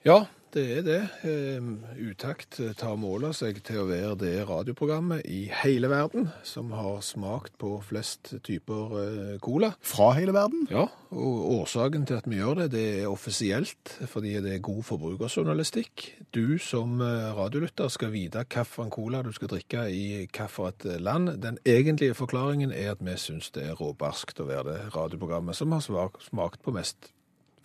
Ja, 0.08 0.24
det 0.54 0.64
er 0.78 0.86
det. 0.86 1.00
Eh, 1.28 1.68
Utakt 2.10 2.60
tar 2.80 2.96
mål 3.00 3.30
av 3.30 3.36
seg 3.38 3.60
til 3.66 3.84
å 3.84 3.88
være 3.90 4.16
det 4.22 4.34
radioprogrammet 4.50 5.28
i 5.30 5.44
hele 5.62 5.90
verden 5.92 6.30
som 6.48 6.72
har 6.74 7.04
smakt 7.06 7.54
på 7.62 7.76
flest 7.86 8.34
typer 8.46 8.96
eh, 9.04 9.36
cola. 9.44 9.72
Fra 9.86 10.12
hele 10.18 10.34
verden. 10.36 10.66
Ja, 10.72 10.88
og 11.10 11.38
årsaken 11.60 12.08
til 12.10 12.20
at 12.20 12.28
vi 12.30 12.42
gjør 12.42 12.64
det, 12.64 12.70
det 12.74 12.86
er 13.02 13.12
offisielt, 13.12 13.94
fordi 14.10 14.36
det 14.44 14.56
er 14.56 14.66
god 14.66 14.82
forbrukerjournalistikk. 14.90 16.08
Du 16.36 16.58
som 16.62 17.00
eh, 17.02 17.30
radiolytter 17.38 17.94
skal 17.94 18.14
vite 18.16 18.46
hvilken 18.50 18.94
cola 18.94 19.24
du 19.26 19.32
skal 19.36 19.54
drikke 19.54 19.88
i 19.94 20.04
hvilket 20.26 20.90
land. 21.02 21.36
Den 21.44 21.62
egentlige 21.66 22.18
forklaringen 22.18 22.74
er 22.74 22.96
at 22.96 23.06
vi 23.06 23.18
syns 23.22 23.54
det 23.56 23.70
er 23.70 23.80
råbarskt 23.80 24.42
å 24.42 24.50
være 24.50 24.70
det 24.74 24.94
radioprogrammet 24.98 25.58
som 25.58 25.74
har 25.78 25.86
smakt 25.86 26.64
på 26.66 26.74
mest, 26.76 27.14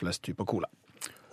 flest 0.00 0.24
typer 0.28 0.48
cola. 0.48 0.68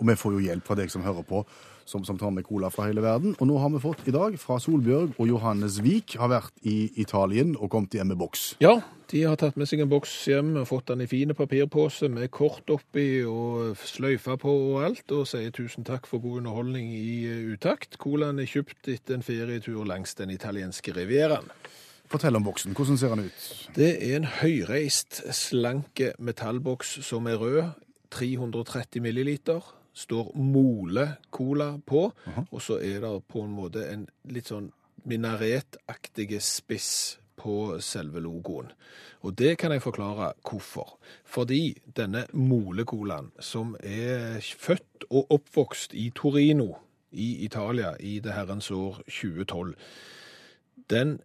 Og 0.02 0.08
vi 0.10 0.18
får 0.18 0.34
jo 0.34 0.42
hjelp 0.48 0.66
fra 0.66 0.78
deg 0.80 0.90
som 0.90 1.04
hører 1.06 1.26
på, 1.28 1.44
som, 1.86 2.02
som 2.06 2.18
tar 2.18 2.32
med 2.34 2.46
cola 2.48 2.72
fra 2.74 2.88
hele 2.88 3.04
verden. 3.04 3.36
Og 3.38 3.48
nå 3.50 3.58
har 3.62 3.70
vi 3.74 3.82
fått 3.84 4.08
i 4.10 4.14
dag 4.16 4.34
fra 4.42 4.58
Solbjørg 4.62 5.20
og 5.22 5.30
Johannes 5.30 5.78
Vik, 5.86 6.16
har 6.18 6.32
vært 6.32 6.58
i 6.66 6.90
Italien 7.02 7.54
og 7.58 7.70
kommet 7.74 7.94
hjem 7.98 8.10
med 8.14 8.20
boks. 8.22 8.46
Ja, 8.64 8.80
de 9.12 9.26
har 9.28 9.38
tatt 9.38 9.58
med 9.60 9.70
seg 9.70 9.84
en 9.84 9.92
boks 9.92 10.14
hjem 10.30 10.56
og 10.62 10.70
fått 10.70 10.90
den 10.90 11.04
i 11.06 11.10
fine 11.12 11.36
papirpose 11.38 12.10
med 12.10 12.32
kort 12.34 12.70
oppi 12.74 13.22
og 13.28 13.76
sløyfa 13.78 14.38
på 14.42 14.54
og 14.72 14.86
alt, 14.88 15.06
og 15.14 15.28
sier 15.30 15.54
tusen 15.54 15.86
takk 15.88 16.10
for 16.10 16.24
god 16.24 16.42
underholdning 16.42 16.90
i 16.96 17.12
eh, 17.28 17.44
utakt. 17.54 18.00
Colaen 18.02 18.42
er 18.42 18.50
kjøpt 18.50 18.90
etter 18.94 19.20
en 19.20 19.26
ferietur 19.26 19.84
langs 19.86 20.16
den 20.18 20.34
italienske 20.34 20.96
rivieraen. 20.98 21.52
Fortell 22.12 22.36
om 22.36 22.44
boksen. 22.44 22.74
Hvordan 22.76 22.98
ser 23.00 23.14
den 23.14 23.30
ut? 23.30 23.52
Det 23.78 23.92
er 23.94 24.18
en 24.18 24.26
høyreist, 24.42 25.22
slanke 25.36 26.12
metallboks 26.20 26.98
som 27.08 27.30
er 27.32 27.38
rød, 27.40 27.62
330 28.12 29.00
milliliter. 29.06 29.64
Står 29.94 30.32
Mole 30.36 31.08
Cola 31.30 31.74
på, 31.86 32.06
og 32.52 32.62
så 32.62 32.80
er 32.80 33.02
det 33.04 33.16
på 33.28 33.44
en 33.44 33.56
måte 33.56 33.84
en 33.92 34.06
litt 34.32 34.52
sånn 34.52 34.72
minaretaktig 35.04 36.38
spiss 36.46 37.18
på 37.42 37.80
selve 37.82 38.22
logoen. 38.22 38.70
Og 39.26 39.36
det 39.38 39.56
kan 39.62 39.74
jeg 39.74 39.84
forklare 39.84 40.32
hvorfor. 40.46 40.98
Fordi 41.26 41.74
denne 41.98 42.26
Mole-colaen, 42.34 43.32
som 43.40 43.76
er 43.82 44.40
født 44.42 45.08
og 45.10 45.34
oppvokst 45.38 45.94
i 45.98 46.12
Torino 46.16 46.76
i 47.12 47.44
Italia 47.46 47.96
i 48.00 48.20
det 48.24 48.34
herrens 48.34 48.72
år 48.72 49.02
2012, 49.10 49.76
den 50.90 51.20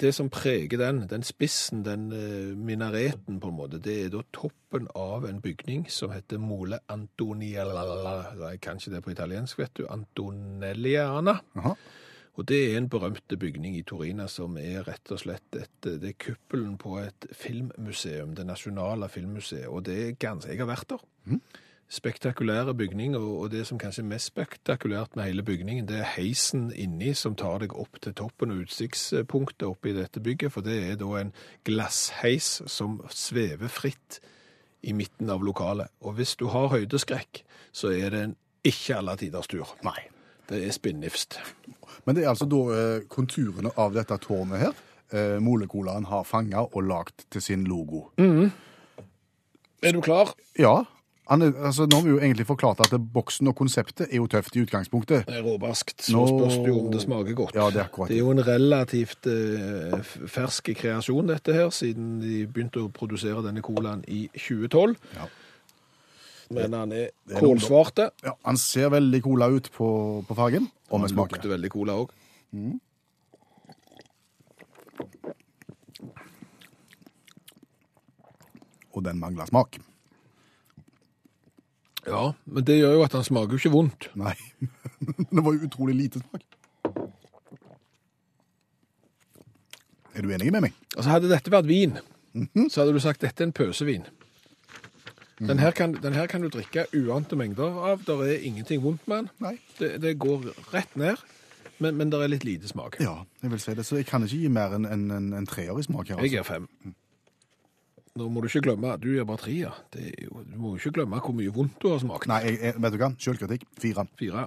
det 0.00 0.10
som 0.14 0.30
preger 0.32 0.80
den, 0.80 1.02
den 1.10 1.22
spissen, 1.26 1.84
den 1.86 2.08
eh, 2.12 2.54
minareten 2.58 3.40
på 3.40 3.50
en 3.50 3.58
måte, 3.58 3.80
det 3.82 3.96
er 4.04 4.14
da 4.14 4.22
toppen 4.34 4.88
av 4.98 5.26
en 5.28 5.40
bygning 5.44 5.86
som 5.92 6.12
heter 6.14 6.40
Mole 6.42 6.80
Antoniella, 6.90 7.84
jeg 8.50 8.62
kan 8.64 8.80
ikke 8.80 8.96
det 8.96 9.02
på 9.04 9.14
italiensk, 9.14 9.60
vet 9.62 9.76
du, 9.78 9.84
Antonelliana. 9.90 11.38
Aha. 11.60 11.76
Og 12.34 12.48
det 12.50 12.58
er 12.66 12.80
en 12.80 12.88
berømte 12.90 13.36
bygning 13.38 13.76
i 13.78 13.84
Torina 13.86 14.26
som 14.30 14.56
er 14.58 14.82
rett 14.88 15.12
og 15.14 15.20
slett 15.22 15.54
et, 15.54 15.76
det 15.86 16.08
er 16.08 16.16
kuppelen 16.18 16.74
på 16.82 16.96
et 16.98 17.28
filmmuseum, 17.30 18.34
det 18.34 18.48
nasjonale 18.48 19.06
filmmuseet, 19.12 19.68
og 19.70 19.84
det 19.86 20.00
er 20.00 20.18
ganske, 20.18 20.50
jeg 20.50 20.58
har 20.64 20.70
vært 20.72 20.96
der. 20.96 21.04
Spektakulære 21.94 22.74
bygning, 22.74 23.14
og, 23.16 23.50
det 23.52 23.66
som 23.68 23.78
kanskje 23.78 24.02
er 24.02 24.08
mest 24.10 24.32
spektakulært 24.32 25.14
med 25.14 25.28
hele 25.28 25.44
bygningen, 25.46 25.86
det 25.86 26.00
er 26.00 26.08
heisen 26.16 26.72
inni 26.74 27.12
som 27.14 27.36
tar 27.38 27.60
deg 27.62 27.76
opp 27.78 28.00
til 28.02 28.16
toppen 28.18 28.50
og 28.50 28.64
utsiktspunktet 28.64 29.68
oppe 29.68 29.92
i 29.92 29.94
dette 29.94 30.22
bygget, 30.22 30.50
for 30.52 30.66
det 30.66 30.80
er 30.82 30.96
da 30.98 31.10
en 31.20 31.30
glassheis 31.64 32.56
som 32.66 32.96
svever 33.14 33.70
fritt 33.70 34.18
i 34.82 34.92
midten 34.92 35.30
av 35.30 35.44
lokalet. 35.46 35.92
Og 36.02 36.18
hvis 36.18 36.34
du 36.40 36.48
har 36.50 36.72
høydeskrekk, 36.72 37.44
så 37.72 37.92
er 37.94 38.10
det 38.10 38.24
en 38.24 38.34
ikke 38.66 38.98
alle 38.98 39.14
tiders 39.20 39.48
tur. 39.52 39.76
Nei. 39.86 40.08
Det 40.48 40.60
er 40.66 40.74
spinnifst. 40.76 41.38
Men 42.04 42.16
det 42.16 42.24
er 42.24 42.32
altså 42.34 42.48
da 42.50 42.60
eh, 42.74 43.06
konturene 43.08 43.70
av 43.80 43.94
dette 43.94 44.18
tårnet 44.20 44.60
her 44.60 44.74
eh, 45.14 45.38
Molecolaen 45.40 46.04
har 46.10 46.26
fanga 46.28 46.66
og 46.66 46.82
lagd 46.84 47.24
til 47.32 47.44
sin 47.44 47.64
logo. 47.68 48.08
Er 49.84 49.92
du 49.92 50.02
klar? 50.04 50.34
Ja. 50.58 50.82
Er, 51.24 51.40
altså, 51.64 51.86
nå 51.88 51.96
har 51.96 52.02
vi 52.04 52.10
jo 52.10 52.18
egentlig 52.20 52.44
forklart 52.46 52.80
at 52.84 52.92
boksen 53.14 53.48
og 53.48 53.54
konseptet 53.56 54.10
er 54.10 54.18
jo 54.18 54.26
tøft 54.28 54.56
i 54.58 54.60
utgangspunktet. 54.60 55.22
Det 55.24 55.38
er 55.38 55.46
råbarskt. 55.46 56.02
Så 56.04 56.12
Nå- 56.12 56.26
spørs 56.28 56.58
det 56.60 56.68
jo 56.68 56.80
om 56.82 56.90
det 56.92 57.00
smaker 57.00 57.34
godt. 57.38 57.54
Ja, 57.56 57.70
det 57.72 57.80
er 57.80 57.86
akkurat 57.86 58.08
Det 58.12 58.18
er 58.18 58.20
jo 58.20 58.30
en 58.34 58.42
relativt 58.44 59.26
eh, 59.32 60.02
fersk 60.28 60.68
kreasjon, 60.76 61.26
dette 61.32 61.54
her, 61.56 61.70
siden 61.72 62.18
de 62.20 62.42
begynte 62.46 62.82
å 62.84 62.90
produsere 62.92 63.40
denne 63.46 63.62
colaen 63.64 64.04
i 64.06 64.26
2012. 64.36 64.96
Ja. 65.16 65.30
Men 66.50 66.76
han 66.76 66.92
er 66.92 67.08
er 67.08 67.40
kålsvarte. 67.40 68.10
Ja, 68.22 68.34
han 68.44 68.56
ser 68.60 68.90
veldig 68.92 69.22
cola 69.24 69.48
ut 69.48 69.70
på, 69.72 69.88
på 70.28 70.36
fargen, 70.36 70.68
og 70.90 71.00
med 71.00 71.08
smaken. 71.14 71.38
lukter 71.38 71.54
veldig 71.56 71.70
cola 71.72 71.96
òg. 72.04 72.12
Og 78.94 79.04
den 79.04 79.18
mangler 79.18 79.48
smak. 79.50 79.78
Ja, 82.06 82.24
men 82.44 82.64
det 82.68 82.78
gjør 82.80 82.98
jo 82.98 83.04
at 83.06 83.14
han 83.16 83.24
smaker 83.24 83.56
jo 83.56 83.60
ikke 83.62 83.72
vondt. 83.74 84.08
Nei. 84.20 84.34
det 85.34 85.44
var 85.44 85.54
jo 85.56 85.68
utrolig 85.68 85.94
lite 86.02 86.20
smak. 86.24 86.42
Er 90.14 90.22
du 90.22 90.30
enig 90.30 90.52
med 90.54 90.68
meg? 90.68 90.74
Altså 90.94 91.10
Hadde 91.10 91.30
dette 91.32 91.50
vært 91.50 91.66
vin, 91.66 91.96
så 92.70 92.82
hadde 92.84 92.92
du 92.94 93.00
sagt 93.02 93.24
dette 93.24 93.42
er 93.42 93.48
en 93.48 93.54
pøsevin. 93.56 94.04
Den 95.44 95.58
her, 95.58 95.72
kan, 95.74 95.96
den 95.98 96.14
her 96.14 96.28
kan 96.30 96.44
du 96.44 96.48
drikke 96.48 96.84
uante 96.94 97.34
mengder 97.36 97.74
av. 97.90 98.04
Der 98.06 98.20
er 98.22 98.44
ingenting 98.46 98.84
vondt 98.84 99.02
med 99.10 99.26
den. 99.40 99.56
Det, 99.80 99.88
det 100.04 100.12
går 100.22 100.46
rett 100.70 100.94
ned, 100.96 101.18
men, 101.82 101.96
men 101.98 102.12
det 102.12 102.20
er 102.22 102.30
litt 102.30 102.46
lite 102.46 102.70
smak. 102.70 103.00
Ja, 103.02 103.16
jeg 103.42 103.50
vil 103.50 103.60
si 103.64 103.74
det. 103.74 103.84
Så 103.88 103.98
jeg 103.98 104.06
kan 104.06 104.22
ikke 104.22 104.38
gi 104.44 104.52
mer 104.54 104.76
enn 104.78 104.86
en, 104.86 105.08
en, 105.10 105.26
en 105.40 105.48
treer 105.50 105.74
i 105.74 105.82
smak 105.84 106.12
her. 106.12 106.22
Jeg 106.22 106.30
Altså. 106.30 106.36
gir 106.36 106.46
fem. 106.46 106.94
Nå 108.14 108.28
må 108.30 108.42
du 108.42 108.46
ikke 108.46 108.68
glemme 108.68 108.92
Du 109.02 109.08
gjør 109.10 109.24
bare 109.26 109.42
tre, 109.42 109.54
ja. 109.58 109.72
Det 109.90 110.04
er 110.12 110.26
jo, 110.28 110.44
du 110.46 110.58
må 110.60 110.74
jo 110.74 110.82
ikke 110.82 111.00
glemme 111.00 111.18
hvor 111.22 111.34
mye 111.34 111.54
vondt 111.54 111.80
du 111.82 111.88
har 111.90 111.98
smakt. 112.02 112.28
Nei, 112.30 112.42
jeg, 112.46 112.60
jeg, 112.62 112.82
vet 112.84 112.94
du 112.94 113.00
hva? 113.00 113.10
Selvkritikk. 113.26 113.64
Fire. 113.82 114.06
Fire. 114.20 114.44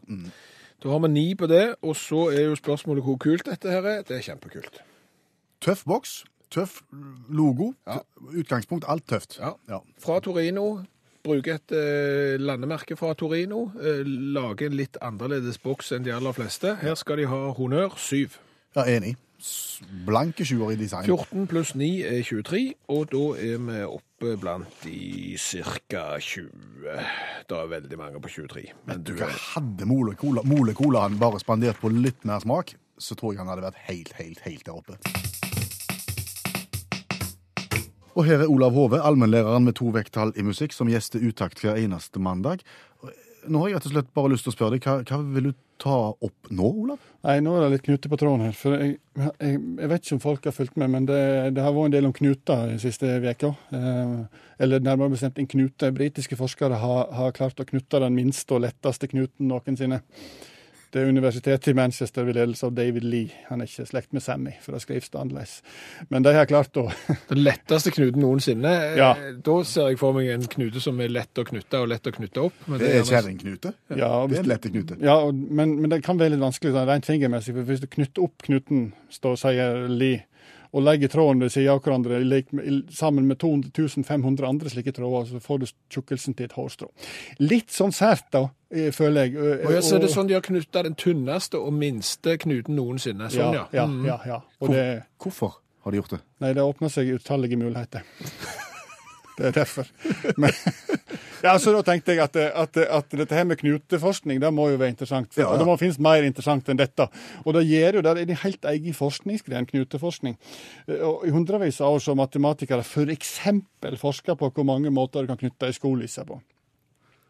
Da 0.83 0.93
har 0.93 1.01
vi 1.03 1.09
ni 1.11 1.25
på 1.35 1.49
det, 1.51 1.65
og 1.81 1.97
så 1.99 2.27
er 2.31 2.45
jo 2.47 2.55
spørsmålet 2.55 3.03
hvor 3.03 3.17
kult 3.19 3.43
dette 3.49 3.71
her 3.73 3.83
er. 3.83 4.05
Det 4.07 4.15
er 4.19 4.23
kjempekult. 4.29 4.79
Tøff 5.63 5.83
boks. 5.89 6.21
Tøff 6.53 6.79
logo. 7.27 7.73
Ja. 7.87 7.99
Utgangspunkt. 8.39 8.87
Alt 8.87 9.07
tøft. 9.09 9.35
Ja. 9.41 9.57
Ja. 9.67 9.81
Fra 9.99 10.21
Torino. 10.23 10.83
Bruke 11.27 11.57
et 11.57 11.75
eh, 11.75 12.39
landemerke 12.39 12.95
fra 12.95 13.11
Torino. 13.19 13.65
Eh, 13.83 14.05
lage 14.07 14.69
en 14.69 14.79
litt 14.79 14.95
annerledes 15.03 15.59
boks 15.59 15.91
enn 15.91 16.07
de 16.07 16.15
aller 16.15 16.31
fleste. 16.31 16.77
Her 16.79 16.95
skal 16.95 17.19
de 17.19 17.27
ha 17.27 17.41
honnør 17.57 17.97
syv. 17.99 18.39
Ja, 18.77 18.87
enig. 18.87 19.17
Blanke 20.07 20.45
sjuer 20.45 20.71
i 20.73 20.77
design. 20.79 21.05
14 21.05 21.45
pluss 21.51 21.75
9 21.77 21.87
er 22.09 22.23
23, 22.25 22.61
og 22.89 23.11
da 23.11 23.23
er 23.37 23.59
vi 23.61 23.81
oppe 23.85 24.33
blant 24.41 24.79
de 24.81 25.35
ca. 25.37 26.05
20. 26.17 26.49
Det 27.45 27.59
er 27.59 27.69
veldig 27.75 27.99
mange 28.01 28.21
på 28.23 28.31
23. 28.33 28.63
Men 28.89 29.03
Du 29.05 29.13
hva, 29.19 29.29
Hadde 29.53 29.85
Mole 29.85 30.15
Cola, 30.17 31.05
han 31.05 31.19
bare 31.21 31.41
spandert 31.43 31.77
på 31.83 31.93
litt 31.93 32.25
mer 32.25 32.41
smak, 32.41 32.73
så 32.97 33.13
tror 33.13 33.35
jeg 33.35 33.43
han 33.43 33.51
hadde 33.53 33.67
vært 33.67 33.83
helt, 33.91 34.13
helt, 34.17 34.41
helt 34.47 34.65
der 34.65 34.73
oppe. 34.73 34.97
Og 38.17 38.25
her 38.25 38.41
er 38.41 38.49
Olav 38.49 38.73
Hove, 38.73 38.97
allmennlæreren 39.05 39.67
med 39.69 39.77
to 39.77 39.91
vekttall 39.93 40.33
i 40.33 40.41
musikk, 40.41 40.73
som 40.73 40.89
gjester 40.89 41.21
Utakt 41.21 41.61
hver 41.61 41.77
eneste 41.77 42.17
mandag. 42.17 42.65
Nå 43.45 43.61
har 43.61 43.69
jeg 43.69 43.77
rett 43.77 43.89
og 43.91 43.93
slett 43.93 44.13
bare 44.17 44.33
lyst 44.33 44.47
til 44.47 44.55
å 44.55 44.57
spørre 44.57 44.79
deg, 44.79 44.87
hva, 44.87 45.03
hva 45.05 45.21
vil 45.35 45.51
du 45.51 45.57
ta 45.81 45.97
opp 46.11 46.49
nå, 46.49 46.67
Olav? 46.83 47.05
Nei, 47.27 47.37
nå 47.43 47.53
er 47.55 47.65
det 47.65 47.69
litt 47.75 47.85
knute 47.85 48.11
på 48.11 48.19
tråden 48.19 48.45
her. 48.47 48.55
For 48.57 48.75
jeg, 48.77 48.97
jeg, 49.17 49.61
jeg 49.61 49.91
vet 49.91 50.03
ikke 50.03 50.17
om 50.17 50.23
folk 50.23 50.49
har 50.49 50.55
fulgt 50.55 50.77
med, 50.81 50.91
men 50.93 51.07
det, 51.09 51.21
det 51.57 51.63
har 51.63 51.75
vært 51.75 51.91
en 51.91 51.95
del 51.97 52.09
om 52.09 52.15
knuter 52.15 52.67
den 52.71 52.81
siste 52.81 53.17
veka. 53.23 53.53
Eh, 53.75 54.43
eller 54.63 54.83
nærmere 54.83 55.13
bestemt 55.15 55.39
en 55.41 55.49
knute. 55.49 55.93
Britiske 55.95 56.37
forskere 56.39 56.81
har, 56.81 57.01
har 57.19 57.35
klart 57.37 57.61
å 57.61 57.67
knutte 57.67 58.01
den 58.03 58.17
minste 58.17 58.57
og 58.57 58.63
letteste 58.65 59.09
knuten 59.11 59.51
noensinne. 59.51 60.01
Det 60.97 61.03
er 61.03 61.11
universitetet 61.13 61.67
i 61.67 61.73
Manchester 61.77 62.25
ved 62.25 62.33
ledelse 62.33 62.65
av 62.65 62.71
David 62.73 63.03
Lee. 63.05 63.29
Han 63.51 63.61
er 63.61 63.67
ikke 63.69 63.83
i 63.85 63.89
slekt 63.91 64.15
med 64.17 64.23
Sammy, 64.25 64.55
for 64.63 64.73
det 64.73 64.79
skrives 64.81 65.11
annerledes. 65.13 65.59
Men 66.09 66.25
de 66.25 66.31
har 66.33 66.47
klart 66.49 66.79
å 66.81 66.87
Den 67.29 67.43
letteste 67.43 67.93
knuten 67.93 68.23
noensinne. 68.23 68.71
Ja. 68.97 69.11
Da 69.45 69.57
ser 69.69 69.91
jeg 69.91 69.99
for 70.01 70.17
meg 70.17 70.31
en 70.33 70.47
knute 70.49 70.81
som 70.81 70.97
er 71.03 71.11
lett 71.13 71.37
å 71.37 71.45
knutte 71.45 71.83
og 71.83 71.91
lett 71.91 72.09
å 72.09 72.15
knutte 72.15 72.47
opp. 72.47 72.63
men 72.65 72.81
Det 72.81 72.89
er 72.95 73.05
kjerringknute. 73.05 73.75
Ja, 73.93 74.09
Det 74.25 74.39
er 74.39 74.41
en 74.41 74.49
lette 74.55 74.71
knute. 74.73 74.97
Ja, 75.05 75.19
og, 75.27 75.37
men, 75.37 75.75
men 75.83 75.93
det 75.93 76.01
kan 76.07 76.17
være 76.17 76.33
litt 76.33 76.41
vanskelig 76.41 76.73
sånn, 76.73 76.89
rent 76.89 77.11
fingermessig. 77.11 77.53
for 77.53 77.69
Hvis 77.69 77.85
du 77.85 77.89
knytter 77.93 78.25
opp 78.25 78.47
knuten, 78.49 78.87
står, 79.13 79.37
sier 79.43 79.85
Li, 79.93 80.15
og 80.73 80.83
legger 80.83 81.07
trådene 81.09 81.41
ved 81.47 81.49
siden 81.51 81.69
av 81.73 81.81
hverandre 81.81 82.19
sammen 82.93 83.27
med 83.27 83.37
2500 83.39 84.47
andre 84.47 84.69
slike 84.69 84.91
tråder, 84.93 85.29
så 85.31 85.39
får 85.41 85.59
du 85.59 85.65
tjukkelsen 85.89 86.35
til 86.35 86.45
et 86.45 86.55
hårstrå. 86.57 86.89
Litt 87.39 87.69
sånn 87.73 87.91
sært, 87.95 88.29
da, 88.31 88.49
eh, 88.71 88.91
føler 88.91 89.25
jeg. 89.27 89.35
og- 89.37 89.65
Og 89.67 89.71
jeg 89.73 89.83
ser 89.83 89.99
det 89.99 90.09
sånn 90.09 90.27
de 90.27 90.33
har 90.33 90.41
knytta 90.41 90.83
den 90.83 90.95
tynneste 90.95 91.55
og 91.59 91.73
minste 91.73 92.37
knuten 92.37 92.75
noensinne. 92.75 93.29
Sånn, 93.29 93.53
ja. 93.53 93.67
ja, 93.71 93.85
Mm. 93.85 94.05
ja, 94.05 94.19
ja. 94.25 94.41
Og 94.61 94.69
det, 94.71 95.03
Hvorfor 95.19 95.53
har 95.83 95.91
de 95.91 95.97
gjort 95.97 96.09
det? 96.09 96.19
nei, 96.41 96.53
det 96.53 96.61
åpner 96.63 96.89
seg 96.89 97.07
utallige 97.19 97.57
muligheter. 97.57 98.01
Det 99.37 99.45
er 99.45 99.53
derfor. 99.53 99.85
Men, 100.41 100.49
ja, 101.45 101.53
så 101.61 101.71
da 101.75 101.83
tenkte 101.85 102.15
jeg 102.15 102.23
at, 102.23 102.35
at, 102.35 102.79
at 102.81 103.15
dette 103.19 103.37
her 103.37 103.45
med 103.45 103.59
knuteforskning 103.61 104.41
det 104.41 104.49
må 104.53 104.69
jo 104.71 104.79
være 104.81 104.95
interessant. 104.95 105.29
For, 105.33 105.43
Ja, 105.43 105.51
ja. 105.51 105.61
Det 105.61 105.67
må 105.69 105.77
finnes 105.77 105.99
mer 106.01 106.25
interessant 106.25 106.69
enn 106.73 106.79
dette. 106.79 107.05
Og 107.45 107.53
det 107.53 107.67
gjør 107.69 107.99
jo, 107.99 108.03
det. 108.07 108.15
er 108.15 108.23
en 108.25 108.43
helt 108.43 108.69
egen 108.73 108.97
forskningsgren, 108.97 109.69
knuteforskning. 109.69 110.37
Og 110.97 111.27
I 111.27 111.33
hundrevis 111.35 111.81
av 111.81 111.99
år 111.99 112.05
har 112.09 112.21
matematikere 112.23 112.85
f.eks. 112.85 113.37
forska 114.01 114.35
på 114.39 114.51
hvor 114.55 114.65
mange 114.65 114.93
måter 114.93 115.21
du 115.21 115.33
kan 115.33 115.41
knytte 115.45 115.69
ei 115.69 115.77
skolisse 115.77 116.25
på. 116.25 116.41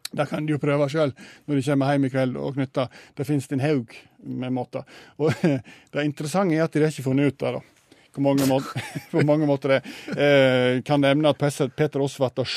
Det 0.08 0.24
kan 0.30 0.46
de 0.46 0.54
jo 0.54 0.60
prøve 0.62 0.88
sjøl 0.88 1.10
når 1.44 1.58
de 1.58 1.64
kommer 1.66 1.92
hjem 1.92 2.06
i 2.08 2.12
kveld 2.12 2.36
og 2.40 2.54
knytter. 2.56 2.88
Det 3.16 3.26
finnes 3.28 3.50
en 3.52 3.60
haug 3.60 3.92
med 4.24 4.54
måter. 4.56 4.86
Og 5.20 5.34
det 5.92 6.06
interessante 6.08 6.56
er 6.56 6.64
at 6.64 6.72
de 6.72 6.86
har 6.86 6.94
ikke 6.94 7.10
funnet 7.10 7.34
ut 7.34 7.42
det. 7.42 7.58
da. 7.58 7.77
Hvor 8.18 8.24
mange, 8.26 8.46
måter, 8.50 8.86
på 9.12 9.22
mange 9.26 9.46
måter 9.46 9.68
det. 9.76 9.78
Eh, 10.18 10.80
kan 10.82 11.00
nevne 11.06 11.30
at 11.30 11.38
Peter 11.78 12.02
Osvat 12.02 12.38
og 12.42 12.48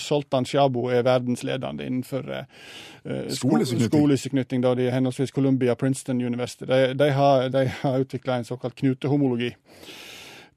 Soltan 0.00 0.44
Sjabo 0.44 0.86
er 0.92 1.02
verdensledende 1.06 1.86
innenfor 1.88 2.28
eh, 2.36 2.44
skolesyknytting. 3.02 3.30
sko- 3.32 3.48
Skolisseknytting. 3.48 3.88
skolisseknytting. 3.90 4.62
Da 4.66 4.74
de 4.76 4.86
er 4.90 4.96
henholdsvis 4.98 5.32
Columbia 5.32 5.74
Princeton 5.74 6.20
University. 6.20 6.66
De, 6.68 6.82
de 6.94 7.10
har, 7.16 7.48
de 7.54 7.64
har 7.80 7.98
utvikla 8.04 8.36
en 8.40 8.44
såkalt 8.44 8.76
knutehomologi. 8.76 9.52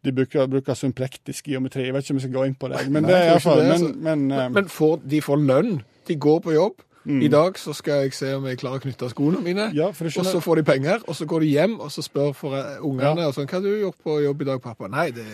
De 0.03 0.11
bruker, 0.15 0.47
bruker 0.47 0.73
symplektisk 0.79 1.47
geometri. 1.51 1.85
Jeg 1.89 1.93
vet 1.93 2.03
ikke 2.05 2.13
om 2.15 2.19
jeg 2.21 2.27
skal 2.27 2.35
gå 2.37 2.43
inn 2.47 2.55
på 2.59 2.69
det. 2.71 2.83
Men 2.91 3.03
det 3.07 3.15
er 3.15 3.25
tror 3.25 3.33
iallfall 3.33 3.59
det, 3.59 3.65
Men, 3.67 3.73
altså. 3.73 4.03
men, 4.09 4.31
eh, 4.31 4.49
Men 4.59 4.69
får, 4.71 5.01
de 5.15 5.21
får 5.21 5.41
lønn. 5.49 5.73
De 6.07 6.15
går 6.15 6.39
på 6.45 6.53
jobb. 6.55 6.85
Mm. 7.05 7.21
I 7.23 7.27
dag 7.31 7.57
så 7.57 7.73
skal 7.73 8.03
jeg 8.03 8.13
se 8.13 8.33
om 8.35 8.45
jeg 8.45 8.57
klarer 8.59 8.79
å 8.81 8.83
knytte 8.83 9.07
skoene 9.09 9.39
mine. 9.41 9.69
Ja, 9.73 9.91
for 9.95 10.05
og 10.11 10.25
så 10.27 10.41
får 10.43 10.55
de 10.59 10.63
penger, 10.67 10.99
og 11.07 11.15
så 11.15 11.25
går 11.25 11.39
de 11.45 11.53
hjem 11.55 11.79
og 11.79 11.89
så 11.91 12.03
spør 12.03 12.33
for 12.35 12.53
eh, 12.59 12.77
ungene 12.83 13.21
Ja. 13.21 13.27
og 13.27 13.33
sånn, 13.37 13.47
hva 13.47 13.57
har 13.57 13.61
du 13.63 13.71
gjort 13.79 13.97
på 14.03 14.19
jobb 14.23 14.41
i 14.41 14.45
dag, 14.45 14.61
pappa? 14.61 14.87
Nei, 14.91 15.09
det 15.15 15.25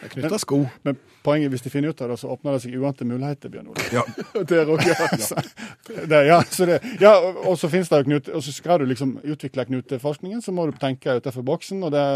jeg 0.00 0.10
knytter 0.14 0.38
sko. 0.40 0.58
Men 0.84 0.96
poenget, 1.24 1.50
hvis 1.52 1.60
de 1.60 1.68
finner 1.72 1.90
ut 1.92 1.98
av 2.00 2.08
det, 2.08 2.18
så 2.20 2.28
åpner 2.32 2.52
det 2.56 2.62
seg 2.62 2.76
uante 2.80 3.04
muligheter, 3.04 3.50
Bjørn 3.52 3.66
Ole. 3.68 3.88
Ja. 3.92 4.04
Der 4.48 4.70
òg, 4.72 4.80
ja. 4.88 5.08
Så, 5.20 5.42
det, 6.08 6.20
ja, 6.26 6.38
så 6.48 6.66
det, 6.70 6.78
ja, 7.02 7.10
og- 7.18 7.42
og 7.50 7.58
så 7.60 7.68
finnes 7.68 7.88
det 7.90 7.98
jo 7.98 8.04
knute, 8.08 8.32
og 8.34 8.42
så 8.46 8.52
skal 8.52 8.78
du 8.80 8.86
liksom 8.88 9.18
utvikle 9.24 9.64
knuteforskningen, 9.68 10.40
så 10.44 10.52
må 10.56 10.66
du 10.70 10.76
tenke 10.80 11.18
utenfor 11.20 11.42
boksen. 11.44 11.82
og 11.84 11.92
det, 11.92 12.06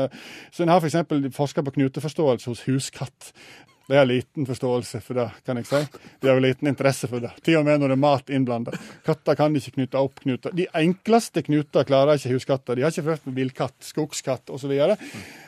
Så 0.52 0.62
en 0.64 0.68
har 0.72 0.80
f.eks. 0.80 0.96
forska 1.36 1.62
på 1.64 1.74
knuteforståelse 1.76 2.46
hos 2.52 2.64
huskatt. 2.68 3.32
Det 3.84 3.98
er 4.00 4.06
liten 4.08 4.46
forståelse 4.48 4.98
for 5.04 5.18
det, 5.18 5.26
kan 5.44 5.58
jeg 5.60 5.66
si. 5.68 5.78
De 6.22 6.28
har 6.30 6.38
liten 6.40 6.70
interesse 6.70 7.04
for 7.10 7.20
det. 7.20 7.34
Til 7.44 7.58
og 7.58 7.66
med 7.66 7.82
når 7.82 7.90
det 7.92 7.96
er 7.98 8.00
mat 8.00 8.30
innblanda. 8.32 8.72
Katter 9.04 9.36
kan 9.36 9.52
ikke 9.58 9.74
knytte 9.74 10.00
opp 10.00 10.22
knuter. 10.24 10.54
De 10.56 10.64
enkleste 10.80 11.42
knuter 11.44 11.84
klarer 11.84 12.16
ikke 12.16 12.32
huskatter. 12.32 12.78
De 12.78 12.82
har 12.86 12.94
ikke 12.94 13.04
prøvd 13.10 13.26
med 13.28 13.36
villkatt, 13.42 13.76
skogskatt 13.84 14.48
osv. 14.56 14.72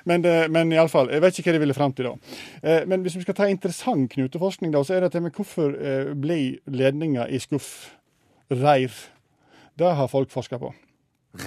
Men, 0.05 0.21
det- 0.27 0.51
men 0.53 0.73
iallfall, 0.77 1.09
jeg 1.15 1.25
vet 1.25 1.39
ikke 1.41 1.49
hva 1.49 1.57
de 1.57 1.65
ville 1.65 1.79
fram 1.79 1.93
til 1.97 2.11
da. 2.11 2.15
Eh, 2.63 2.85
Men 2.87 3.03
hvis 3.03 3.17
vi 3.17 3.23
skal 3.25 3.35
ta 3.41 3.49
interessant 3.49 4.11
knuteforskning, 4.13 4.71
da, 4.77 4.85
så 4.85 4.95
er 4.99 5.01
det 5.07 5.13
til 5.13 5.23
med 5.23 5.33
hvorfor 5.33 5.73
eh, 5.73 6.13
blir 6.15 6.59
ledninger 6.69 7.33
i 7.33 7.39
skuff 7.41 7.95
reir? 8.51 8.93
Det 9.79 9.95
har 9.97 10.09
folk 10.09 10.29
forska 10.31 10.59
på. 10.61 10.75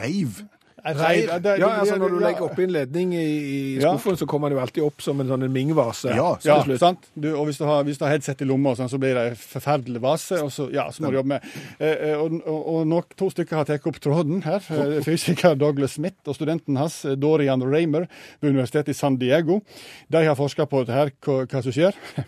Reiv. 0.02 0.42
Reir, 0.84 1.30
Ja, 1.60 1.70
altså 1.82 1.98
Når 2.00 2.10
du 2.14 2.20
legger 2.20 2.46
oppi 2.46 2.64
en 2.64 2.72
ledning 2.74 3.14
i, 3.14 3.24
i 3.24 3.80
Ja. 3.82 3.98
så 3.98 4.26
kommer 4.26 4.50
den 4.50 4.58
jo 4.58 4.62
alltid 4.64 4.84
opp 4.84 5.02
som 5.02 5.20
en 5.22 5.28
sånn 5.28 5.44
en 5.44 5.54
mingvase. 5.54 6.16
Ja, 6.16 6.38
Ja, 6.44 6.64
sant? 6.78 7.10
Du, 7.16 7.34
og 7.36 7.46
hvis 7.50 7.58
du, 7.58 7.66
har, 7.66 7.84
hvis 7.84 7.98
du 7.98 8.06
har 8.06 8.12
headset 8.14 8.42
i 8.42 8.46
lomma, 8.46 8.76
sånn, 8.76 8.90
så 8.90 9.00
blir 9.02 9.14
det 9.18 9.26
en 9.32 9.36
forferdelig 9.36 10.02
vase. 10.02 10.42
og 10.44 10.52
så, 10.52 10.70
ja, 10.74 10.90
så 10.92 11.04
må 11.04 11.12
du 11.12 11.20
jobbe 11.20 11.36
med. 11.36 11.42
Eh, 11.80 12.12
eh, 12.12 12.16
og 12.18 12.40
og, 12.46 12.68
og 12.76 12.88
nok, 12.88 13.16
to 13.18 13.30
stykker 13.34 13.56
har 13.60 13.66
tatt 13.66 13.86
opp 13.90 14.00
tråden 14.00 14.44
her. 14.46 14.64
Eh, 14.70 15.00
Fysiker 15.08 15.56
Douglas 15.60 15.98
Smith 15.98 16.28
og 16.28 16.36
studenten 16.38 16.78
hans, 16.78 17.02
Dorian 17.18 17.64
Raymer, 17.64 18.08
ved 18.40 18.54
Universitetet 18.54 18.94
i 18.96 18.98
San 18.98 19.18
Diego. 19.18 19.62
De 20.10 20.24
har 20.26 20.36
forska 20.36 20.66
på 20.70 20.84
dette 20.84 20.96
her, 20.96 21.12
hva, 21.26 21.44
hva 21.46 21.64
som 21.66 21.76
skjer. 21.76 21.98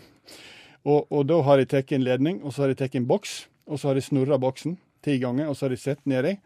og, 0.90 1.06
og 1.10 1.26
da 1.30 1.40
har 1.46 1.58
de 1.62 1.66
tatt 1.70 1.92
en 1.92 2.04
ledning, 2.04 2.42
og 2.42 2.52
så 2.54 2.64
har 2.66 2.72
de 2.72 2.78
tatt 2.82 2.94
en 2.98 3.06
boks, 3.08 3.46
og 3.70 3.78
så 3.78 3.90
har 3.92 3.98
de 3.98 4.04
snurra 4.04 4.38
boksen. 4.42 4.78
ti 5.02 5.18
ganger, 5.18 5.48
og 5.50 5.56
så 5.56 5.66
har 5.66 5.70
de 5.74 5.80
sett 5.82 5.98
nedi. 6.06 6.36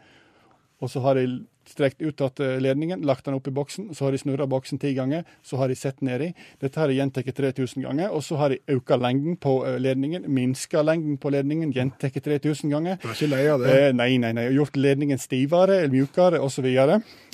Og 0.80 0.88
så 0.92 1.00
har 1.04 1.14
de 1.18 1.26
strekt 1.71 2.03
ut 2.03 2.21
at 2.25 2.41
eh, 2.41 2.57
ledningen, 2.62 3.03
lagt 3.07 3.27
den 3.27 3.37
opp 3.37 3.49
i 3.49 3.55
boksen, 3.55 3.91
så 3.95 4.07
har 4.07 4.14
de 4.14 4.21
snurra 4.21 4.47
boksen 4.51 4.81
ti 4.83 4.93
ganger, 4.97 5.25
så 5.47 5.61
har 5.61 5.71
de 5.71 5.77
sett 5.79 6.03
nedi. 6.05 6.33
Dette 6.62 6.81
har 6.81 6.91
de 6.91 6.99
gjentatt 6.99 7.31
3000 7.37 7.87
ganger, 7.87 8.12
og 8.14 8.25
så 8.25 8.39
har 8.41 8.55
de 8.55 8.61
økt 8.77 8.95
lengden 9.03 9.39
på 9.43 9.59
eh, 9.67 9.79
ledningen, 9.83 10.29
minska 10.33 10.85
lengden 10.87 11.19
på 11.23 11.33
ledningen, 11.35 11.75
gjentatt 11.75 12.17
3000 12.25 12.73
ganger. 12.73 13.01
Du 13.03 13.09
er 13.11 13.17
ikke 13.17 13.31
lei 13.33 13.43
av 13.51 13.64
det? 13.64 13.75
Eh, 13.75 13.91
nei, 13.97 14.12
nei, 14.23 14.33
nei. 14.37 14.47
Gjort 14.57 14.79
ledningen 14.79 15.21
stivere 15.21 15.83
eller 15.83 15.95
mjukere 15.95 16.41
osv. 16.43 16.71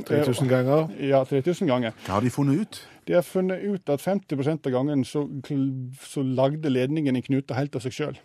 3000 0.09 0.51
ganger? 0.51 0.89
Ja, 1.03 1.25
3000 1.29 1.71
ganger. 1.71 1.97
Hva 2.07 2.19
har 2.19 2.25
de 2.25 2.33
funnet 2.33 2.65
ut? 2.65 2.83
De 3.07 3.17
har 3.19 3.25
funnet 3.27 3.63
ut 3.67 3.91
at 3.91 4.01
50 4.01 4.53
av 4.55 4.71
gangen 4.73 5.05
så, 5.05 5.27
så 6.07 6.23
lagde 6.23 6.71
ledningen 6.71 7.19
en 7.19 7.25
knute 7.25 7.57
helt 7.59 7.75
av 7.77 7.83
seg 7.83 7.97
sjøl. 7.97 8.21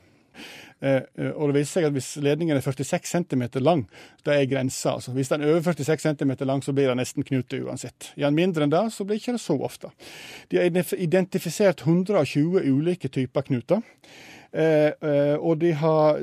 Eh, 0.79 1.01
eh, 1.17 1.31
og 1.31 1.49
det 1.49 1.61
viser 1.61 1.79
seg 1.79 1.87
at 1.89 1.95
hvis 1.95 2.11
ledningen 2.21 2.57
er 2.57 2.63
46 2.65 3.09
cm 3.15 3.43
lang, 3.65 3.85
det 4.25 4.35
er 4.35 4.49
grensa. 4.49 4.97
Altså. 4.97 5.13
Hvis 5.15 5.31
den 5.33 5.43
er 5.43 5.55
over 5.55 5.73
46 5.73 6.05
cm 6.05 6.33
lang, 6.45 6.63
så 6.63 6.75
blir 6.77 6.91
det 6.91 6.97
nesten 6.99 7.25
knute 7.27 7.61
uansett. 7.65 8.11
Er 8.15 8.27
den 8.27 8.39
mindre 8.39 8.67
enn 8.67 8.73
det, 8.73 8.85
så 8.93 9.05
blir 9.05 9.17
det 9.17 9.25
ikke 9.25 9.37
det 9.37 9.43
så 9.43 9.57
ofte. 9.57 9.91
De 10.51 10.61
har 10.61 10.95
identifisert 10.97 11.85
120 11.85 12.61
ulike 12.69 13.09
typer 13.09 13.49
knuter. 13.49 13.81
Eh, 14.53 14.93
eh, 15.03 15.35
og 15.35 15.59
de, 15.59 15.73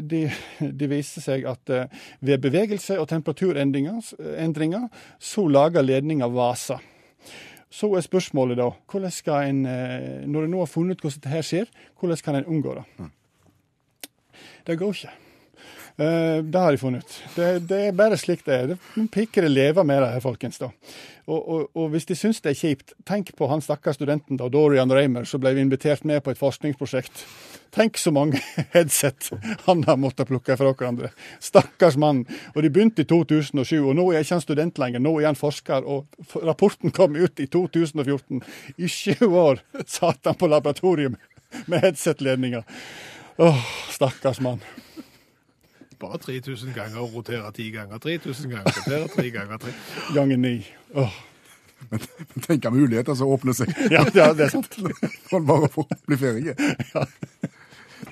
de, 0.00 0.22
de 0.58 0.88
viser 0.88 1.22
seg 1.22 1.44
at 1.46 1.70
eh, 1.70 1.90
ved 2.24 2.40
bevegelse 2.42 2.96
og 2.98 3.08
temperaturendringer 3.10 4.88
så 5.20 5.44
lager 5.50 5.84
ledninga 5.84 6.30
vaser. 6.32 6.80
Så 7.74 7.90
er 7.98 8.06
spørsmålet 8.06 8.58
da, 8.60 8.70
hvordan 8.90 9.12
skal 9.12 9.50
en, 9.50 9.60
eh, 9.66 10.24
når 10.30 10.46
en 10.46 10.54
nå 10.54 10.62
har 10.62 10.70
funnet 10.70 11.02
hvordan 11.02 11.20
dette 11.26 11.44
skjer, 11.46 11.70
hvordan 12.00 12.24
kan 12.24 12.40
en 12.40 12.48
unngå 12.48 12.78
det? 12.78 12.86
Det 14.64 14.78
går 14.80 14.96
ikke. 14.96 15.14
Eh, 15.96 16.42
det 16.42 16.58
har 16.58 16.72
de 16.72 16.78
funnet 16.78 17.04
ut. 17.04 17.16
Det, 17.36 17.48
det 17.70 17.80
er 17.88 17.92
bare 17.96 18.18
slik 18.18 18.42
det 18.46 18.54
er. 18.54 18.76
Noen 18.96 19.10
piker 19.14 19.46
lever 19.46 19.54
leve 19.54 19.84
med 19.86 20.02
det 20.02 20.14
her, 20.16 20.22
folkens. 20.24 20.58
da. 20.58 20.72
Og, 21.24 21.38
og, 21.48 21.68
og 21.78 21.92
hvis 21.92 22.08
de 22.08 22.16
syns 22.18 22.42
det 22.42 22.50
er 22.50 22.58
kjipt, 22.58 22.92
tenk 23.06 23.30
på 23.38 23.46
han 23.48 23.62
stakkars 23.64 23.96
studenten 23.96 24.36
da, 24.36 24.50
Dorian 24.52 24.92
Reimer, 24.92 25.24
som 25.24 25.40
ble 25.40 25.54
invitert 25.60 26.04
med 26.04 26.20
på 26.24 26.34
et 26.34 26.40
forskningsprosjekt. 26.40 27.22
Tenk 27.74 27.96
så 27.98 28.10
mange 28.14 28.42
headset 28.74 29.30
han 29.64 29.86
har 29.86 29.96
måttet 29.98 30.28
plukke 30.28 30.58
fra 30.58 30.74
hverandre. 30.74 31.12
Stakkars 31.42 31.96
mann. 31.96 32.24
Og 32.56 32.60
de 32.66 32.72
begynte 32.74 33.06
i 33.06 33.08
2007, 33.08 33.78
og 33.78 33.94
nå 33.94 34.10
er 34.10 34.26
ikke 34.26 34.36
han 34.36 34.44
student 34.44 34.82
lenger, 34.82 35.02
nå 35.02 35.14
er 35.20 35.30
han 35.30 35.38
forsker. 35.38 35.86
Og 35.86 36.42
rapporten 36.42 36.94
kom 36.94 37.14
ut 37.14 37.40
i 37.40 37.46
2014. 37.46 38.42
I 38.76 38.90
sju 38.90 39.30
år 39.30 39.62
satt 39.86 40.26
han 40.26 40.38
på 40.38 40.50
laboratorium 40.50 41.16
med 41.70 41.86
headset-ledninger. 41.86 42.66
Åh, 43.36 43.66
stakkars 43.90 44.40
mann. 44.40 44.60
Bare 45.98 46.18
3000 46.18 46.74
ganger 46.74 47.00
og 47.02 47.14
rotere 47.14 47.52
ti 47.52 47.70
ganger. 47.70 47.98
3000 47.98 48.50
ganger, 48.50 48.72
rotere 48.76 49.08
tre 49.08 49.30
ganger. 49.30 49.56
Tre. 49.58 49.72
Ganger 50.14 50.36
ni. 50.36 50.66
Åh. 50.94 51.14
Tenk 52.46 52.64
av 52.64 52.74
muligheter 52.74 53.14
som 53.14 53.28
åpner 53.34 53.56
seg. 53.56 53.72
Ja, 53.90 54.04
ja, 54.14 54.30
det 54.32 54.46
er 54.46 54.54
sant. 54.54 54.78
Man 55.32 55.46
bare 55.46 55.68
får 55.68 55.90
bli 56.06 56.18
ferdig. 56.20 56.54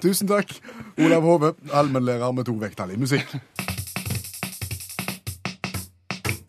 Tusen 0.02 0.28
takk, 0.28 0.50
Olav 0.98 1.22
Hove, 1.22 1.52
allmennlærer 1.72 2.34
med 2.34 2.48
to 2.48 2.56
vekttall 2.58 2.94
i 2.94 2.98
musikk. 2.98 3.36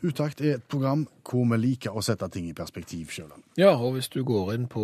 Utakt 0.03 0.41
er 0.41 0.57
et 0.57 0.65
program 0.67 1.05
hvor 1.23 1.45
vi 1.53 1.61
liker 1.61 1.95
å 1.95 2.01
sette 2.03 2.27
ting 2.33 2.49
i 2.49 2.57
perspektiv 2.57 3.13
sjøl. 3.13 3.29
Ja, 3.55 3.71
og 3.77 3.95
hvis 3.95 4.09
du 4.11 4.23
går 4.27 4.55
inn 4.57 4.65
på 4.71 4.83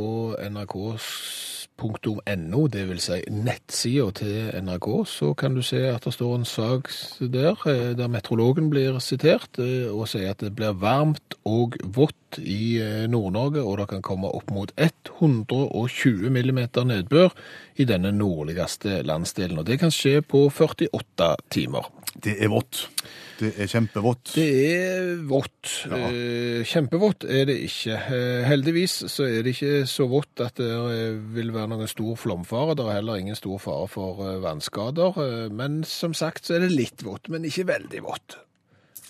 nrk.no, 1.80 2.66
vil 2.72 3.02
si 3.02 3.20
nettsida 3.32 4.10
til 4.20 4.52
NRK, 4.64 4.88
så 5.08 5.34
kan 5.38 5.56
du 5.56 5.64
se 5.66 5.82
at 5.90 6.06
det 6.06 6.14
står 6.14 6.36
en 6.36 6.48
sak 6.48 6.92
der 7.20 7.56
eh, 7.68 7.98
der 7.98 8.12
meteorologen 8.12 8.70
blir 8.70 9.00
sitert 9.00 9.60
eh, 9.60 9.88
og 9.90 10.08
sier 10.12 10.34
at 10.34 10.44
det 10.44 10.54
blir 10.56 10.76
varmt 10.78 11.38
og 11.48 11.80
vått 11.84 12.29
i 12.38 12.78
eh, 12.84 13.06
Nord-Norge, 13.10 13.64
og 13.64 13.80
det 13.80 13.88
kan 13.94 14.04
komme 14.06 14.30
opp 14.30 14.52
mot 14.54 14.74
120 14.78 16.30
millimeter 16.34 16.86
nedbør 16.86 17.34
i 17.80 17.88
denne 17.90 18.12
nordligste 18.14 19.02
landsdelen. 19.08 19.62
Og 19.62 19.66
det 19.66 19.80
kan 19.82 19.94
skje 19.94 20.20
på 20.22 20.46
48 20.54 21.32
timer. 21.50 21.90
Det 22.20 22.36
er 22.44 22.52
vått. 22.52 22.84
Det 23.40 23.54
er 23.56 23.70
kjempevått. 23.72 24.34
Det 24.36 24.48
er 24.66 25.22
vått. 25.30 25.72
Ja. 25.88 26.02
Eh, 26.10 26.66
Kjempevått 26.68 27.24
er 27.24 27.46
det 27.48 27.56
ikke. 27.70 27.96
Eh, 27.96 28.44
Heldigvis 28.50 28.98
så 29.08 29.30
er 29.30 29.46
det 29.46 29.56
ikke 29.56 29.88
så 29.88 30.10
vått 30.12 30.44
at 30.44 30.60
det 30.60 30.70
vil 31.34 31.54
være 31.56 31.72
noen 31.72 31.90
stor 31.90 32.20
flomfare. 32.20 32.76
Det 32.76 32.86
er 32.86 33.00
heller 33.00 33.22
ingen 33.22 33.40
stor 33.40 33.62
fare 33.64 33.88
for 33.90 34.20
vannskader. 34.44 35.50
Men 35.56 35.82
som 35.88 36.14
sagt 36.18 36.50
så 36.50 36.58
er 36.58 36.68
det 36.68 36.76
litt 36.76 37.06
vått, 37.08 37.32
men 37.32 37.48
ikke 37.48 37.70
veldig 37.72 38.04
vått. 38.06 38.40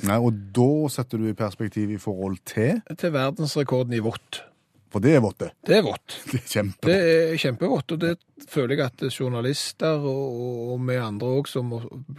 Nei, 0.07 0.19
Og 0.19 0.35
da 0.55 0.69
setter 0.93 1.19
du 1.19 1.27
i 1.29 1.37
perspektiv 1.37 1.91
i 1.91 1.99
forhold 1.99 2.39
til 2.47 2.79
Til 2.95 3.11
verdensrekorden 3.15 3.97
i 3.97 4.03
vått. 4.03 4.43
For 4.89 5.03
det 5.03 5.11
er 5.15 5.21
vått, 5.21 5.37
det. 5.43 5.49
Det 5.69 5.75
er 5.77 5.83
vått. 5.85 6.15
Det 6.31 6.39
er 6.39 6.47
kjempevått. 6.49 6.87
Det 6.87 6.95
er 6.99 7.41
kjempevått, 7.43 7.93
og 7.93 7.99
det 8.01 8.47
føler 8.49 8.73
jeg 8.73 8.85
at 8.87 9.03
journalister 9.13 10.07
og, 10.09 10.39
og 10.73 10.87
vi 10.87 10.95
andre 10.97 11.33
òg 11.37 11.49
som 11.51 11.75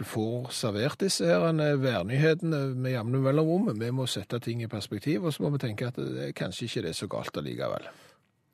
får 0.07 0.53
servert 0.55 1.03
disse 1.03 1.27
her 1.27 1.43
værnyhetene 1.81 2.61
med 2.71 2.95
jevne 2.95 3.23
mellomrom, 3.25 3.73
vi 3.75 3.91
må 3.91 4.07
sette 4.07 4.39
ting 4.43 4.63
i 4.63 4.71
perspektiv, 4.71 5.25
og 5.25 5.35
så 5.35 5.43
må 5.43 5.51
vi 5.57 5.65
tenke 5.65 5.91
at 5.91 5.99
det, 5.99 6.31
kanskje 6.37 6.69
ikke 6.69 6.85
det 6.87 6.93
er 6.93 6.99
så 7.01 7.11
galt 7.11 7.41
allikevel. 7.41 7.91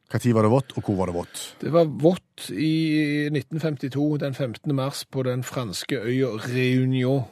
Når 0.08 0.34
var 0.34 0.46
det 0.48 0.52
vått, 0.54 0.70
og 0.80 0.86
hvor 0.88 0.96
var 0.96 1.10
det 1.12 1.18
vått? 1.18 1.40
Det 1.60 1.72
var 1.76 1.90
vått 2.02 2.50
i 2.56 3.28
1952, 3.28 4.06
den 4.24 4.34
15. 4.34 4.76
mars, 4.76 5.04
på 5.06 5.26
den 5.28 5.44
franske 5.44 6.00
øya 6.00 6.38
Réunion. 6.48 7.28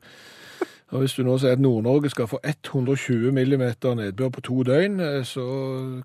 Og 0.88 1.02
hvis 1.02 1.18
du 1.18 1.22
nå 1.26 1.34
sier 1.36 1.52
at 1.52 1.60
Nord-Norge 1.60 2.08
skal 2.10 2.26
få 2.30 2.38
120 2.40 3.32
millimeter 3.36 3.94
nedbør 3.98 4.30
på 4.32 4.40
to 4.46 4.62
døgn, 4.64 5.00
eh, 5.04 5.24
så 5.24 5.44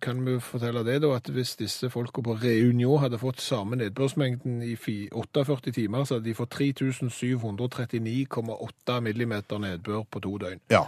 kan 0.03 0.25
vi 0.25 0.39
fortelle 0.43 0.83
det 0.83 1.01
da 1.05 1.09
at 1.15 1.29
hvis 1.31 1.55
disse 1.61 1.89
folka 1.89 2.21
på 2.21 2.33
Reunion 2.41 2.99
hadde 2.99 3.17
fått 3.21 3.41
samme 3.41 3.75
nedbørsmengden 3.79 4.61
i 4.67 4.75
48 4.75 5.71
timer, 5.71 6.03
så 6.03 6.13
hadde 6.17 6.27
de 6.27 6.35
fått 6.35 6.55
3739,8 6.59 8.99
millimeter 8.99 9.57
nedbør 9.63 10.03
på 10.11 10.19
to 10.19 10.37
døgn. 10.43 10.59
Ja. 10.71 10.83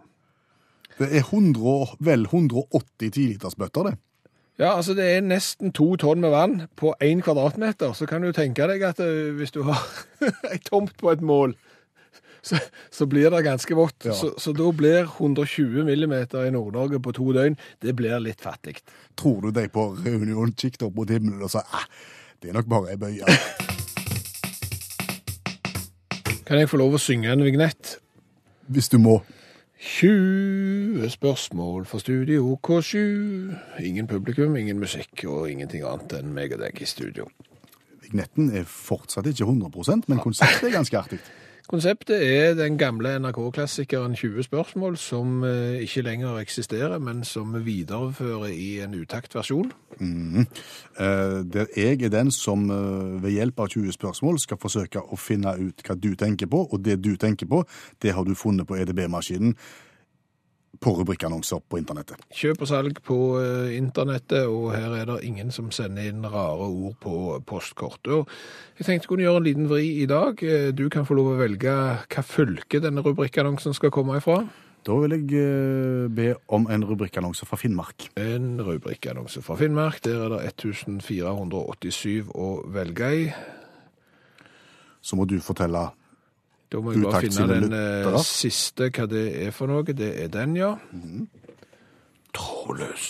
Det 0.98 1.08
er 1.14 1.22
100, 1.22 1.94
vel 2.02 2.26
180 2.26 3.10
tilitersbøtter, 3.14 3.82
det. 3.86 3.94
Ja, 4.58 4.72
altså 4.74 4.94
det 4.98 5.04
er 5.06 5.20
nesten 5.22 5.70
to 5.70 5.92
tonn 6.02 6.18
med 6.18 6.32
vann 6.34 6.54
på 6.76 6.90
én 7.04 7.20
kvadratmeter. 7.22 7.92
Så 7.94 8.08
kan 8.10 8.24
du 8.26 8.32
tenke 8.34 8.66
deg 8.66 8.82
at 8.82 8.98
eh, 8.98 9.30
hvis 9.38 9.54
du 9.54 9.62
har 9.68 9.78
ei 10.52 10.58
tomt 10.66 10.96
på 10.98 11.12
et 11.12 11.22
mål, 11.22 11.54
så, 12.42 12.58
så 12.90 13.06
blir 13.06 13.30
det 13.30 13.44
ganske 13.46 13.78
vått. 13.78 14.08
Ja. 14.08 14.16
Så, 14.18 14.32
så 14.42 14.52
da 14.58 14.66
blir 14.74 15.06
120 15.06 15.86
millimeter 15.86 16.48
i 16.48 16.50
Nord-Norge 16.50 16.98
på 17.02 17.14
to 17.14 17.30
døgn, 17.36 17.54
det 17.82 17.94
blir 17.98 18.18
litt 18.24 18.42
fattig. 18.42 18.80
Tror 19.18 19.46
du 19.46 19.54
de 19.54 19.68
på 19.70 19.92
Reunion 20.02 20.50
kikket 20.50 20.88
opp 20.88 20.98
mot 20.98 21.10
himmelen 21.10 21.46
og 21.46 21.54
sa 21.54 21.62
eh, 21.62 21.86
det 22.42 22.50
er 22.50 22.58
nok 22.58 22.70
bare 22.70 22.96
ei 22.96 22.98
bøye? 22.98 23.38
Kan 26.48 26.58
jeg 26.58 26.70
få 26.70 26.82
lov 26.82 26.98
å 26.98 27.02
synge 27.02 27.30
en 27.30 27.46
vignett? 27.46 27.98
Hvis 28.66 28.90
du 28.90 28.98
må. 28.98 29.20
20 29.78 31.10
spørsmål 31.10 31.84
for 31.86 31.98
Studio 31.98 32.58
K7. 32.66 32.96
Ingen 33.78 34.06
publikum, 34.06 34.56
ingen 34.56 34.80
musikk 34.82 35.22
og 35.30 35.50
ingenting 35.52 35.84
annet 35.86 36.16
enn 36.18 36.32
meg 36.34 36.50
og 36.56 36.64
deg 36.64 36.80
i 36.82 36.88
studio. 36.88 37.28
Vignetten 38.02 38.50
er 38.58 38.66
fortsatt 38.66 39.28
ikke 39.30 39.46
100% 39.46 40.10
men 40.10 40.18
konseptet 40.24 40.66
er 40.66 40.74
ganske 40.80 40.98
artig. 40.98 41.20
Konseptet 41.68 42.22
er 42.24 42.54
den 42.56 42.78
gamle 42.80 43.10
NRK-klassikeren 43.18 44.14
20 44.16 44.42
spørsmål, 44.42 44.94
som 44.96 45.42
eh, 45.44 45.82
ikke 45.84 46.00
lenger 46.02 46.38
eksisterer, 46.40 46.98
men 46.98 47.24
som 47.28 47.52
vi 47.52 47.60
viderefører 47.66 48.46
i 48.48 48.80
en 48.80 48.94
utaktversjon. 48.94 49.72
versjon. 49.90 50.46
Eh, 50.98 51.44
Der 51.52 51.66
jeg 51.76 52.02
er 52.02 52.08
den 52.08 52.30
som 52.30 52.70
eh, 52.70 53.22
ved 53.22 53.30
hjelp 53.30 53.60
av 53.60 53.68
20 53.68 53.92
spørsmål 53.92 54.38
skal 54.40 54.56
forsøke 54.56 55.02
å 55.12 55.16
finne 55.20 55.52
ut 55.60 55.84
hva 55.84 55.94
du 55.94 56.14
tenker 56.16 56.46
på, 56.46 56.64
og 56.72 56.84
det 56.84 57.02
du 57.04 57.16
tenker 57.16 57.46
på, 57.46 57.60
det 58.02 58.14
har 58.16 58.24
du 58.24 58.34
funnet 58.34 58.66
på 58.66 58.76
EDB-maskinen 58.76 59.52
på 60.78 60.92
rubrikkannonser 60.94 61.62
på 61.68 61.80
internettet. 61.80 62.20
Kjøp 62.34 62.62
og 62.62 62.70
salg 62.70 63.00
på 63.06 63.16
eh, 63.40 63.72
internettet, 63.78 64.46
og 64.46 64.70
her 64.76 64.94
er 65.00 65.08
det 65.10 65.18
ingen 65.26 65.50
som 65.54 65.72
sender 65.74 66.06
inn 66.10 66.22
rare 66.28 66.68
ord 66.68 66.94
på 67.02 67.14
postkort. 67.48 68.06
Og 68.06 68.28
jeg 68.78 68.86
tenkte 68.86 69.08
jeg 69.08 69.10
kunne 69.10 69.26
gjøre 69.26 69.42
en 69.42 69.48
liten 69.48 69.68
vri 69.70 69.88
i 70.04 70.06
dag. 70.10 70.38
Eh, 70.44 70.70
Du 70.76 70.86
kan 70.92 71.08
få 71.08 71.16
lov 71.18 71.32
å 71.32 71.38
velge 71.40 71.74
hva 72.06 72.24
fylke 72.24 72.82
denne 72.84 73.02
rubrikkannonsen 73.02 73.74
skal 73.74 73.90
komme 73.94 74.20
ifra. 74.20 74.42
Da 74.86 74.94
vil 75.02 75.16
jeg 75.16 75.26
eh, 75.40 76.06
be 76.14 76.30
om 76.54 76.68
en 76.70 76.86
rubrikkannonse 76.86 77.48
fra 77.48 77.58
Finnmark. 77.58 78.10
En 78.20 78.60
rubrikkannonse 78.62 79.42
fra 79.42 79.58
Finnmark. 79.58 80.02
Der 80.06 80.20
er 80.28 80.36
det 80.36 80.52
1487 80.54 82.30
å 82.36 82.52
velge 82.72 83.14
i. 83.16 83.24
Så 85.02 85.16
må 85.18 85.26
du 85.28 85.38
fortelle 85.42 85.88
Da 86.72 86.80
må 86.84 86.92
jeg 86.92 87.04
bare 87.06 87.22
finne 87.24 87.46
den 87.48 87.72
eh, 87.72 88.18
siste, 88.26 88.90
hva 88.92 89.06
det 89.08 89.24
er 89.46 89.54
for 89.56 89.70
noe. 89.70 89.86
Det 89.86 90.10
er 90.24 90.28
den, 90.32 90.56
ja. 90.58 90.74
Trådløs. 92.36 93.06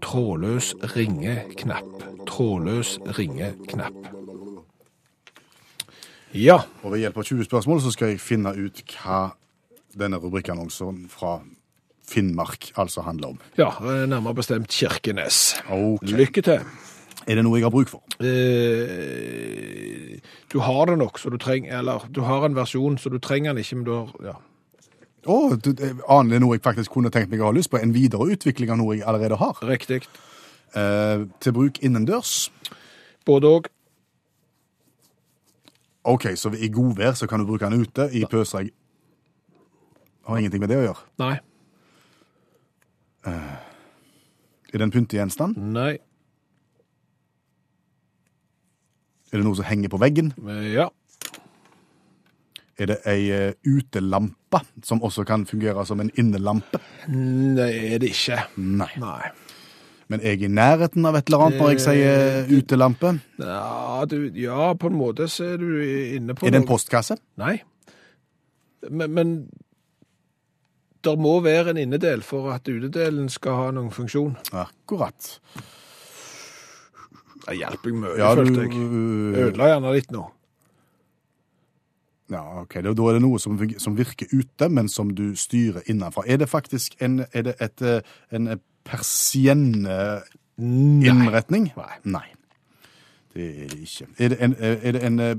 Trådløs 0.00 0.72
ringeknapp. 0.94 2.06
Trådløs 2.28 2.96
ringeknapp. 3.18 4.00
Ja. 6.34 6.60
Og 6.82 6.94
ved 6.94 7.04
hjelp 7.04 7.20
av 7.20 7.26
20 7.26 7.48
spørsmål 7.50 7.82
så 7.84 7.92
skal 7.92 8.14
jeg 8.14 8.22
finne 8.22 8.54
ut 8.56 8.80
hva 8.94 9.22
denne 9.98 10.20
rubrikkannonsen 10.22 11.04
fra 11.10 11.40
Finnmark 12.10 12.72
altså 12.80 13.04
handler 13.06 13.34
om. 13.34 13.40
Ja, 13.58 13.70
eh, 13.84 14.06
nærmere 14.08 14.40
bestemt 14.40 14.72
Kirkenes. 14.72 15.60
Okay. 15.68 16.16
Lykke 16.16 16.42
til. 16.42 16.64
Er 17.30 17.38
det 17.38 17.44
noe 17.46 17.60
jeg 17.60 17.66
har 17.68 17.70
bruk 17.70 17.90
for? 17.92 18.02
Eh, 18.26 20.18
du 20.50 20.58
har 20.66 20.90
det 20.90 20.96
nok, 20.98 21.18
så 21.22 21.30
du 21.30 21.38
trenger 21.38 21.78
Eller 21.78 22.06
du 22.10 22.24
har 22.26 22.44
en 22.44 22.56
versjon, 22.56 22.98
så 22.98 23.10
du 23.12 23.20
trenger 23.22 23.52
den 23.52 23.62
ikke, 23.62 23.76
men 23.78 23.86
du 23.86 23.92
har 23.94 24.08
ja. 24.24 24.34
Å, 25.30 25.36
du, 25.54 25.70
eh, 25.76 26.00
aner 26.10 26.34
det 26.34 26.40
noe 26.42 26.56
jeg 26.56 26.64
faktisk 26.64 26.96
kunne 26.96 27.12
tenkt 27.14 27.30
meg 27.30 27.44
å 27.44 27.50
ha 27.50 27.54
lyst 27.54 27.70
på? 27.70 27.78
En 27.78 27.94
videre 27.94 28.32
utvikling 28.34 28.72
av 28.72 28.80
noe 28.80 28.96
jeg 28.96 29.06
allerede 29.06 29.38
har? 29.38 29.60
Riktig. 29.68 30.08
Eh, 30.74 31.26
til 31.44 31.54
bruk 31.54 31.78
innendørs? 31.84 32.50
Både 33.28 33.46
òg. 33.46 33.70
OK, 36.10 36.30
så 36.40 36.50
i 36.56 36.72
godvær 36.72 37.14
så 37.14 37.28
kan 37.30 37.38
du 37.38 37.46
bruke 37.46 37.68
den 37.68 37.84
ute. 37.84 38.08
I 38.16 38.24
pøsregn 38.24 38.72
Har 40.24 40.38
ingenting 40.40 40.62
med 40.64 40.70
det 40.72 40.78
å 40.80 40.86
gjøre. 40.88 41.02
Nei. 41.20 41.34
Er 43.28 44.78
det 44.78 44.86
en 44.86 44.94
pyntegjenstand? 44.94 45.58
Nei. 45.60 45.98
Er 49.30 49.38
det 49.38 49.46
noe 49.46 49.58
som 49.58 49.68
henger 49.68 49.92
på 49.92 50.00
veggen? 50.02 50.32
Eh, 50.46 50.72
Ja. 50.74 50.88
Er 52.80 52.86
det 52.88 52.96
ei 53.04 53.28
eh, 53.28 53.52
utelampe 53.68 54.62
som 54.82 55.02
også 55.04 55.26
kan 55.28 55.42
fungere 55.44 55.82
som 55.84 56.00
en 56.00 56.08
innelampe? 56.16 56.78
Nei, 57.12 57.92
er 57.92 57.98
det 58.00 58.08
ikke. 58.14 58.38
Nei. 58.56 58.88
Nei. 58.96 59.28
Men 60.08 60.22
er 60.24 60.32
jeg 60.32 60.48
i 60.48 60.48
nærheten 60.48 61.04
av 61.06 61.18
et 61.18 61.28
eller 61.28 61.44
annet 61.44 61.60
når 61.60 61.74
jeg 61.74 61.82
sier 61.84 62.48
utelampe? 62.48 63.12
Ja, 63.38 64.06
du, 64.08 64.16
ja, 64.34 64.72
på 64.80 64.88
en 64.88 64.96
måte 64.96 65.28
så 65.28 65.52
er 65.52 65.60
du 65.60 65.68
inne 66.16 66.34
på 66.34 66.48
Er 66.48 66.54
det 66.56 66.62
en 66.62 66.66
postkasse? 66.70 67.18
Nei. 67.38 67.58
Men, 68.88 69.12
men 69.12 69.34
det 71.04 71.14
må 71.20 71.36
være 71.44 71.74
en 71.74 71.82
innedel 71.84 72.24
for 72.24 72.48
at 72.56 72.64
utedelen 72.68 73.28
skal 73.32 73.60
ha 73.60 73.68
noen 73.76 73.92
funksjon. 73.92 74.34
Akkurat. 74.56 75.34
Det 77.46 77.56
hjelper 77.56 77.90
jeg 77.90 77.96
mye, 78.02 78.18
Ja, 78.18 78.34
følte 78.34 78.60
jeg. 78.66 78.72
Ødela 79.46 79.64
gjerne 79.72 79.94
litt 79.96 80.10
nå. 80.14 80.24
Ja, 82.30 82.42
ok. 82.60 82.74
Da 82.74 82.78
er 82.90 82.94
det 83.16 83.22
noe 83.24 83.38
som, 83.42 83.52
som 83.82 83.96
virker 83.98 84.26
ute, 84.32 84.68
men 84.70 84.88
som 84.88 85.10
du 85.14 85.36
styrer 85.36 85.80
innenfra. 85.90 86.22
Er 86.26 86.36
det 86.42 86.48
faktisk 86.48 86.94
en, 87.02 87.18
det 87.34 87.54
et, 87.58 87.82
eh, 87.82 88.00
en 88.30 88.60
persienneinnretning? 88.86 91.72
Nei. 91.76 91.96
Nei. 92.04 92.28
Det 93.34 93.64
er 93.64 93.68
det 93.68 93.78
ikke. 93.86 94.06
Er 94.18 94.28
det 94.28 94.38
en, 94.42 94.54
er 94.58 94.92
det 94.92 95.02
en 95.06 95.20
eh, 95.20 95.36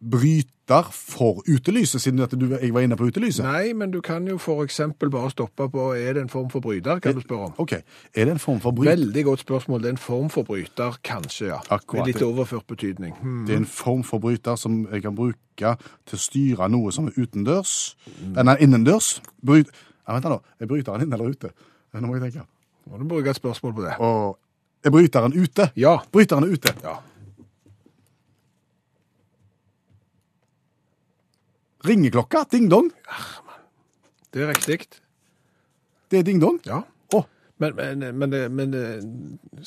bryter 0.00 0.88
for 0.92 1.42
utelyset, 1.48 2.00
siden 2.00 2.22
du, 2.40 2.46
jeg 2.54 2.74
var 2.74 2.80
inne 2.80 2.96
på 2.96 3.04
utelyset? 3.10 3.44
Nei, 3.44 3.72
men 3.76 3.90
du 3.90 4.00
kan 4.00 4.26
jo 4.28 4.38
eksempel 4.62 5.10
bare 5.10 5.30
stoppe 5.30 5.68
på 5.68 5.90
Er 5.94 6.14
det 6.14 6.22
en 6.22 6.28
form 6.28 6.50
for 6.50 6.60
bryter, 6.60 6.98
kan 6.98 7.14
du 7.14 7.20
spørre 7.20 7.50
om. 7.50 7.54
Ok. 7.58 7.72
Er 8.14 8.24
det 8.24 8.32
en 8.32 8.38
form 8.38 8.60
for 8.60 8.70
bryter? 8.70 8.90
Veldig 8.90 9.24
godt 9.24 9.40
spørsmål. 9.40 9.82
Det 9.82 9.86
er 9.86 9.92
en 9.92 9.98
form 9.98 10.30
for 10.30 10.42
bryter, 10.42 10.96
kanskje, 11.04 11.46
ja. 11.46 11.58
Akkurat. 11.70 12.06
Med 12.06 12.14
litt 12.14 12.22
overført 12.22 12.66
betydning. 12.66 13.14
Hmm. 13.20 13.46
Det 13.46 13.54
er 13.54 13.62
en 13.64 13.66
form 13.66 14.04
for 14.04 14.18
bryter 14.18 14.56
som 14.56 14.86
jeg 14.92 15.02
kan 15.02 15.14
bruke 15.14 15.76
til 16.06 16.16
å 16.16 16.22
styre 16.22 16.68
noe 16.68 16.92
som 16.92 17.10
er 17.10 17.18
utendørs. 17.18 17.96
mm. 18.06 18.38
Nei, 18.44 18.56
innendørs. 18.60 19.20
Bryt... 19.44 19.68
Ja, 20.06 20.16
vent 20.16 20.24
nå. 20.24 20.40
Er 20.60 20.66
bryteren 20.66 21.04
inne 21.04 21.14
eller 21.18 21.34
ute? 21.34 21.52
Nå 21.92 22.06
må 22.06 22.16
jeg 22.16 22.30
tenke. 22.30 22.46
Må 22.90 22.98
du 22.98 23.04
bruke 23.10 23.30
et 23.30 23.36
spørsmål 23.36 23.74
på 23.74 23.84
det. 23.84 23.92
Og 24.00 24.38
er 24.84 24.90
bryteren 24.94 25.34
ute? 25.36 25.68
Ja. 25.76 25.98
Bryteren 26.12 26.46
er 26.46 26.54
ute. 26.56 26.72
Ja. 26.82 26.96
Ringeklokka? 31.86 32.44
Ding-dong? 32.52 32.90
Det 34.34 34.42
er 34.44 34.52
riktig. 34.52 34.80
Det 36.10 36.18
er 36.20 36.22
ding-dong? 36.26 36.60
Ja. 36.66 36.82
Oh. 37.14 37.24
Men, 37.58 37.74
men, 37.76 38.04
men, 38.18 38.36
men 38.54 38.74
eh, 38.74 39.00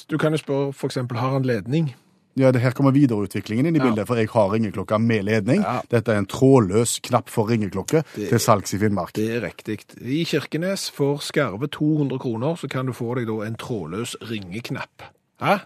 du 0.09 0.17
kan 0.21 0.33
jo 0.35 0.37
spørre 0.41 0.71
eksempel, 0.89 1.17
har 1.17 1.35
han 1.39 1.43
ledning? 1.47 1.93
ja, 2.35 2.49
det 2.51 2.63
her 2.63 2.71
kommer 2.73 2.89
videreutviklingen 2.95 3.67
inn 3.69 3.75
i 3.75 3.79
Ja. 3.79 3.85
bildet, 3.91 4.07
for 4.09 4.17
jeg 4.17 4.27
har 4.33 4.47
ringeklokka 4.49 4.97
med 4.97 5.23
ledning. 5.27 5.59
Ja. 5.61 5.81
Dette 5.91 6.15
er 6.15 6.17
en 6.17 6.25
trådløs 6.25 6.95
knapp 7.05 7.29
for 7.29 7.45
ringeklokke 7.45 8.01
Det- 8.15 8.29
til 8.29 8.39
salgs 8.39 8.73
i 8.73 8.79
Finnmark. 8.81 9.13
Det 9.13 9.27
er 9.35 9.41
riktig. 9.45 9.77
I 10.01 10.23
Kirkenes 10.25 10.89
for 10.89 11.17
skarve 11.21 11.67
200 11.69 12.17
kroner 12.19 12.55
så 12.57 12.67
kan 12.67 12.87
du 12.87 12.91
få 12.93 13.13
deg 13.19 13.27
da 13.27 13.45
en 13.45 13.55
trådløs 13.55 14.15
ringeknapp. 14.31 15.03
Hæ? 15.41 15.59